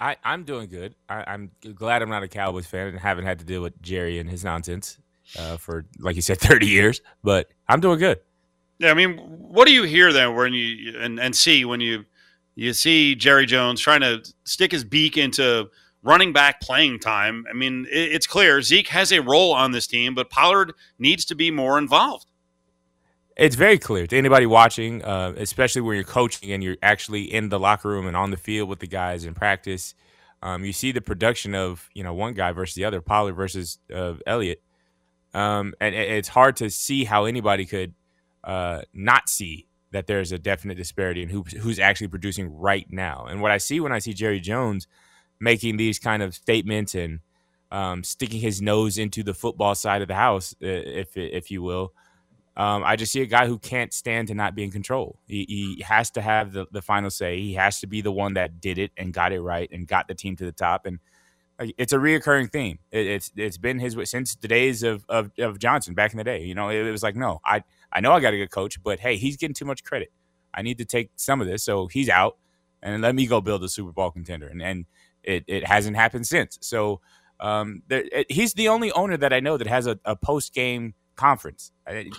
I, 0.00 0.16
I'm 0.24 0.44
doing 0.44 0.68
good. 0.68 0.94
I, 1.08 1.24
I'm 1.26 1.50
glad 1.74 2.02
I'm 2.02 2.08
not 2.08 2.22
a 2.22 2.28
Cowboys 2.28 2.66
fan 2.66 2.88
and 2.88 2.98
haven't 2.98 3.26
had 3.26 3.38
to 3.40 3.44
deal 3.44 3.60
with 3.60 3.80
Jerry 3.82 4.18
and 4.18 4.30
his 4.30 4.44
nonsense 4.44 4.98
uh, 5.38 5.58
for, 5.58 5.84
like 5.98 6.16
you 6.16 6.22
said, 6.22 6.38
30 6.40 6.66
years. 6.66 7.00
But 7.22 7.50
I'm 7.68 7.80
doing 7.80 7.98
good. 7.98 8.20
Yeah, 8.78 8.90
I 8.90 8.94
mean, 8.94 9.18
what 9.18 9.66
do 9.66 9.72
you 9.74 9.82
hear 9.82 10.10
then 10.10 10.34
when 10.34 10.54
you 10.54 10.98
and, 10.98 11.20
and 11.20 11.36
see 11.36 11.66
when 11.66 11.80
you 11.80 12.06
you 12.54 12.72
see 12.72 13.14
Jerry 13.14 13.44
Jones 13.44 13.78
trying 13.78 14.00
to 14.00 14.24
stick 14.44 14.72
his 14.72 14.84
beak 14.84 15.18
into 15.18 15.68
running 16.02 16.32
back 16.32 16.62
playing 16.62 17.00
time? 17.00 17.44
I 17.50 17.52
mean, 17.52 17.86
it, 17.90 18.12
it's 18.12 18.26
clear 18.26 18.62
Zeke 18.62 18.88
has 18.88 19.12
a 19.12 19.20
role 19.20 19.52
on 19.52 19.72
this 19.72 19.86
team, 19.86 20.14
but 20.14 20.30
Pollard 20.30 20.72
needs 20.98 21.26
to 21.26 21.34
be 21.34 21.50
more 21.50 21.76
involved. 21.76 22.29
It's 23.40 23.56
very 23.56 23.78
clear 23.78 24.06
to 24.06 24.18
anybody 24.18 24.44
watching, 24.44 25.02
uh, 25.02 25.32
especially 25.38 25.80
when 25.80 25.94
you're 25.94 26.04
coaching 26.04 26.52
and 26.52 26.62
you're 26.62 26.76
actually 26.82 27.22
in 27.22 27.48
the 27.48 27.58
locker 27.58 27.88
room 27.88 28.06
and 28.06 28.14
on 28.14 28.30
the 28.30 28.36
field 28.36 28.68
with 28.68 28.80
the 28.80 28.86
guys 28.86 29.24
in 29.24 29.32
practice. 29.32 29.94
Um, 30.42 30.62
you 30.62 30.74
see 30.74 30.92
the 30.92 31.00
production 31.00 31.54
of 31.54 31.88
you 31.94 32.04
know 32.04 32.12
one 32.12 32.34
guy 32.34 32.52
versus 32.52 32.74
the 32.74 32.84
other, 32.84 33.00
Pollard 33.00 33.32
versus 33.32 33.78
uh, 33.94 34.16
Elliott, 34.26 34.62
um, 35.32 35.72
and 35.80 35.94
it's 35.94 36.28
hard 36.28 36.56
to 36.56 36.68
see 36.68 37.04
how 37.04 37.24
anybody 37.24 37.64
could 37.64 37.94
uh, 38.44 38.82
not 38.92 39.30
see 39.30 39.66
that 39.90 40.06
there's 40.06 40.32
a 40.32 40.38
definite 40.38 40.76
disparity 40.76 41.22
in 41.22 41.30
who, 41.30 41.42
who's 41.62 41.78
actually 41.78 42.08
producing 42.08 42.54
right 42.54 42.88
now. 42.90 43.24
And 43.24 43.40
what 43.40 43.52
I 43.52 43.56
see 43.56 43.80
when 43.80 43.90
I 43.90 44.00
see 44.00 44.12
Jerry 44.12 44.40
Jones 44.40 44.86
making 45.40 45.78
these 45.78 45.98
kind 45.98 46.22
of 46.22 46.34
statements 46.34 46.94
and 46.94 47.20
um, 47.72 48.04
sticking 48.04 48.40
his 48.40 48.60
nose 48.60 48.98
into 48.98 49.22
the 49.22 49.32
football 49.32 49.74
side 49.74 50.02
of 50.02 50.08
the 50.08 50.14
house, 50.14 50.54
uh, 50.62 50.66
if 50.66 51.16
if 51.16 51.50
you 51.50 51.62
will, 51.62 51.94
um, 52.56 52.82
I 52.84 52.96
just 52.96 53.12
see 53.12 53.22
a 53.22 53.26
guy 53.26 53.46
who 53.46 53.58
can't 53.58 53.92
stand 53.92 54.28
to 54.28 54.34
not 54.34 54.54
be 54.54 54.64
in 54.64 54.70
control. 54.70 55.18
He, 55.26 55.44
he 55.48 55.82
has 55.82 56.10
to 56.12 56.20
have 56.20 56.52
the, 56.52 56.66
the 56.70 56.82
final 56.82 57.10
say. 57.10 57.40
He 57.40 57.54
has 57.54 57.80
to 57.80 57.86
be 57.86 58.00
the 58.00 58.12
one 58.12 58.34
that 58.34 58.60
did 58.60 58.78
it 58.78 58.90
and 58.96 59.12
got 59.12 59.32
it 59.32 59.40
right 59.40 59.70
and 59.72 59.86
got 59.86 60.08
the 60.08 60.14
team 60.14 60.36
to 60.36 60.44
the 60.44 60.52
top. 60.52 60.84
And 60.84 60.98
it's 61.60 61.92
a 61.92 61.96
reoccurring 61.96 62.50
theme. 62.50 62.78
It, 62.90 63.06
it's 63.06 63.32
it's 63.36 63.58
been 63.58 63.78
his 63.78 63.96
since 64.04 64.34
the 64.34 64.48
days 64.48 64.82
of, 64.82 65.04
of 65.08 65.30
of 65.38 65.58
Johnson 65.58 65.94
back 65.94 66.12
in 66.12 66.18
the 66.18 66.24
day. 66.24 66.42
You 66.42 66.54
know, 66.54 66.70
it, 66.70 66.86
it 66.86 66.90
was 66.90 67.02
like, 67.02 67.16
no, 67.16 67.40
I 67.44 67.62
I 67.92 68.00
know 68.00 68.12
I 68.12 68.20
got 68.20 68.34
a 68.34 68.38
good 68.38 68.50
coach, 68.50 68.82
but 68.82 69.00
hey, 69.00 69.16
he's 69.16 69.36
getting 69.36 69.54
too 69.54 69.64
much 69.64 69.84
credit. 69.84 70.10
I 70.52 70.62
need 70.62 70.78
to 70.78 70.84
take 70.84 71.10
some 71.16 71.40
of 71.40 71.46
this, 71.46 71.62
so 71.62 71.86
he's 71.86 72.08
out, 72.08 72.36
and 72.82 73.02
let 73.02 73.14
me 73.14 73.26
go 73.26 73.40
build 73.40 73.62
a 73.62 73.68
Super 73.68 73.92
Bowl 73.92 74.10
contender. 74.10 74.48
And 74.48 74.62
and 74.62 74.86
it 75.22 75.44
it 75.46 75.66
hasn't 75.66 75.96
happened 75.96 76.26
since. 76.26 76.58
So 76.62 77.00
um, 77.38 77.82
there, 77.88 78.04
it, 78.10 78.30
he's 78.32 78.54
the 78.54 78.68
only 78.68 78.90
owner 78.92 79.16
that 79.16 79.32
I 79.32 79.40
know 79.40 79.56
that 79.56 79.66
has 79.66 79.86
a, 79.86 79.98
a 80.04 80.16
post 80.16 80.54
game 80.54 80.94
conference. 81.20 81.72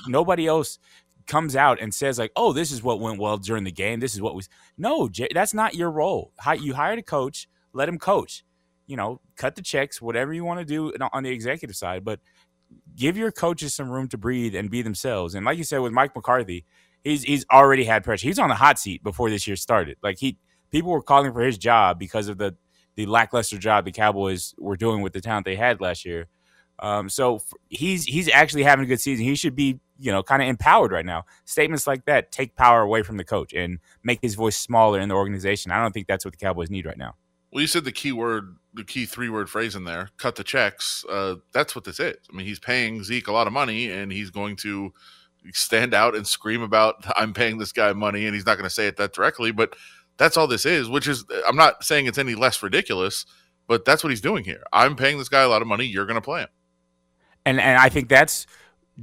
Nobody 0.07 0.45
else 0.47 0.79
comes 1.27 1.55
out 1.55 1.81
and 1.81 1.93
says 1.93 2.19
like, 2.19 2.31
"Oh, 2.35 2.53
this 2.53 2.71
is 2.71 2.83
what 2.83 2.99
went 2.99 3.19
well 3.19 3.37
during 3.37 3.63
the 3.63 3.71
game. 3.71 3.99
This 3.99 4.13
is 4.13 4.21
what 4.21 4.35
was." 4.35 4.49
No, 4.77 5.09
that's 5.33 5.53
not 5.53 5.75
your 5.75 5.89
role. 5.91 6.33
You 6.59 6.73
hired 6.73 6.99
a 6.99 7.03
coach, 7.03 7.47
let 7.73 7.89
him 7.89 7.97
coach. 7.97 8.43
You 8.87 8.97
know, 8.97 9.21
cut 9.37 9.55
the 9.55 9.61
checks, 9.61 10.01
whatever 10.01 10.33
you 10.33 10.43
want 10.43 10.59
to 10.59 10.65
do 10.65 10.91
on 11.13 11.23
the 11.23 11.29
executive 11.29 11.75
side, 11.75 12.03
but 12.03 12.19
give 12.95 13.17
your 13.17 13.31
coaches 13.31 13.73
some 13.73 13.89
room 13.89 14.07
to 14.09 14.17
breathe 14.17 14.55
and 14.55 14.69
be 14.69 14.81
themselves. 14.81 15.35
And 15.35 15.45
like 15.45 15.57
you 15.57 15.63
said 15.63 15.79
with 15.79 15.93
Mike 15.93 16.15
McCarthy, 16.15 16.65
he's 17.03 17.23
he's 17.23 17.45
already 17.51 17.85
had 17.85 18.03
pressure. 18.03 18.27
He's 18.27 18.39
on 18.39 18.49
the 18.49 18.55
hot 18.55 18.79
seat 18.79 19.03
before 19.03 19.29
this 19.29 19.47
year 19.47 19.55
started. 19.55 19.97
Like 20.03 20.17
he 20.19 20.37
people 20.71 20.91
were 20.91 21.01
calling 21.01 21.33
for 21.33 21.41
his 21.41 21.57
job 21.57 21.99
because 21.99 22.27
of 22.27 22.37
the 22.37 22.55
the 22.95 23.05
lackluster 23.05 23.57
job 23.57 23.85
the 23.85 23.91
Cowboys 23.91 24.53
were 24.57 24.77
doing 24.77 25.01
with 25.01 25.13
the 25.13 25.21
talent 25.21 25.45
they 25.45 25.55
had 25.55 25.81
last 25.81 26.05
year. 26.05 26.27
Um, 26.81 27.09
so 27.09 27.41
he's 27.69 28.05
he's 28.05 28.27
actually 28.29 28.63
having 28.63 28.85
a 28.85 28.87
good 28.87 28.99
season. 28.99 29.25
He 29.25 29.35
should 29.35 29.55
be 29.55 29.79
you 29.99 30.11
know 30.11 30.23
kind 30.23 30.41
of 30.41 30.47
empowered 30.47 30.91
right 30.91 31.05
now. 31.05 31.25
Statements 31.45 31.87
like 31.87 32.05
that 32.05 32.31
take 32.31 32.55
power 32.55 32.81
away 32.81 33.03
from 33.03 33.17
the 33.17 33.23
coach 33.23 33.53
and 33.53 33.79
make 34.03 34.19
his 34.21 34.35
voice 34.35 34.57
smaller 34.57 34.99
in 34.99 35.09
the 35.09 35.15
organization. 35.15 35.71
I 35.71 35.81
don't 35.81 35.91
think 35.91 36.07
that's 36.07 36.25
what 36.25 36.33
the 36.33 36.43
Cowboys 36.43 36.69
need 36.69 36.85
right 36.85 36.97
now. 36.97 37.15
Well, 37.51 37.61
you 37.61 37.67
said 37.67 37.83
the 37.83 37.91
key 37.91 38.13
word, 38.13 38.55
the 38.73 38.83
key 38.83 39.05
three 39.05 39.29
word 39.29 39.49
phrase 39.49 39.75
in 39.75 39.83
there, 39.83 40.09
cut 40.17 40.35
the 40.35 40.43
checks. 40.43 41.03
Uh, 41.09 41.35
that's 41.51 41.75
what 41.75 41.83
this 41.83 41.99
is. 41.99 42.15
I 42.31 42.35
mean, 42.35 42.45
he's 42.45 42.59
paying 42.59 43.03
Zeke 43.03 43.27
a 43.27 43.33
lot 43.33 43.47
of 43.47 43.53
money 43.53 43.91
and 43.91 44.11
he's 44.11 44.29
going 44.29 44.55
to 44.57 44.93
stand 45.51 45.93
out 45.93 46.15
and 46.15 46.25
scream 46.25 46.61
about, 46.61 47.03
I'm 47.17 47.33
paying 47.33 47.57
this 47.57 47.73
guy 47.73 47.91
money. 47.91 48.25
And 48.25 48.33
he's 48.33 48.45
not 48.45 48.57
going 48.57 48.69
to 48.69 48.73
say 48.73 48.87
it 48.87 48.95
that 48.97 49.13
directly, 49.13 49.51
but 49.51 49.75
that's 50.17 50.37
all 50.37 50.47
this 50.47 50.65
is, 50.65 50.87
which 50.87 51.07
is, 51.07 51.25
I'm 51.45 51.57
not 51.57 51.83
saying 51.83 52.05
it's 52.05 52.17
any 52.17 52.35
less 52.35 52.63
ridiculous, 52.63 53.25
but 53.67 53.83
that's 53.83 54.03
what 54.03 54.11
he's 54.11 54.21
doing 54.21 54.45
here. 54.45 54.63
I'm 54.71 54.95
paying 54.95 55.17
this 55.17 55.29
guy 55.29 55.41
a 55.41 55.49
lot 55.49 55.61
of 55.61 55.67
money. 55.67 55.85
You're 55.85 56.05
going 56.05 56.15
to 56.15 56.21
play 56.21 56.41
him. 56.41 56.49
And, 57.45 57.59
and 57.59 57.79
I 57.79 57.89
think 57.89 58.09
that's 58.09 58.47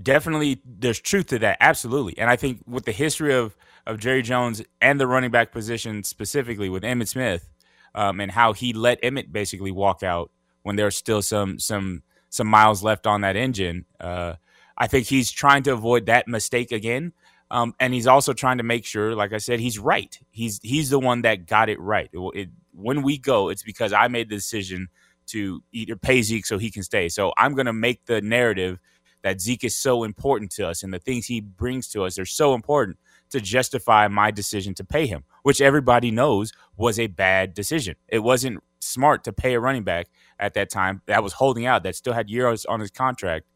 definitely, 0.00 0.60
there's 0.64 1.00
truth 1.00 1.26
to 1.28 1.38
that. 1.40 1.56
Absolutely. 1.60 2.18
And 2.18 2.30
I 2.30 2.36
think 2.36 2.62
with 2.66 2.84
the 2.84 2.92
history 2.92 3.34
of, 3.34 3.56
of 3.86 3.98
Jerry 3.98 4.22
Jones 4.22 4.62
and 4.80 5.00
the 5.00 5.06
running 5.06 5.30
back 5.30 5.50
position 5.50 6.04
specifically 6.04 6.68
with 6.68 6.82
Emmitt 6.82 7.08
Smith, 7.08 7.48
um, 7.94 8.20
and 8.20 8.30
how 8.30 8.52
he 8.52 8.72
let 8.72 8.98
Emmett 9.02 9.32
basically 9.32 9.72
walk 9.72 10.02
out 10.02 10.30
when 10.62 10.76
there's 10.76 10.94
still 10.94 11.22
some 11.22 11.58
some 11.58 12.02
some 12.28 12.46
miles 12.46 12.82
left 12.82 13.06
on 13.06 13.22
that 13.22 13.34
engine. 13.34 13.86
Uh, 13.98 14.34
I 14.76 14.86
think 14.86 15.06
he's 15.06 15.30
trying 15.30 15.62
to 15.64 15.72
avoid 15.72 16.06
that 16.06 16.28
mistake 16.28 16.70
again, 16.70 17.14
um, 17.50 17.74
and 17.80 17.94
he's 17.94 18.06
also 18.06 18.34
trying 18.34 18.58
to 18.58 18.62
make 18.62 18.84
sure, 18.84 19.14
like 19.14 19.32
I 19.32 19.38
said, 19.38 19.58
he's 19.58 19.78
right. 19.78 20.16
He's 20.30 20.60
he's 20.62 20.90
the 20.90 20.98
one 20.98 21.22
that 21.22 21.46
got 21.46 21.70
it 21.70 21.80
right. 21.80 22.10
It, 22.12 22.20
it, 22.34 22.48
when 22.72 23.02
we 23.02 23.16
go, 23.18 23.48
it's 23.48 23.62
because 23.62 23.94
I 23.94 24.08
made 24.08 24.28
the 24.28 24.36
decision 24.36 24.88
to 25.28 25.62
either 25.72 25.96
pay 25.96 26.22
Zeke 26.22 26.46
so 26.46 26.58
he 26.58 26.70
can 26.70 26.82
stay. 26.82 27.08
So 27.08 27.32
I'm 27.36 27.54
going 27.54 27.66
to 27.66 27.72
make 27.72 28.06
the 28.06 28.20
narrative 28.20 28.78
that 29.22 29.40
Zeke 29.40 29.64
is 29.64 29.74
so 29.74 30.04
important 30.04 30.50
to 30.52 30.68
us, 30.68 30.82
and 30.82 30.92
the 30.94 30.98
things 30.98 31.26
he 31.26 31.40
brings 31.40 31.88
to 31.88 32.04
us 32.04 32.18
are 32.18 32.26
so 32.26 32.54
important 32.54 32.98
to 33.30 33.40
justify 33.40 34.08
my 34.08 34.30
decision 34.30 34.74
to 34.74 34.84
pay 34.84 35.06
him, 35.06 35.24
which 35.42 35.60
everybody 35.60 36.10
knows 36.10 36.52
was 36.76 36.98
a 36.98 37.08
bad 37.08 37.52
decision. 37.52 37.96
It 38.08 38.20
wasn't 38.20 38.62
smart 38.80 39.24
to 39.24 39.32
pay 39.32 39.54
a 39.54 39.60
running 39.60 39.82
back 39.82 40.06
at 40.38 40.54
that 40.54 40.70
time 40.70 41.02
that 41.06 41.22
was 41.22 41.34
holding 41.34 41.66
out 41.66 41.82
that 41.82 41.96
still 41.96 42.12
had 42.12 42.30
years 42.30 42.64
on 42.64 42.80
his 42.80 42.90
contract 42.90 43.46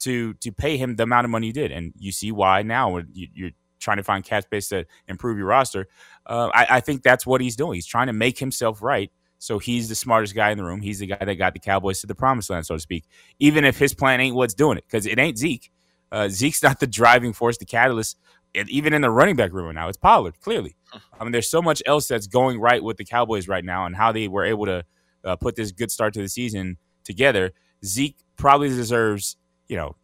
to 0.00 0.34
to 0.34 0.52
pay 0.52 0.76
him 0.76 0.96
the 0.96 1.02
amount 1.02 1.24
of 1.24 1.30
money 1.30 1.48
you 1.48 1.52
did, 1.52 1.72
and 1.72 1.92
you 1.98 2.12
see 2.12 2.30
why 2.30 2.62
now 2.62 2.90
when 2.90 3.08
you, 3.12 3.28
you're 3.34 3.50
trying 3.80 3.96
to 3.96 4.02
find 4.02 4.24
cap 4.24 4.44
space 4.44 4.68
to 4.68 4.84
improve 5.06 5.38
your 5.38 5.46
roster. 5.46 5.88
Uh, 6.26 6.50
I, 6.54 6.66
I 6.70 6.80
think 6.80 7.02
that's 7.02 7.26
what 7.26 7.40
he's 7.40 7.56
doing. 7.56 7.74
He's 7.74 7.86
trying 7.86 8.08
to 8.08 8.12
make 8.12 8.38
himself 8.38 8.82
right. 8.82 9.10
So 9.38 9.58
he's 9.58 9.88
the 9.88 9.94
smartest 9.94 10.34
guy 10.34 10.50
in 10.50 10.58
the 10.58 10.64
room. 10.64 10.80
He's 10.80 10.98
the 10.98 11.06
guy 11.06 11.24
that 11.24 11.34
got 11.36 11.52
the 11.52 11.60
Cowboys 11.60 12.00
to 12.00 12.06
the 12.06 12.14
promised 12.14 12.50
land, 12.50 12.66
so 12.66 12.74
to 12.74 12.80
speak. 12.80 13.04
Even 13.38 13.64
if 13.64 13.78
his 13.78 13.94
plan 13.94 14.20
ain't 14.20 14.34
what's 14.34 14.54
doing 14.54 14.78
it, 14.78 14.84
because 14.86 15.06
it 15.06 15.18
ain't 15.18 15.38
Zeke. 15.38 15.70
Uh, 16.10 16.28
Zeke's 16.28 16.62
not 16.64 16.80
the 16.80 16.86
driving 16.86 17.32
force, 17.32 17.56
the 17.58 17.64
catalyst. 17.64 18.18
And 18.54 18.68
even 18.70 18.92
in 18.92 19.02
the 19.02 19.10
running 19.10 19.36
back 19.36 19.52
room 19.52 19.72
now, 19.74 19.88
it's 19.88 19.98
Pollard. 19.98 20.40
Clearly, 20.40 20.74
I 21.20 21.22
mean, 21.22 21.32
there's 21.32 21.48
so 21.48 21.62
much 21.62 21.82
else 21.86 22.08
that's 22.08 22.26
going 22.26 22.58
right 22.58 22.82
with 22.82 22.96
the 22.96 23.04
Cowboys 23.04 23.46
right 23.46 23.64
now, 23.64 23.86
and 23.86 23.94
how 23.94 24.10
they 24.12 24.26
were 24.26 24.44
able 24.44 24.66
to 24.66 24.84
uh, 25.24 25.36
put 25.36 25.54
this 25.54 25.70
good 25.72 25.90
start 25.90 26.14
to 26.14 26.22
the 26.22 26.28
season 26.28 26.76
together. 27.04 27.52
Zeke 27.84 28.16
probably 28.36 28.68
deserves, 28.68 29.36
you 29.68 29.76
know, 29.76 29.94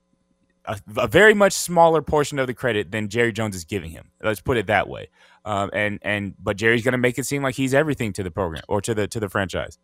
a, 0.67 0.79
a, 0.97 1.09
very 1.09 1.35
much 1.35 1.53
smaller 1.53 2.03
portion 2.03 2.39
of 2.39 2.47
the 2.47 2.55
credit 2.55 2.91
than 2.91 3.09
Jerry 3.09 3.33
Jones 3.33 3.55
is 3.55 3.65
giving 3.65 3.91
him. 3.91 4.11
Let's 4.23 4.41
put 4.41 4.57
it 4.57 4.67
that 4.67 4.89
way. 4.89 5.09
Um, 5.45 5.71
and 5.73 5.99
and 6.03 6.35
but 6.43 6.57
Jerry's 6.57 6.83
going 6.83 6.93
to 6.93 6.99
make 6.99 7.19
it 7.19 7.27
seem 7.27 7.43
like 7.43 7.55
he's 7.55 7.75
everything 7.75 8.13
to 8.15 8.23
the 8.23 8.31
program 8.31 8.63
or 8.69 8.81
to 8.81 8.95
the 8.95 9.07
to 9.09 9.21
the 9.21 9.29
franchise. 9.29 9.79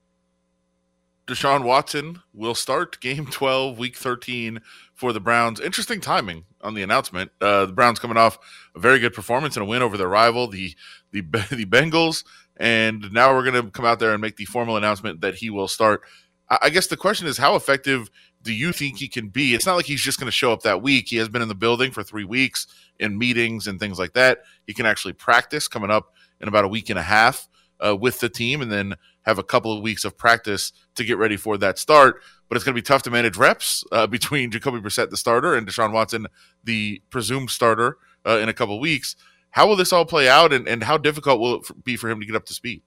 Deshaun 1.27 1.63
Watson 1.63 2.23
will 2.35 2.57
start 2.57 3.01
game 3.01 3.27
12, 3.27 3.79
week 3.79 3.97
13 3.97 4.61
for 4.95 5.13
the 5.13 5.21
Browns. 5.21 5.61
Interesting 5.61 6.01
timing 6.01 6.45
on 6.61 6.75
the 6.75 6.83
announcement. 6.83 7.31
Uh, 7.41 7.67
the 7.67 7.73
Browns 7.73 8.01
coming 8.01 8.17
off 8.17 8.39
a 8.75 8.81
very 8.81 8.99
good 8.99 9.15
performance 9.15 9.57
and 9.57 9.63
a 9.63 9.67
win 9.67 9.83
over 9.83 9.97
their 9.97 10.09
rival, 10.09 10.49
the 10.49 10.75
the 11.13 11.21
the 11.51 11.67
Bengals, 11.67 12.25
and 12.57 13.13
now 13.13 13.35
we're 13.35 13.45
going 13.45 13.63
to 13.63 13.71
come 13.71 13.85
out 13.85 13.99
there 13.99 14.13
and 14.13 14.21
make 14.21 14.37
the 14.37 14.45
formal 14.47 14.77
announcement 14.77 15.21
that 15.21 15.37
he 15.37 15.51
will 15.51 15.69
start. 15.69 16.03
I, 16.49 16.59
I 16.63 16.71
guess 16.71 16.89
the 16.89 16.97
question 16.97 17.27
is, 17.27 17.39
how 17.39 17.55
effective 17.55 18.11
do 18.43 18.53
you 18.53 18.73
think 18.73 18.99
he 18.99 19.09
can 19.09 19.29
be? 19.29 19.55
It's 19.55 19.67
not 19.67 19.77
like 19.77 19.87
he's 19.87 20.01
just 20.01 20.19
going 20.19 20.27
to 20.27 20.33
show 20.33 20.53
up 20.53 20.63
that 20.63 20.83
week. 20.83 21.09
He 21.09 21.17
has 21.17 21.29
been 21.29 21.43
in 21.43 21.49
the 21.49 21.55
building 21.55 21.91
for 21.91 22.03
three 22.03 22.25
weeks 22.25 22.67
in 22.99 23.19
meetings 23.19 23.67
and 23.67 23.79
things 23.79 23.99
like 23.99 24.15
that. 24.15 24.41
He 24.67 24.75
can 24.75 24.87
actually 24.87 25.13
practice 25.13 25.69
coming 25.69 25.91
up 25.91 26.15
in 26.41 26.49
about 26.49 26.65
a 26.65 26.69
week 26.69 26.91
and 26.91 26.99
a 26.99 27.03
half 27.03 27.49
uh, 27.85 27.97
with 27.97 28.21
the 28.21 28.29
team, 28.29 28.63
and 28.63 28.71
then 28.71 28.95
have 29.23 29.39
a 29.39 29.43
couple 29.43 29.73
of 29.73 29.83
weeks 29.83 30.05
of 30.05 30.17
practice 30.17 30.73
to 30.95 31.05
get 31.05 31.19
ready 31.19 31.37
for 31.37 31.59
that 31.59 31.79
start. 31.79 32.23
But 32.49 32.57
it's 32.57 32.65
going 32.65 32.75
to 32.75 32.81
be 32.81 32.87
tough 32.87 33.03
to 33.03 33.11
manage 33.11 33.37
reps 33.37 33.85
uh, 33.93 34.07
between 34.09 34.51
Jacoby 34.51 34.81
Brissett, 34.81 35.11
the 35.11 35.17
starter, 35.17 35.55
and 35.55 35.67
Deshaun 35.67 35.93
Watson, 35.93 36.27
the 36.65 37.03
presumed 37.11 37.51
starter, 37.51 37.99
uh, 38.27 38.39
in 38.39 38.49
a 38.49 38.55
couple 38.55 38.77
of 38.77 38.81
weeks. 38.81 39.17
How 39.51 39.67
will 39.67 39.77
this 39.77 39.93
all 39.93 40.05
play 40.05 40.29
out, 40.29 40.53
and, 40.53 40.69
and 40.69 40.85
how 40.85 40.97
difficult 40.97 41.41
will 41.41 41.57
it 41.57 41.85
be 41.85 41.97
for 41.97 42.09
him 42.09 42.21
to 42.21 42.27
get 42.27 42.37
up 42.37 42.47
to 42.47 42.55
speed? 42.55 42.83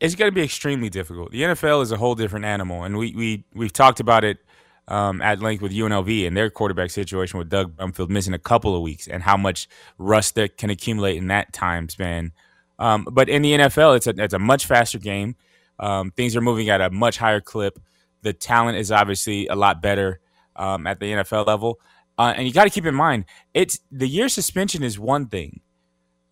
It's 0.00 0.14
going 0.14 0.30
to 0.30 0.34
be 0.34 0.42
extremely 0.42 0.88
difficult. 0.88 1.32
The 1.32 1.42
NFL 1.42 1.82
is 1.82 1.92
a 1.92 1.96
whole 1.96 2.14
different 2.14 2.44
animal, 2.44 2.84
and 2.84 2.96
we 2.96 3.14
we 3.14 3.44
we've 3.54 3.72
talked 3.72 4.00
about 4.00 4.24
it 4.24 4.38
um, 4.86 5.20
at 5.20 5.40
length 5.40 5.60
with 5.60 5.72
UNLV 5.72 6.26
and 6.26 6.36
their 6.36 6.50
quarterback 6.50 6.90
situation 6.90 7.38
with 7.38 7.48
Doug 7.48 7.76
Brumfield 7.76 8.08
missing 8.08 8.34
a 8.34 8.38
couple 8.38 8.76
of 8.76 8.82
weeks, 8.82 9.08
and 9.08 9.22
how 9.22 9.36
much 9.36 9.68
rust 9.98 10.36
that 10.36 10.56
can 10.56 10.70
accumulate 10.70 11.16
in 11.16 11.26
that 11.28 11.52
time 11.52 11.88
span. 11.88 12.32
Um, 12.78 13.06
but 13.10 13.28
in 13.28 13.42
the 13.42 13.52
NFL, 13.52 13.96
it's 13.96 14.06
a 14.06 14.14
it's 14.16 14.34
a 14.34 14.38
much 14.38 14.66
faster 14.66 14.98
game. 14.98 15.36
Um, 15.80 16.10
things 16.12 16.36
are 16.36 16.40
moving 16.40 16.68
at 16.68 16.80
a 16.80 16.90
much 16.90 17.18
higher 17.18 17.40
clip. 17.40 17.78
The 18.22 18.32
talent 18.32 18.78
is 18.78 18.90
obviously 18.92 19.46
a 19.48 19.54
lot 19.54 19.80
better 19.82 20.20
um, 20.56 20.86
at 20.86 21.00
the 21.00 21.06
NFL 21.06 21.46
level, 21.46 21.80
uh, 22.18 22.34
and 22.36 22.46
you 22.46 22.52
got 22.52 22.64
to 22.64 22.70
keep 22.70 22.86
in 22.86 22.94
mind 22.94 23.24
it's 23.54 23.80
the 23.90 24.08
year 24.08 24.28
suspension 24.28 24.82
is 24.84 24.98
one 24.98 25.26
thing 25.26 25.60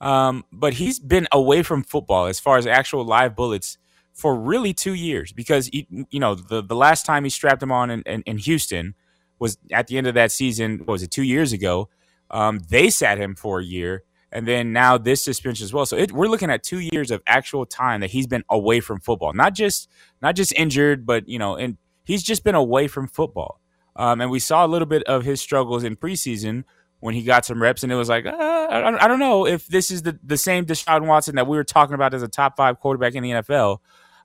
um, 0.00 0.44
but 0.52 0.74
he's 0.74 0.98
been 0.98 1.26
away 1.32 1.62
from 1.62 1.82
football 1.82 2.26
as 2.26 2.38
far 2.40 2.58
as 2.58 2.66
actual 2.66 3.04
live 3.04 3.34
bullets 3.34 3.78
for 4.12 4.34
really 4.34 4.72
two 4.72 4.94
years 4.94 5.32
because 5.32 5.68
he, 5.68 5.86
you 6.10 6.20
know 6.20 6.34
the 6.34 6.62
the 6.62 6.74
last 6.74 7.06
time 7.06 7.24
he 7.24 7.30
strapped 7.30 7.62
him 7.62 7.72
on 7.72 7.90
in, 7.90 8.02
in, 8.02 8.22
in 8.22 8.38
Houston 8.38 8.94
was 9.38 9.58
at 9.70 9.86
the 9.86 9.98
end 9.98 10.06
of 10.06 10.14
that 10.14 10.32
season. 10.32 10.84
was 10.86 11.02
it 11.02 11.10
two 11.10 11.22
years 11.22 11.52
ago? 11.52 11.88
Um, 12.30 12.60
they 12.70 12.90
sat 12.90 13.18
him 13.18 13.34
for 13.34 13.60
a 13.60 13.64
year, 13.64 14.04
and 14.32 14.46
then 14.48 14.72
now 14.72 14.98
this 14.98 15.22
suspension 15.22 15.64
as 15.64 15.72
well. 15.72 15.86
So 15.86 15.96
it, 15.96 16.12
we're 16.12 16.28
looking 16.28 16.50
at 16.50 16.62
two 16.62 16.80
years 16.80 17.10
of 17.10 17.22
actual 17.26 17.66
time 17.66 18.00
that 18.00 18.10
he's 18.10 18.26
been 18.26 18.44
away 18.48 18.80
from 18.80 19.00
football, 19.00 19.32
not 19.32 19.54
just 19.54 19.88
not 20.22 20.34
just 20.34 20.52
injured, 20.54 21.06
but 21.06 21.28
you 21.28 21.38
know, 21.38 21.56
and 21.56 21.76
he's 22.04 22.22
just 22.22 22.44
been 22.44 22.54
away 22.54 22.88
from 22.88 23.08
football. 23.08 23.60
Um, 23.94 24.20
and 24.20 24.30
we 24.30 24.40
saw 24.40 24.64
a 24.64 24.68
little 24.68 24.86
bit 24.86 25.02
of 25.04 25.24
his 25.24 25.40
struggles 25.40 25.82
in 25.84 25.96
preseason 25.96 26.64
when 27.00 27.14
he 27.14 27.22
got 27.22 27.44
some 27.44 27.60
reps, 27.60 27.82
and 27.82 27.92
it 27.92 27.96
was 27.96 28.08
like, 28.08 28.26
uh, 28.26 28.30
I, 28.30 29.04
I, 29.04 29.08
don't 29.08 29.18
know 29.18 29.46
if 29.46 29.66
this 29.66 29.90
is 29.90 30.02
the, 30.02 30.18
the 30.24 30.36
same 30.36 30.64
Deshaun 30.64 31.06
Watson 31.06 31.36
that 31.36 31.46
we 31.46 31.56
were 31.56 31.64
talking 31.64 31.94
about 31.94 32.14
as 32.14 32.22
a 32.22 32.28
top 32.28 32.56
five 32.56 32.80
quarterback 32.80 33.14
in 33.14 33.22
the 33.22 33.30
NFL 33.30 33.78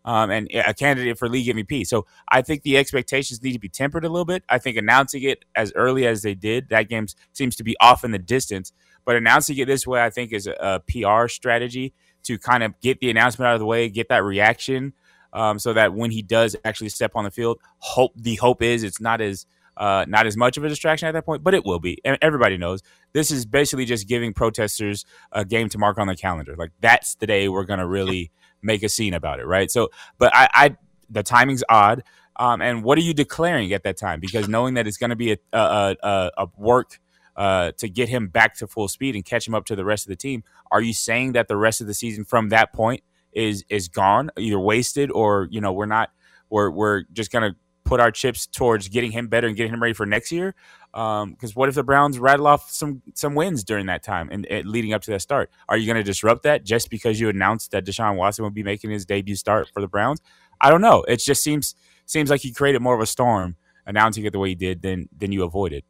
um, 0.05 0.31
and 0.31 0.49
a 0.53 0.73
candidate 0.73 1.17
for 1.17 1.29
league 1.29 1.47
MVP. 1.47 1.85
So 1.85 2.05
I 2.27 2.41
think 2.41 2.63
the 2.63 2.77
expectations 2.77 3.41
need 3.43 3.53
to 3.53 3.59
be 3.59 3.69
tempered 3.69 4.05
a 4.05 4.09
little 4.09 4.25
bit. 4.25 4.43
I 4.49 4.57
think 4.57 4.77
announcing 4.77 5.23
it 5.23 5.45
as 5.55 5.71
early 5.75 6.07
as 6.07 6.21
they 6.21 6.33
did, 6.33 6.69
that 6.69 6.89
game 6.89 7.07
seems 7.33 7.55
to 7.57 7.63
be 7.63 7.75
off 7.79 8.03
in 8.03 8.11
the 8.11 8.19
distance. 8.19 8.71
But 9.05 9.15
announcing 9.15 9.57
it 9.57 9.65
this 9.65 9.85
way, 9.85 10.01
I 10.01 10.09
think, 10.09 10.31
is 10.31 10.47
a, 10.47 10.55
a 10.59 10.79
PR 10.79 11.27
strategy 11.27 11.93
to 12.23 12.37
kind 12.37 12.63
of 12.63 12.79
get 12.81 12.99
the 12.99 13.09
announcement 13.09 13.47
out 13.47 13.53
of 13.55 13.59
the 13.59 13.65
way, 13.65 13.89
get 13.89 14.09
that 14.09 14.23
reaction, 14.23 14.93
um, 15.33 15.59
so 15.59 15.73
that 15.73 15.93
when 15.93 16.11
he 16.11 16.21
does 16.21 16.55
actually 16.65 16.89
step 16.89 17.11
on 17.15 17.23
the 17.23 17.31
field, 17.31 17.59
hope 17.79 18.11
the 18.15 18.35
hope 18.35 18.61
is 18.61 18.83
it's 18.83 19.01
not 19.01 19.21
as 19.21 19.45
uh, 19.77 20.05
not 20.07 20.27
as 20.27 20.37
much 20.37 20.57
of 20.57 20.63
a 20.63 20.69
distraction 20.69 21.07
at 21.07 21.13
that 21.13 21.25
point, 21.25 21.43
but 21.43 21.53
it 21.53 21.65
will 21.65 21.79
be. 21.79 21.99
And 22.03 22.17
everybody 22.21 22.57
knows 22.57 22.81
this 23.13 23.31
is 23.31 23.45
basically 23.45 23.85
just 23.85 24.07
giving 24.07 24.33
protesters 24.33 25.05
a 25.31 25.45
game 25.45 25.69
to 25.69 25.77
mark 25.77 25.97
on 25.97 26.07
the 26.07 26.15
calendar. 26.15 26.55
Like 26.57 26.71
that's 26.81 27.15
the 27.15 27.27
day 27.27 27.47
we're 27.49 27.65
gonna 27.65 27.87
really 27.87 28.31
make 28.61 28.83
a 28.83 28.89
scene 28.89 29.13
about 29.13 29.39
it, 29.39 29.45
right? 29.45 29.69
So, 29.71 29.89
but 30.17 30.35
I, 30.35 30.49
I 30.53 30.77
the 31.09 31.23
timing's 31.23 31.63
odd. 31.69 32.03
Um, 32.37 32.61
and 32.61 32.83
what 32.83 32.97
are 32.97 33.01
you 33.01 33.13
declaring 33.13 33.73
at 33.73 33.83
that 33.83 33.97
time? 33.97 34.19
Because 34.19 34.47
knowing 34.47 34.75
that 34.75 34.87
it's 34.87 34.97
going 34.97 35.09
to 35.09 35.15
be 35.15 35.33
a, 35.33 35.37
a, 35.53 35.95
a, 36.01 36.31
a 36.37 36.47
work 36.57 36.99
uh, 37.35 37.71
to 37.77 37.89
get 37.89 38.09
him 38.09 38.29
back 38.29 38.55
to 38.57 38.67
full 38.67 38.87
speed 38.87 39.15
and 39.15 39.25
catch 39.25 39.47
him 39.47 39.53
up 39.53 39.65
to 39.65 39.75
the 39.75 39.85
rest 39.85 40.05
of 40.05 40.09
the 40.09 40.15
team, 40.15 40.43
are 40.71 40.81
you 40.81 40.93
saying 40.93 41.33
that 41.33 41.47
the 41.47 41.57
rest 41.57 41.81
of 41.81 41.87
the 41.87 41.93
season 41.93 42.23
from 42.23 42.49
that 42.49 42.73
point 42.73 43.03
is 43.33 43.63
is 43.69 43.87
gone, 43.87 44.29
either 44.37 44.59
wasted 44.59 45.11
or 45.11 45.47
you 45.51 45.61
know 45.61 45.71
we're 45.71 45.85
not 45.85 46.11
we're 46.49 46.69
we're 46.69 47.03
just 47.13 47.31
going 47.31 47.51
to 47.51 47.57
put 47.91 47.99
our 47.99 48.09
chips 48.09 48.47
towards 48.47 48.87
getting 48.87 49.11
him 49.11 49.27
better 49.27 49.47
and 49.47 49.57
getting 49.57 49.73
him 49.73 49.81
ready 49.81 49.93
for 49.93 50.05
next 50.05 50.31
year. 50.31 50.55
Because 50.93 51.23
um, 51.23 51.51
what 51.55 51.67
if 51.67 51.75
the 51.75 51.83
Browns 51.83 52.17
rattle 52.17 52.47
off 52.47 52.71
some 52.71 53.01
some 53.15 53.35
wins 53.35 53.65
during 53.65 53.87
that 53.87 54.01
time 54.01 54.29
and, 54.31 54.45
and 54.45 54.65
leading 54.65 54.93
up 54.93 55.01
to 55.01 55.11
that 55.11 55.19
start? 55.19 55.51
Are 55.67 55.75
you 55.75 55.85
going 55.85 55.97
to 55.97 56.03
disrupt 56.03 56.43
that 56.43 56.63
just 56.63 56.89
because 56.89 57.19
you 57.19 57.27
announced 57.27 57.71
that 57.71 57.85
Deshaun 57.85 58.15
Watson 58.15 58.45
would 58.45 58.53
be 58.53 58.63
making 58.63 58.91
his 58.91 59.05
debut 59.05 59.35
start 59.35 59.67
for 59.73 59.81
the 59.81 59.89
Browns? 59.89 60.21
I 60.61 60.69
don't 60.69 60.79
know. 60.79 61.03
It 61.03 61.17
just 61.17 61.43
seems 61.43 61.75
seems 62.05 62.29
like 62.29 62.39
he 62.39 62.53
created 62.53 62.81
more 62.81 62.95
of 62.95 63.01
a 63.01 63.05
storm 63.05 63.57
announcing 63.85 64.23
it 64.23 64.31
the 64.31 64.39
way 64.39 64.49
he 64.49 64.55
did 64.55 64.81
than 64.81 65.09
than 65.17 65.33
you 65.33 65.43
avoided. 65.43 65.83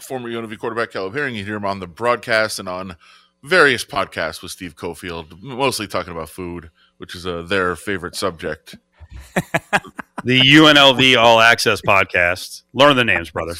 Former 0.00 0.28
UNLV 0.28 0.56
quarterback 0.58 0.92
Caleb 0.92 1.14
Herring, 1.14 1.34
you 1.34 1.44
hear 1.44 1.56
him 1.56 1.64
on 1.64 1.80
the 1.80 1.88
broadcast 1.88 2.60
and 2.60 2.68
on 2.68 2.96
various 3.42 3.84
podcasts 3.84 4.42
with 4.42 4.52
Steve 4.52 4.76
Cofield, 4.76 5.42
mostly 5.42 5.88
talking 5.88 6.12
about 6.12 6.28
food, 6.28 6.70
which 6.98 7.16
is 7.16 7.26
uh, 7.26 7.42
their 7.42 7.74
favorite 7.74 8.14
subject. 8.14 8.76
the 10.24 10.40
UNLV 10.40 11.16
All 11.16 11.40
Access 11.40 11.80
podcast. 11.80 12.62
Learn 12.72 12.96
the 12.96 13.04
names, 13.04 13.30
brother. 13.30 13.54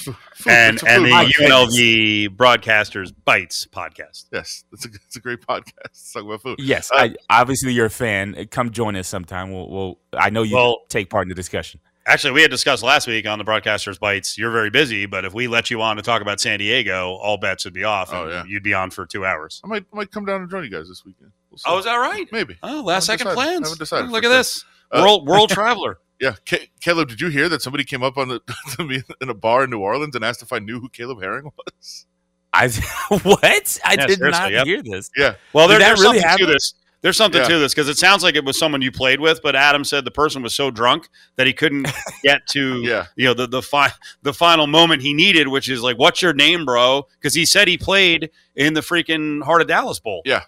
and 0.46 0.82
and 0.86 1.04
the 1.04 1.10
UNLV 1.10 2.28
Broadcasters 2.36 3.12
Bites 3.24 3.66
podcast. 3.66 4.26
Yes, 4.32 4.64
it's 4.72 4.84
a 4.86 4.88
it's 5.06 5.16
a 5.16 5.20
great 5.20 5.40
podcast. 5.40 5.72
Let's 5.84 6.12
talk 6.12 6.24
about 6.24 6.42
food. 6.42 6.58
Yes, 6.60 6.90
uh, 6.92 6.96
I, 6.96 7.14
obviously 7.30 7.72
you're 7.72 7.86
a 7.86 7.90
fan. 7.90 8.46
Come 8.50 8.70
join 8.70 8.96
us 8.96 9.08
sometime. 9.08 9.52
We'll, 9.52 9.68
we'll 9.68 9.98
I 10.12 10.30
know 10.30 10.42
you 10.42 10.56
well, 10.56 10.78
take 10.88 11.10
part 11.10 11.24
in 11.24 11.28
the 11.28 11.34
discussion. 11.34 11.80
Actually, 12.04 12.32
we 12.32 12.42
had 12.42 12.50
discussed 12.50 12.82
last 12.82 13.06
week 13.06 13.26
on 13.28 13.38
the 13.38 13.44
Broadcasters 13.44 13.98
Bites. 13.98 14.36
You're 14.36 14.50
very 14.50 14.70
busy, 14.70 15.06
but 15.06 15.24
if 15.24 15.32
we 15.32 15.46
let 15.46 15.70
you 15.70 15.80
on 15.82 15.96
to 15.96 16.02
talk 16.02 16.20
about 16.20 16.40
San 16.40 16.58
Diego, 16.58 17.10
all 17.10 17.38
bets 17.38 17.64
would 17.64 17.74
be 17.74 17.84
off. 17.84 18.12
Oh 18.12 18.28
yeah, 18.28 18.44
you'd 18.46 18.64
be 18.64 18.74
on 18.74 18.90
for 18.90 19.06
two 19.06 19.24
hours. 19.24 19.60
I 19.64 19.68
might 19.68 19.84
I 19.92 19.96
might 19.96 20.10
come 20.10 20.24
down 20.24 20.40
and 20.40 20.50
join 20.50 20.64
you 20.64 20.70
guys 20.70 20.88
this 20.88 21.04
weekend. 21.04 21.32
We'll 21.50 21.60
oh, 21.66 21.78
is 21.78 21.84
that 21.84 21.96
right? 21.96 22.26
Maybe. 22.32 22.56
Oh, 22.62 22.82
last 22.82 23.06
second 23.06 23.26
decided. 23.26 23.36
plans. 23.36 23.66
I 23.66 23.68
haven't 23.68 23.78
decided. 23.78 24.10
Look 24.10 24.24
at 24.24 24.28
sure. 24.28 24.36
this. 24.36 24.64
Uh, 24.90 25.02
world 25.02 25.28
world 25.28 25.50
traveler. 25.50 25.98
Yeah, 26.22 26.36
Caleb, 26.80 27.08
did 27.08 27.20
you 27.20 27.30
hear 27.30 27.48
that 27.48 27.62
somebody 27.62 27.82
came 27.82 28.04
up 28.04 28.16
on 28.16 28.28
the 28.28 28.40
to 28.76 28.84
me 28.84 29.02
in 29.20 29.28
a 29.28 29.34
bar 29.34 29.64
in 29.64 29.70
New 29.70 29.80
Orleans 29.80 30.14
and 30.14 30.24
asked 30.24 30.40
if 30.40 30.52
I 30.52 30.60
knew 30.60 30.78
who 30.78 30.88
Caleb 30.88 31.20
Herring 31.20 31.50
was? 31.56 32.06
I 32.52 32.68
what? 33.24 33.78
I 33.84 33.94
yeah, 33.94 34.06
did 34.06 34.20
not 34.20 34.52
yep. 34.52 34.64
hear 34.64 34.82
this. 34.84 35.10
Yeah. 35.16 35.34
Well, 35.52 35.66
there, 35.66 35.80
there's 35.80 36.00
really 36.00 36.20
something 36.20 36.46
to 36.46 36.52
this. 36.52 36.74
There's 37.00 37.16
something 37.16 37.40
yeah. 37.40 37.48
to 37.48 37.58
this 37.58 37.74
because 37.74 37.88
it 37.88 37.98
sounds 37.98 38.22
like 38.22 38.36
it 38.36 38.44
was 38.44 38.56
someone 38.56 38.80
you 38.82 38.92
played 38.92 39.18
with, 39.18 39.40
but 39.42 39.56
Adam 39.56 39.82
said 39.82 40.04
the 40.04 40.12
person 40.12 40.40
was 40.40 40.54
so 40.54 40.70
drunk 40.70 41.08
that 41.34 41.48
he 41.48 41.52
couldn't 41.52 41.88
get 42.22 42.46
to 42.50 42.80
yeah. 42.82 43.06
you 43.16 43.26
know 43.26 43.34
the 43.34 43.48
the 43.48 43.60
fi- 43.60 43.90
the 44.22 44.32
final 44.32 44.68
moment 44.68 45.02
he 45.02 45.12
needed, 45.12 45.48
which 45.48 45.68
is 45.68 45.82
like, 45.82 45.98
"What's 45.98 46.22
your 46.22 46.32
name, 46.32 46.64
bro?" 46.64 47.08
Because 47.18 47.34
he 47.34 47.44
said 47.44 47.66
he 47.66 47.76
played 47.76 48.30
in 48.54 48.74
the 48.74 48.80
freaking 48.80 49.42
Heart 49.42 49.62
of 49.62 49.66
Dallas 49.66 49.98
Bowl. 49.98 50.22
Yeah. 50.24 50.42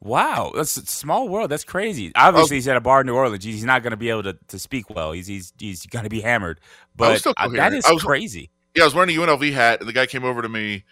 Wow, 0.00 0.52
that's 0.54 0.76
a 0.76 0.84
small 0.86 1.28
world. 1.28 1.50
That's 1.50 1.64
crazy. 1.64 2.12
Obviously, 2.14 2.54
oh. 2.54 2.58
he's 2.58 2.68
at 2.68 2.76
a 2.76 2.80
bar 2.80 3.00
in 3.00 3.06
New 3.06 3.14
Orleans. 3.14 3.42
He's 3.44 3.64
not 3.64 3.82
going 3.82 3.92
to 3.92 3.96
be 3.96 4.10
able 4.10 4.24
to, 4.24 4.38
to 4.48 4.58
speak 4.58 4.90
well. 4.90 5.12
He's 5.12 5.26
he's 5.26 5.52
he's 5.58 5.86
going 5.86 6.04
to 6.04 6.10
be 6.10 6.20
hammered. 6.20 6.60
But 6.94 7.26
uh, 7.26 7.48
that 7.48 7.72
is 7.72 7.84
was, 7.88 8.02
crazy. 8.02 8.50
Yeah, 8.74 8.82
I 8.82 8.86
was 8.86 8.94
wearing 8.94 9.16
a 9.16 9.18
UNLV 9.18 9.52
hat, 9.52 9.80
and 9.80 9.88
the 9.88 9.92
guy 9.92 10.06
came 10.06 10.24
over 10.24 10.42
to 10.42 10.48
me, 10.48 10.84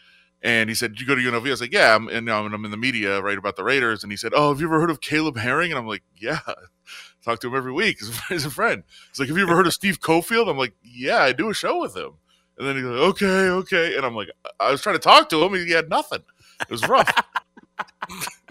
And 0.43 0.71
he 0.71 0.75
said, 0.75 0.93
"Did 0.93 1.01
you 1.01 1.07
go 1.07 1.15
to 1.15 1.21
UNLV?" 1.21 1.47
I 1.47 1.51
was 1.51 1.61
like, 1.61 1.73
"Yeah." 1.73 1.95
I'm, 1.95 2.09
and 2.09 2.31
I'm, 2.31 2.53
I'm 2.53 2.65
in 2.65 2.71
the 2.71 2.79
media, 2.79 3.21
right 3.21 3.37
about 3.37 3.57
the 3.57 3.65
Raiders. 3.65 4.03
And 4.03 4.11
he 4.11 4.17
said, 4.17 4.33
"Oh, 4.35 4.49
have 4.49 4.61
you 4.61 4.67
ever 4.67 4.81
heard 4.81 4.91
of 4.91 5.01
Caleb 5.01 5.37
Herring?" 5.37 5.71
And 5.71 5.79
I'm 5.79 5.87
like, 5.87 6.03
"Yeah." 6.17 6.41
Talk 7.25 7.41
to 7.41 7.49
him 7.49 7.55
every 7.55 7.73
week. 7.73 8.01
He's 8.29 8.45
a 8.45 8.51
friend. 8.51 8.83
He's 9.11 9.21
like, 9.21 9.29
"Have 9.29 9.37
you 9.37 9.45
ever 9.45 9.57
heard 9.57 9.67
of 9.67 9.75
Steve 9.75 10.01
Cofield?" 10.01 10.49
I'm 10.49 10.59
like, 10.59 10.75
"Yeah, 10.83 11.23
I 11.23 11.33
do 11.33 11.51
a 11.51 11.55
show 11.55 11.81
with 11.81 11.97
him." 11.97 12.13
And 12.59 12.67
then 12.67 12.77
he's 12.77 12.85
like, 12.85 13.01
"Okay, 13.01 13.49
okay." 13.49 13.97
And 13.97 14.07
I'm 14.07 14.15
like, 14.15 14.29
I 14.61 14.71
was 14.71 14.83
trying 14.83 14.97
to 14.97 15.01
talk 15.01 15.29
to 15.31 15.43
him, 15.45 15.55
he 15.55 15.71
had 15.73 15.89
nothing. 15.89 16.23
It 16.61 16.71
was 16.71 16.89
rough. 16.89 17.13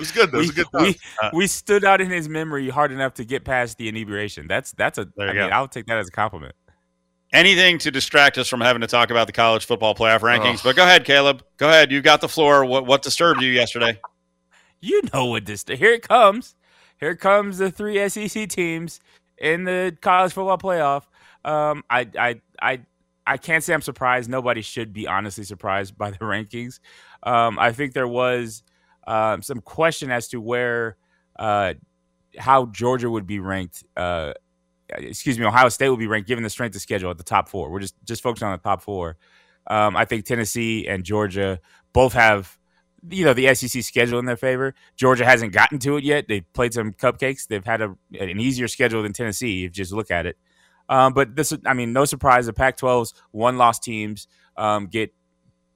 it 0.04 0.10
was 0.10 0.12
good. 0.12 0.32
Though. 0.32 0.38
It 0.38 0.42
was 0.42 0.50
a 0.50 0.54
good 0.54 0.68
time. 0.72 1.30
We, 1.34 1.38
we 1.40 1.48
stood 1.48 1.84
out 1.84 2.02
in 2.02 2.10
his 2.10 2.28
memory 2.30 2.70
hard 2.70 2.92
enough 2.92 3.14
to 3.16 3.26
get 3.26 3.44
past 3.46 3.78
the 3.78 3.88
inebriation. 3.90 4.48
That's 4.48 4.72
that's 4.74 4.98
a. 4.98 5.08
There 5.16 5.30
I 5.30 5.34
you 5.34 5.40
mean, 5.40 5.50
go. 5.50 5.56
I'll 5.56 5.68
take 5.68 5.86
that 5.88 5.98
as 5.98 6.08
a 6.08 6.12
compliment. 6.12 6.56
Anything 7.32 7.80
to 7.80 7.90
distract 7.90 8.38
us 8.38 8.48
from 8.48 8.62
having 8.62 8.82
to 8.82 8.88
talk 8.88 9.10
about 9.10 9.26
the 9.26 9.34
college 9.34 9.66
football 9.66 9.96
playoff 9.96 10.20
rankings. 10.20 10.64
But 10.64 10.76
go 10.76 10.84
ahead, 10.84 11.04
Caleb. 11.04 11.44
Go 11.58 11.68
ahead. 11.68 11.92
You've 11.92 12.04
got 12.04 12.22
the 12.22 12.30
floor. 12.30 12.64
What 12.66 12.86
what 12.86 13.02
disturbed 13.02 13.42
you 13.42 13.50
yesterday? 13.52 14.00
You 14.86 15.00
know 15.14 15.28
what 15.28 15.46
this. 15.46 15.64
Here 15.66 15.94
it 15.94 16.06
comes. 16.06 16.56
Here 17.00 17.16
comes 17.16 17.58
the 17.58 17.72
three 17.72 18.10
SEC 18.10 18.50
teams 18.50 19.00
in 19.38 19.64
the 19.64 19.98
college 20.02 20.34
football 20.34 20.58
playoff. 20.58 21.04
Um, 21.46 21.86
I 21.90 22.06
I 22.20 22.42
I 22.62 22.80
I 23.26 23.38
can't 23.38 23.64
say 23.64 23.74
I'm 23.74 23.82
surprised. 23.82 24.30
Nobody 24.30 24.62
should 24.62 24.92
be 24.92 25.08
honestly 25.08 25.44
surprised 25.44 25.98
by 25.98 26.12
the 26.12 26.18
rankings. 26.22 26.80
Um, 27.24 27.58
I 27.60 27.72
think 27.72 27.94
there 27.94 28.08
was 28.08 28.64
um, 29.08 29.42
some 29.42 29.60
question 29.60 30.12
as 30.12 30.28
to 30.30 30.40
where 30.42 30.98
uh, 31.38 31.74
how 32.38 32.66
Georgia 32.68 33.10
would 33.10 33.28
be 33.28 33.40
ranked. 33.40 33.84
Uh, 33.96 34.34
excuse 34.90 35.40
me, 35.40 35.46
Ohio 35.46 35.70
State 35.70 35.90
would 35.90 36.00
be 36.00 36.08
ranked 36.08 36.28
given 36.28 36.44
the 36.44 36.50
strength 36.50 36.76
of 36.76 36.82
schedule 36.82 37.10
at 37.12 37.18
the 37.18 37.24
top 37.24 37.50
four. 37.50 37.70
We're 37.72 37.80
just 37.80 37.96
just 38.06 38.22
focusing 38.22 38.48
on 38.48 38.54
the 38.54 38.64
top 38.64 38.82
four. 38.82 39.18
Um, 39.68 39.96
I 39.96 40.06
think 40.06 40.26
Tennessee 40.26 40.88
and 40.88 41.04
Georgia 41.04 41.60
both 41.94 42.14
have 42.14 42.58
you 43.10 43.26
know 43.26 43.34
the 43.34 43.54
SEC 43.54 43.84
schedule 43.84 44.20
in 44.20 44.26
their 44.26 44.38
favor. 44.38 44.74
Georgia 44.96 45.26
hasn't 45.26 45.54
gotten 45.54 45.80
to 45.80 45.98
it 45.98 46.04
yet. 46.04 46.28
They've 46.28 46.46
played 46.54 46.74
some 46.74 46.94
cupcakes. 46.94 47.48
They've 47.48 47.66
had 47.66 47.82
a, 47.82 47.96
an 48.20 48.40
easier 48.40 48.68
schedule 48.68 49.04
than 49.04 49.14
Tennessee. 49.14 49.66
If 49.66 49.78
you 49.78 49.84
just 49.84 49.92
look 49.92 50.12
at 50.12 50.26
it. 50.26 50.38
Um, 50.90 51.14
but 51.14 51.36
this, 51.36 51.54
I 51.66 51.74
mean, 51.74 51.94
no 51.94 52.06
surprise. 52.06 52.46
The 52.46 52.54
Pac-12's 52.54 53.14
one-loss 53.32 53.80
teams 53.80 54.28
um, 54.58 54.88
get 54.88 55.14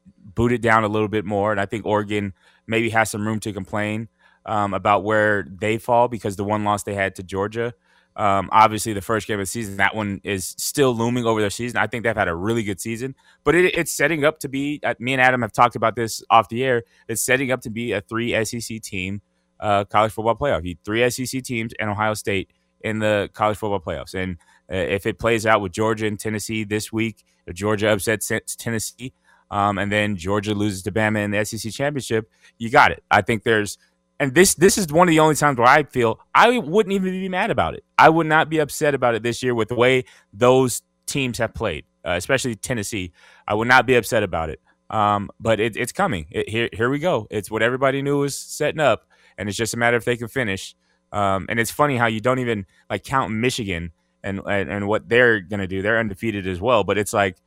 booted 0.05 0.61
down 0.61 0.83
a 0.83 0.87
little 0.87 1.07
bit 1.07 1.25
more, 1.25 1.51
and 1.51 1.61
I 1.61 1.65
think 1.65 1.85
Oregon 1.85 2.33
maybe 2.67 2.89
has 2.89 3.09
some 3.09 3.25
room 3.25 3.39
to 3.41 3.53
complain 3.53 4.09
um, 4.45 4.73
about 4.73 5.03
where 5.03 5.45
they 5.49 5.77
fall 5.77 6.07
because 6.07 6.35
the 6.35 6.43
one 6.43 6.63
loss 6.63 6.83
they 6.83 6.95
had 6.95 7.15
to 7.15 7.23
Georgia. 7.23 7.73
Um, 8.15 8.49
obviously, 8.51 8.93
the 8.93 9.01
first 9.01 9.27
game 9.27 9.39
of 9.39 9.43
the 9.43 9.45
season, 9.45 9.77
that 9.77 9.95
one 9.95 10.21
is 10.23 10.55
still 10.57 10.95
looming 10.95 11.25
over 11.25 11.39
their 11.39 11.51
season. 11.51 11.77
I 11.77 11.85
think 11.85 12.03
they've 12.03 12.15
had 12.15 12.27
a 12.27 12.35
really 12.35 12.63
good 12.63 12.81
season, 12.81 13.15
but 13.43 13.53
it, 13.53 13.75
it's 13.77 13.91
setting 13.91 14.23
up 14.25 14.39
to 14.39 14.49
be. 14.49 14.79
Uh, 14.83 14.95
me 14.99 15.13
and 15.13 15.21
Adam 15.21 15.43
have 15.43 15.51
talked 15.51 15.75
about 15.75 15.95
this 15.95 16.23
off 16.29 16.49
the 16.49 16.63
air. 16.63 16.83
It's 17.07 17.21
setting 17.21 17.51
up 17.51 17.61
to 17.61 17.69
be 17.69 17.91
a 17.91 18.01
three 18.01 18.43
SEC 18.43 18.81
team 18.81 19.21
uh, 19.59 19.85
college 19.85 20.11
football 20.11 20.35
playoff. 20.35 20.65
You 20.65 20.75
three 20.83 21.07
SEC 21.09 21.43
teams 21.43 21.73
and 21.79 21.89
Ohio 21.89 22.15
State 22.15 22.51
in 22.81 22.99
the 22.99 23.29
college 23.33 23.57
football 23.57 23.79
playoffs. 23.79 24.13
And 24.13 24.37
uh, 24.71 24.75
if 24.77 25.05
it 25.05 25.19
plays 25.19 25.45
out 25.45 25.61
with 25.61 25.71
Georgia 25.71 26.07
and 26.07 26.19
Tennessee 26.19 26.63
this 26.63 26.91
week, 26.91 27.23
if 27.45 27.55
Georgia 27.55 27.91
upsets 27.91 28.31
Tennessee, 28.55 29.13
um, 29.51 29.77
and 29.77 29.91
then 29.91 30.15
Georgia 30.15 30.53
loses 30.53 30.83
to 30.83 30.91
Bama 30.91 31.23
in 31.23 31.31
the 31.31 31.43
SEC 31.45 31.71
championship, 31.71 32.29
you 32.57 32.69
got 32.69 32.91
it. 32.91 33.03
I 33.09 33.21
think 33.21 33.43
there's 33.43 33.77
and 34.19 34.33
this 34.33 34.55
this 34.55 34.77
is 34.77 34.87
one 34.87 35.07
of 35.07 35.11
the 35.11 35.19
only 35.19 35.35
times 35.35 35.57
where 35.57 35.67
I 35.67 35.83
feel 35.83 36.19
I 36.33 36.57
wouldn't 36.57 36.93
even 36.93 37.11
be 37.11 37.29
mad 37.29 37.51
about 37.51 37.75
it. 37.75 37.83
I 37.97 38.09
would 38.09 38.27
not 38.27 38.49
be 38.49 38.59
upset 38.59 38.93
about 38.95 39.15
it 39.15 39.23
this 39.23 39.43
year 39.43 39.53
with 39.53 39.69
the 39.69 39.75
way 39.75 40.05
those 40.33 40.81
teams 41.05 41.37
have 41.37 41.53
played, 41.53 41.85
uh, 42.05 42.11
especially 42.11 42.55
Tennessee. 42.55 43.11
I 43.47 43.53
would 43.53 43.67
not 43.67 43.85
be 43.85 43.95
upset 43.95 44.23
about 44.23 44.49
it. 44.49 44.59
Um, 44.89 45.29
but 45.39 45.59
it, 45.59 45.75
it's 45.75 45.91
coming. 45.91 46.27
It, 46.31 46.49
here 46.49 46.69
here 46.73 46.89
we 46.89 46.99
go. 46.99 47.27
It's 47.29 47.51
what 47.51 47.61
everybody 47.61 48.01
knew 48.01 48.19
was 48.19 48.37
setting 48.37 48.79
up, 48.79 49.05
and 49.37 49.49
it's 49.49 49.57
just 49.57 49.73
a 49.73 49.77
matter 49.77 49.97
if 49.97 50.05
they 50.05 50.17
can 50.17 50.27
finish. 50.27 50.75
Um, 51.11 51.45
and 51.49 51.59
it's 51.59 51.71
funny 51.71 51.97
how 51.97 52.07
you 52.07 52.19
don't 52.19 52.39
even 52.39 52.65
like 52.89 53.03
count 53.03 53.31
Michigan 53.33 53.91
and 54.23 54.41
and, 54.47 54.69
and 54.69 54.87
what 54.87 55.09
they're 55.09 55.41
gonna 55.41 55.67
do. 55.67 55.81
They're 55.81 55.99
undefeated 55.99 56.47
as 56.47 56.61
well, 56.61 56.83
but 56.83 56.97
it's 56.97 57.13
like 57.13 57.37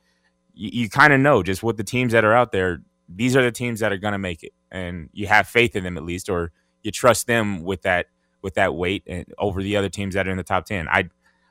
you, 0.53 0.69
you 0.83 0.89
kind 0.89 1.13
of 1.13 1.19
know 1.19 1.43
just 1.43 1.63
what 1.63 1.77
the 1.77 1.83
teams 1.83 2.13
that 2.13 2.25
are 2.25 2.33
out 2.33 2.51
there. 2.51 2.81
These 3.13 3.35
are 3.35 3.43
the 3.43 3.51
teams 3.51 3.81
that 3.81 3.91
are 3.91 3.97
gonna 3.97 4.19
make 4.19 4.43
it, 4.43 4.53
and 4.71 5.09
you 5.13 5.27
have 5.27 5.47
faith 5.47 5.75
in 5.75 5.83
them 5.83 5.97
at 5.97 6.03
least, 6.03 6.29
or 6.29 6.51
you 6.83 6.91
trust 6.91 7.27
them 7.27 7.63
with 7.63 7.83
that 7.83 8.07
with 8.41 8.55
that 8.55 8.73
weight 8.73 9.03
and 9.05 9.25
over 9.37 9.61
the 9.61 9.77
other 9.77 9.89
teams 9.89 10.15
that 10.15 10.27
are 10.27 10.31
in 10.31 10.37
the 10.37 10.43
top 10.43 10.65
10 10.65 10.87
i 10.87 11.07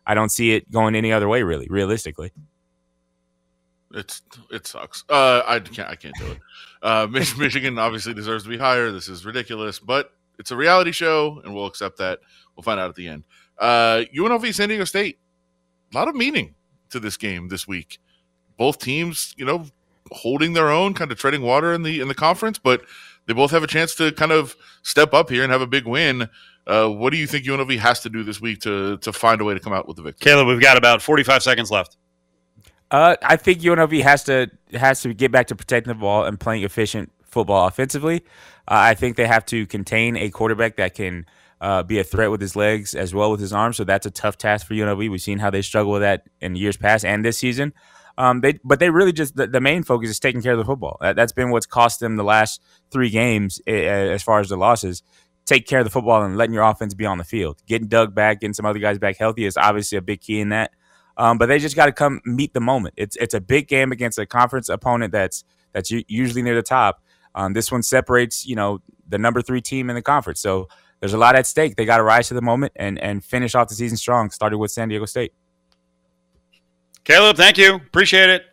i 0.07 0.15
don't 0.15 0.31
see 0.31 0.53
it 0.53 0.69
going 0.73 0.97
any 0.97 1.13
other 1.13 1.29
way 1.29 1.43
really 1.45 1.69
realistically 1.71 2.33
It's 3.93 4.23
it 4.51 4.67
sucks. 4.67 5.05
Uh, 5.09 5.43
I 5.47 5.59
can't 5.61 5.89
I 5.89 5.97
can't 5.97 6.15
do 6.19 6.27
it. 6.33 6.39
Uh, 6.83 7.07
Michigan 7.11 7.79
obviously 7.79 8.15
deserves 8.15 8.45
to 8.45 8.51
be 8.51 8.59
higher. 8.59 8.93
This 8.93 9.09
is 9.09 9.25
ridiculous, 9.27 9.79
but 9.81 10.13
it's 10.39 10.51
a 10.53 10.57
reality 10.57 10.93
show, 10.93 11.41
and 11.45 11.55
we'll 11.55 11.67
accept 11.67 11.99
that. 11.99 12.21
We'll 12.55 12.63
find 12.63 12.79
out 12.79 12.89
at 12.89 12.95
the 12.95 13.09
end. 13.09 13.25
Uh, 13.59 14.03
UNLV 14.17 14.55
San 14.55 14.69
Diego 14.69 14.85
State. 14.85 15.19
A 15.93 15.97
lot 15.97 16.09
of 16.09 16.15
meaning 16.15 16.55
to 16.91 17.01
this 17.01 17.17
game 17.17 17.49
this 17.49 17.67
week. 17.67 17.99
Both 18.61 18.79
teams, 18.79 19.35
you 19.39 19.47
know, 19.47 19.65
holding 20.13 20.53
their 20.53 20.69
own, 20.69 20.93
kind 20.93 21.11
of 21.11 21.19
treading 21.19 21.41
water 21.41 21.73
in 21.73 21.83
the 21.83 21.99
in 21.99 22.09
the 22.09 22.15
conference, 22.15 22.59
but 22.59 22.83
they 23.27 23.33
both 23.33 23.53
have 23.53 23.63
a 23.63 23.67
chance 23.67 23.95
to 23.95 24.13
kind 24.13 24.33
of 24.33 24.55
step 24.83 25.15
up 25.15 25.31
here 25.31 25.43
and 25.43 25.51
have 25.51 25.63
a 25.63 25.67
big 25.67 25.87
win. 25.87 26.29
Uh, 26.67 26.89
what 26.89 27.11
do 27.11 27.17
you 27.17 27.27
think 27.27 27.47
UNLV 27.47 27.79
has 27.79 28.01
to 28.01 28.11
do 28.11 28.23
this 28.23 28.39
week 28.39 28.61
to 28.61 28.99
to 28.99 29.15
find 29.15 29.41
a 29.41 29.45
way 29.45 29.55
to 29.55 29.61
come 29.61 29.73
out 29.73 29.89
with 29.89 29.97
the 29.97 30.03
victory? 30.03 30.31
Caleb, 30.31 30.47
we've 30.47 30.61
got 30.61 30.77
about 30.77 31.01
45 31.01 31.43
seconds 31.43 31.71
left. 31.71 31.97
Uh, 32.91 33.17
I 33.23 33.37
think 33.37 33.61
UNLV 33.61 34.03
has 34.03 34.25
to 34.25 34.51
has 34.75 35.01
to 35.03 35.15
get 35.15 35.33
back 35.33 35.47
to 35.47 35.57
protecting 35.57 35.93
the 35.93 35.99
ball 35.99 36.25
and 36.25 36.39
playing 36.39 36.63
efficient 36.63 37.11
football 37.25 37.67
offensively. 37.67 38.25
Uh, 38.69 38.93
I 38.93 38.95
think 38.95 39.17
they 39.17 39.27
have 39.27 39.47
to 39.47 39.67
contain 39.67 40.19
a 40.19 40.29
quarterback 40.29 40.77
that 40.77 40.95
can 40.95 41.25
uh, 41.61 41.83
be 41.83 41.99
a 41.99 42.05
threat 42.05 42.31
with 42.31 42.41
his 42.41 42.57
legs 42.57 42.95
as 42.95 43.15
well 43.15 43.31
with 43.31 43.41
his 43.41 43.55
arms. 43.55 43.79
So 43.79 43.85
that's 43.85 44.05
a 44.07 44.11
tough 44.11 44.37
task 44.37 44.67
for 44.67 44.75
UNLV. 44.75 45.11
We've 45.11 45.23
seen 45.23 45.39
how 45.39 45.51
they 45.51 45.63
struggle 45.63 45.93
with 45.93 46.03
that 46.03 46.27
in 46.41 46.57
years 46.57 46.77
past 46.77 47.05
and 47.05 47.25
this 47.25 47.39
season. 47.39 47.73
Um, 48.19 48.41
they 48.41 48.59
but 48.65 48.81
they 48.81 48.91
really 48.91 49.13
just 49.13 49.37
the, 49.37 49.47
the, 49.47 49.61
main 49.61 49.83
focus 49.83 50.11
is 50.11 50.21
taking 50.21 50.43
care 50.43 50.53
of 50.53 50.59
the 50.59 50.65
football. 50.65 50.99
That, 51.01 51.19
has 51.19 51.33
been 51.33 51.51
what's 51.51 51.67
cost 51.67 52.01
them 52.01 52.17
the 52.17 52.25
last 52.25 52.61
three 52.91 53.11
games 53.11 53.61
uh, 53.67 53.71
as 53.71 54.23
far 54.23 54.41
as 54.41 54.49
the 54.49 54.57
losses. 54.57 55.03
Take 55.47 55.67
care 55.67 55.81
of 55.81 55.85
the 55.85 55.91
football 55.91 56.23
and 56.23 56.37
letting 56.37 56.55
your 56.55 56.65
offense 56.65 56.95
be 56.95 57.07
on 57.07 57.19
the 57.19 57.25
field. 57.25 57.63
Getting 57.67 57.89
Doug 57.89 58.15
back, 58.15 58.41
getting 58.41 58.55
some 58.55 58.67
other 58.67 58.79
guys 58.79 58.99
back 58.99 59.17
healthy 59.17 59.45
is 59.47 59.57
obviously 59.57 59.97
a 59.99 60.03
big 60.03 60.21
key 60.21 60.41
in 60.41 60.51
that. 60.51 60.73
Um, 61.17 61.39
but 61.39 61.47
they 61.47 61.59
just 61.59 61.77
got 61.77 61.87
to 61.87 61.93
come 61.93 62.21
meet 62.25 62.55
the 62.55 62.61
moment. 62.61 62.95
It's 62.97 63.17
it's 63.17 63.35
a 63.35 63.41
big 63.41 63.69
game 63.69 63.93
against 63.93 64.19
a 64.19 64.27
conference 64.27 64.69
opponent 64.69 65.13
that's 65.13 65.45
that's 65.73 65.91
usually 65.91 66.43
near 66.43 66.55
the 66.55 66.63
top. 66.63 67.03
Um, 67.35 67.53
this 67.53 67.71
one 67.71 67.83
separates 67.83 68.47
you 68.47 68.57
know 68.57 68.81
the 69.09 69.19
number 69.19 69.43
three 69.43 69.61
team 69.61 69.91
in 69.91 69.97
the 69.97 70.03
conference. 70.03 70.41
So 70.41 70.69
there's 71.01 71.15
a 71.15 71.19
lot 71.19 71.37
at 71.37 71.47
stake. 71.47 71.77
They 71.77 71.85
got 71.85 71.99
to 71.99 72.03
rise 72.03 72.29
to 72.29 72.35
the 72.35 72.43
moment 72.43 72.73
and 72.77 72.99
and 72.99 73.25
finish 73.25 73.55
off 73.55 73.69
the 73.69 73.75
season 73.75 73.97
strong. 73.97 74.31
Started 74.31 74.59
with 74.59 74.71
San 74.71 74.89
Diego 74.89 75.07
State. 75.07 75.33
Caleb, 77.05 77.37
thank 77.37 77.59
you. 77.59 77.75
Appreciate 77.75 78.29
it. 78.31 78.45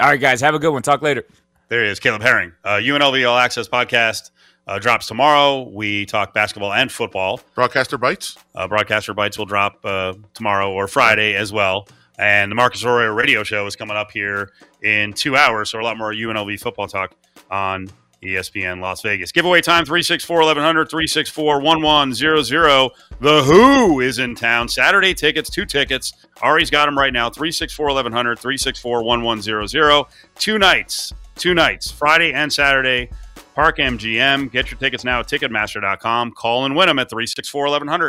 All 0.00 0.08
right, 0.08 0.20
guys, 0.20 0.40
have 0.40 0.54
a 0.54 0.58
good 0.58 0.70
one. 0.72 0.82
Talk 0.82 1.02
later. 1.02 1.24
There 1.68 1.84
he 1.84 1.90
is, 1.90 2.00
Caleb 2.00 2.22
Herring. 2.22 2.52
Uh, 2.64 2.76
UNLV 2.76 3.28
All 3.28 3.36
Access 3.36 3.68
podcast 3.68 4.30
uh, 4.66 4.78
drops 4.78 5.06
tomorrow. 5.06 5.68
We 5.68 6.06
talk 6.06 6.34
basketball 6.34 6.72
and 6.72 6.90
football. 6.92 7.40
Broadcaster 7.54 7.98
bites. 7.98 8.38
Uh, 8.54 8.68
Broadcaster 8.68 9.14
bites 9.14 9.38
will 9.38 9.46
drop 9.46 9.84
uh, 9.84 10.14
tomorrow 10.34 10.70
or 10.72 10.86
Friday 10.88 11.34
as 11.34 11.52
well. 11.52 11.88
And 12.18 12.50
the 12.50 12.56
Marcus 12.56 12.84
Arroyo 12.84 13.12
radio 13.12 13.44
show 13.44 13.66
is 13.66 13.76
coming 13.76 13.96
up 13.96 14.10
here 14.10 14.52
in 14.82 15.12
two 15.12 15.36
hours. 15.36 15.70
So 15.70 15.80
a 15.80 15.82
lot 15.82 15.96
more 15.96 16.12
UNLV 16.12 16.60
football 16.60 16.88
talk 16.88 17.14
on 17.50 17.88
ESPN 18.22 18.80
Las 18.80 19.02
Vegas. 19.02 19.32
Giveaway 19.32 19.60
time 19.60 19.84
364 19.84 20.38
1100 20.38 20.90
364 20.90 21.60
1100. 21.60 22.90
The 23.20 23.42
Who 23.42 24.00
is 24.00 24.18
in 24.18 24.34
town. 24.34 24.68
Saturday 24.68 25.14
tickets, 25.14 25.50
two 25.50 25.64
tickets. 25.64 26.12
Ari's 26.42 26.70
got 26.70 26.86
them 26.86 26.98
right 26.98 27.12
now 27.12 27.30
364 27.30 27.86
1100 27.86 28.38
364 28.38 29.02
1100. 29.02 30.06
Two 30.36 30.58
nights, 30.58 31.12
two 31.36 31.54
nights, 31.54 31.90
Friday 31.90 32.32
and 32.32 32.52
Saturday. 32.52 33.10
Park 33.58 33.78
MGM. 33.78 34.52
Get 34.52 34.70
your 34.70 34.78
tickets 34.78 35.02
now 35.02 35.18
at 35.18 35.26
Ticketmaster.com. 35.26 36.30
Call 36.30 36.64
and 36.64 36.76
win 36.76 36.86
them 36.86 37.00
at 37.00 37.10
364 37.10 37.64
1100. 37.64 38.06